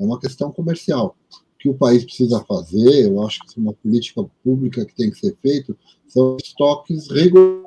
é 0.00 0.04
uma 0.04 0.20
questão 0.20 0.52
comercial. 0.52 1.16
O 1.32 1.58
que 1.58 1.68
o 1.70 1.74
país 1.74 2.04
precisa 2.04 2.44
fazer, 2.44 3.06
eu 3.06 3.26
acho 3.26 3.40
que 3.40 3.58
é 3.58 3.62
uma 3.62 3.72
política 3.72 4.22
pública 4.44 4.84
que 4.84 4.94
tem 4.94 5.10
que 5.10 5.18
ser 5.18 5.34
feita, 5.36 5.74
são 6.06 6.36
estoques 6.36 7.10
regulares 7.10 7.66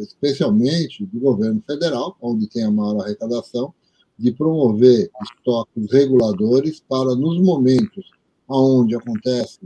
especialmente 0.00 1.06
do 1.06 1.20
governo 1.20 1.62
federal, 1.62 2.16
onde 2.20 2.48
tem 2.48 2.64
a 2.64 2.70
maior 2.70 3.00
arrecadação, 3.00 3.72
de 4.18 4.32
promover 4.32 5.10
estoques 5.22 5.92
reguladores 5.92 6.80
para, 6.80 7.14
nos 7.14 7.40
momentos 7.40 8.10
onde 8.48 8.96
acontece, 8.96 9.60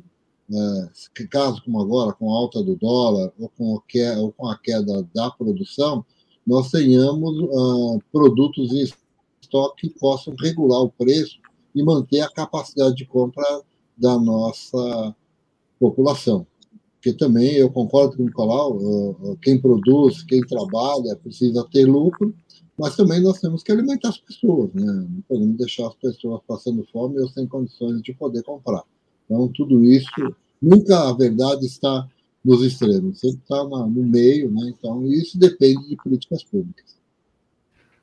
né, 0.48 0.90
casos 1.30 1.60
como 1.60 1.80
agora, 1.80 2.12
com 2.12 2.32
a 2.32 2.36
alta 2.38 2.62
do 2.62 2.76
dólar 2.76 3.32
ou 3.38 3.48
com, 3.50 3.76
a 3.76 3.82
queda, 3.86 4.20
ou 4.20 4.32
com 4.32 4.48
a 4.48 4.58
queda 4.58 5.06
da 5.14 5.30
produção, 5.30 6.04
nós 6.46 6.70
tenhamos 6.70 7.38
uh, 7.40 8.00
produtos 8.10 8.72
em 8.72 8.88
estoque 9.40 9.88
que 9.88 9.98
possam 9.98 10.34
regular 10.40 10.82
o 10.82 10.90
preço 10.90 11.38
e 11.74 11.82
manter 11.82 12.20
a 12.20 12.30
capacidade 12.30 12.96
de 12.96 13.06
compra 13.06 13.44
da 13.96 14.18
nossa 14.18 15.14
população 15.78 16.46
porque 16.98 17.12
também 17.12 17.54
eu 17.54 17.70
concordo 17.70 18.16
com 18.16 18.22
o 18.22 18.26
Nicolau, 18.26 19.38
quem 19.40 19.60
produz, 19.60 20.22
quem 20.24 20.40
trabalha, 20.40 21.16
precisa 21.16 21.64
ter 21.70 21.84
lucro, 21.84 22.34
mas 22.76 22.96
também 22.96 23.22
nós 23.22 23.40
temos 23.40 23.62
que 23.62 23.70
alimentar 23.70 24.08
as 24.08 24.18
pessoas, 24.18 24.72
né? 24.74 24.84
Não 24.84 25.22
podemos 25.22 25.56
deixar 25.56 25.86
as 25.86 25.94
pessoas 25.94 26.40
passando 26.46 26.86
fome 26.92 27.20
ou 27.20 27.28
sem 27.28 27.46
condições 27.46 28.02
de 28.02 28.12
poder 28.14 28.42
comprar. 28.42 28.82
Então, 29.28 29.48
tudo 29.48 29.84
isso, 29.84 30.34
nunca 30.60 31.10
a 31.10 31.12
verdade 31.12 31.66
está 31.66 32.08
nos 32.42 32.62
extremos, 32.62 33.20
sempre 33.20 33.40
está 33.42 33.62
no 33.62 33.88
meio, 33.88 34.50
né? 34.50 34.72
Então, 34.78 35.06
isso 35.06 35.38
depende 35.38 35.86
de 35.86 35.96
políticas 35.96 36.42
públicas. 36.42 36.96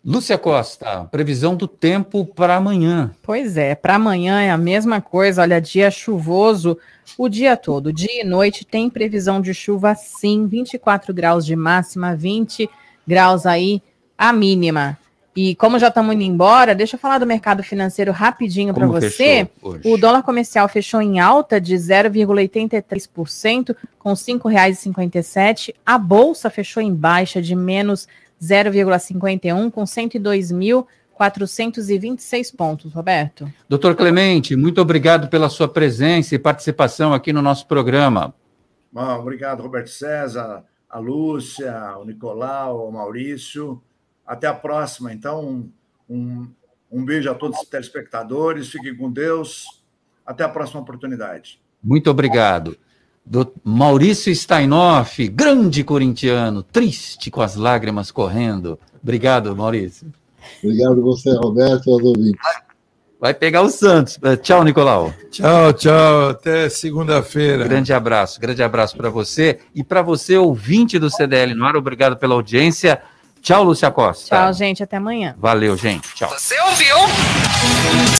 Lúcia 0.08 0.38
Costa, 0.38 1.06
previsão 1.06 1.56
do 1.56 1.68
tempo 1.68 2.24
para 2.24 2.58
amanhã. 2.58 3.12
Pois 3.24 3.58
é, 3.58 3.74
para 3.74 3.96
amanhã 3.96 4.40
é 4.40 4.52
a 4.52 4.58
mesma 4.58 5.02
coisa. 5.02 5.42
Olha, 5.42 5.60
dia 5.60 5.90
chuvoso 5.90 6.78
o 7.18 7.28
dia 7.28 7.58
todo. 7.58 7.92
Dia 7.92 8.22
e 8.22 8.24
noite 8.24 8.64
tem 8.64 8.88
previsão 8.88 9.42
de 9.42 9.52
chuva 9.52 9.96
sim, 9.96 10.46
24 10.46 11.12
graus 11.12 11.44
de 11.44 11.56
máxima, 11.56 12.16
20 12.16 12.70
graus 13.08 13.48
aí 13.48 13.82
a 14.16 14.32
mínima. 14.32 14.96
E 15.36 15.54
como 15.56 15.78
já 15.78 15.90
estamos 15.90 16.16
indo 16.16 16.24
embora, 16.24 16.74
deixa 16.74 16.96
eu 16.96 17.00
falar 17.00 17.18
do 17.18 17.26
mercado 17.26 17.62
financeiro 17.62 18.14
rapidinho 18.14 18.74
para 18.74 18.88
você. 18.88 19.50
O 19.84 19.98
dólar 19.98 20.24
comercial 20.24 20.70
fechou 20.70 21.02
em 21.02 21.20
alta 21.20 21.60
de 21.60 21.76
0,83%, 21.76 23.76
com 24.00 24.12
R$ 24.12 24.16
5,57. 24.16 25.76
A 25.86 25.98
bolsa 25.98 26.50
fechou 26.50 26.82
em 26.82 26.96
baixa 26.96 27.42
de 27.42 27.54
menos 27.54 28.08
0,51 28.42 29.70
com 29.72 29.84
102.426 29.84 32.56
pontos, 32.56 32.94
Roberto. 32.94 33.52
Doutor 33.68 33.94
Clemente, 33.96 34.56
muito 34.56 34.80
obrigado 34.80 35.28
pela 35.28 35.50
sua 35.50 35.68
presença 35.68 36.34
e 36.34 36.40
participação 36.40 37.14
aqui 37.14 37.34
no 37.34 37.42
nosso 37.42 37.68
programa. 37.68 38.34
Bom, 38.90 39.20
obrigado, 39.20 39.62
Roberto 39.62 39.90
César, 39.90 40.64
a 40.90 40.98
Lúcia, 40.98 41.98
o 42.00 42.06
Nicolau, 42.06 42.88
o 42.88 42.92
Maurício. 42.94 43.84
Até 44.26 44.48
a 44.48 44.54
próxima. 44.54 45.14
Então, 45.14 45.70
um, 46.10 46.48
um 46.92 47.06
beijo 47.06 47.30
a 47.30 47.36
todos 47.36 47.60
os 47.60 47.68
telespectadores, 47.68 48.70
fiquem 48.70 48.96
com 48.96 49.12
Deus. 49.12 49.84
Até 50.26 50.44
a 50.44 50.50
próxima 50.50 50.82
oportunidade. 50.82 51.60
Muito 51.84 52.10
obrigado 52.10 52.78
do 53.26 53.52
Maurício 53.64 54.34
Steinoff, 54.36 55.28
grande 55.30 55.84
corintiano, 55.84 56.62
triste 56.62 57.32
com 57.32 57.42
as 57.42 57.56
lágrimas 57.56 58.12
correndo. 58.12 58.80
Obrigado, 59.02 59.56
Maurício. 59.56 60.12
Obrigado 60.64 61.02
você, 61.02 61.32
Roberto, 61.36 61.92
aos 61.92 62.04
ouvintes. 62.04 62.40
Vai 63.20 63.34
pegar 63.34 63.64
o 63.64 63.70
Santos. 63.70 64.20
Eh, 64.22 64.38
tchau, 64.38 64.64
Nicolau. 64.64 65.12
Tchau, 65.32 65.74
tchau. 65.74 66.30
Até 66.30 66.70
segunda-feira. 66.70 67.64
Grande 67.64 67.92
abraço, 67.92 68.40
grande 68.40 68.62
abraço 68.62 68.96
para 68.96 69.10
você 69.10 69.60
e 69.74 69.84
para 69.84 70.04
você, 70.04 70.38
ouvinte 70.38 71.00
do 71.00 71.10
CDL 71.10 71.56
no 71.56 71.66
ar. 71.66 71.76
Obrigado 71.76 72.18
pela 72.18 72.36
audiência. 72.36 73.02
Tchau, 73.46 73.64
Lúcia 73.64 73.92
Costa. 73.92 74.36
Tchau, 74.36 74.54
gente. 74.54 74.82
Até 74.82 74.98
amanhã. 74.98 75.36
Valeu, 75.38 75.78
gente. 75.78 76.12
Tchau. 76.16 76.32
Você 76.32 76.60
ouviu? 76.62 76.96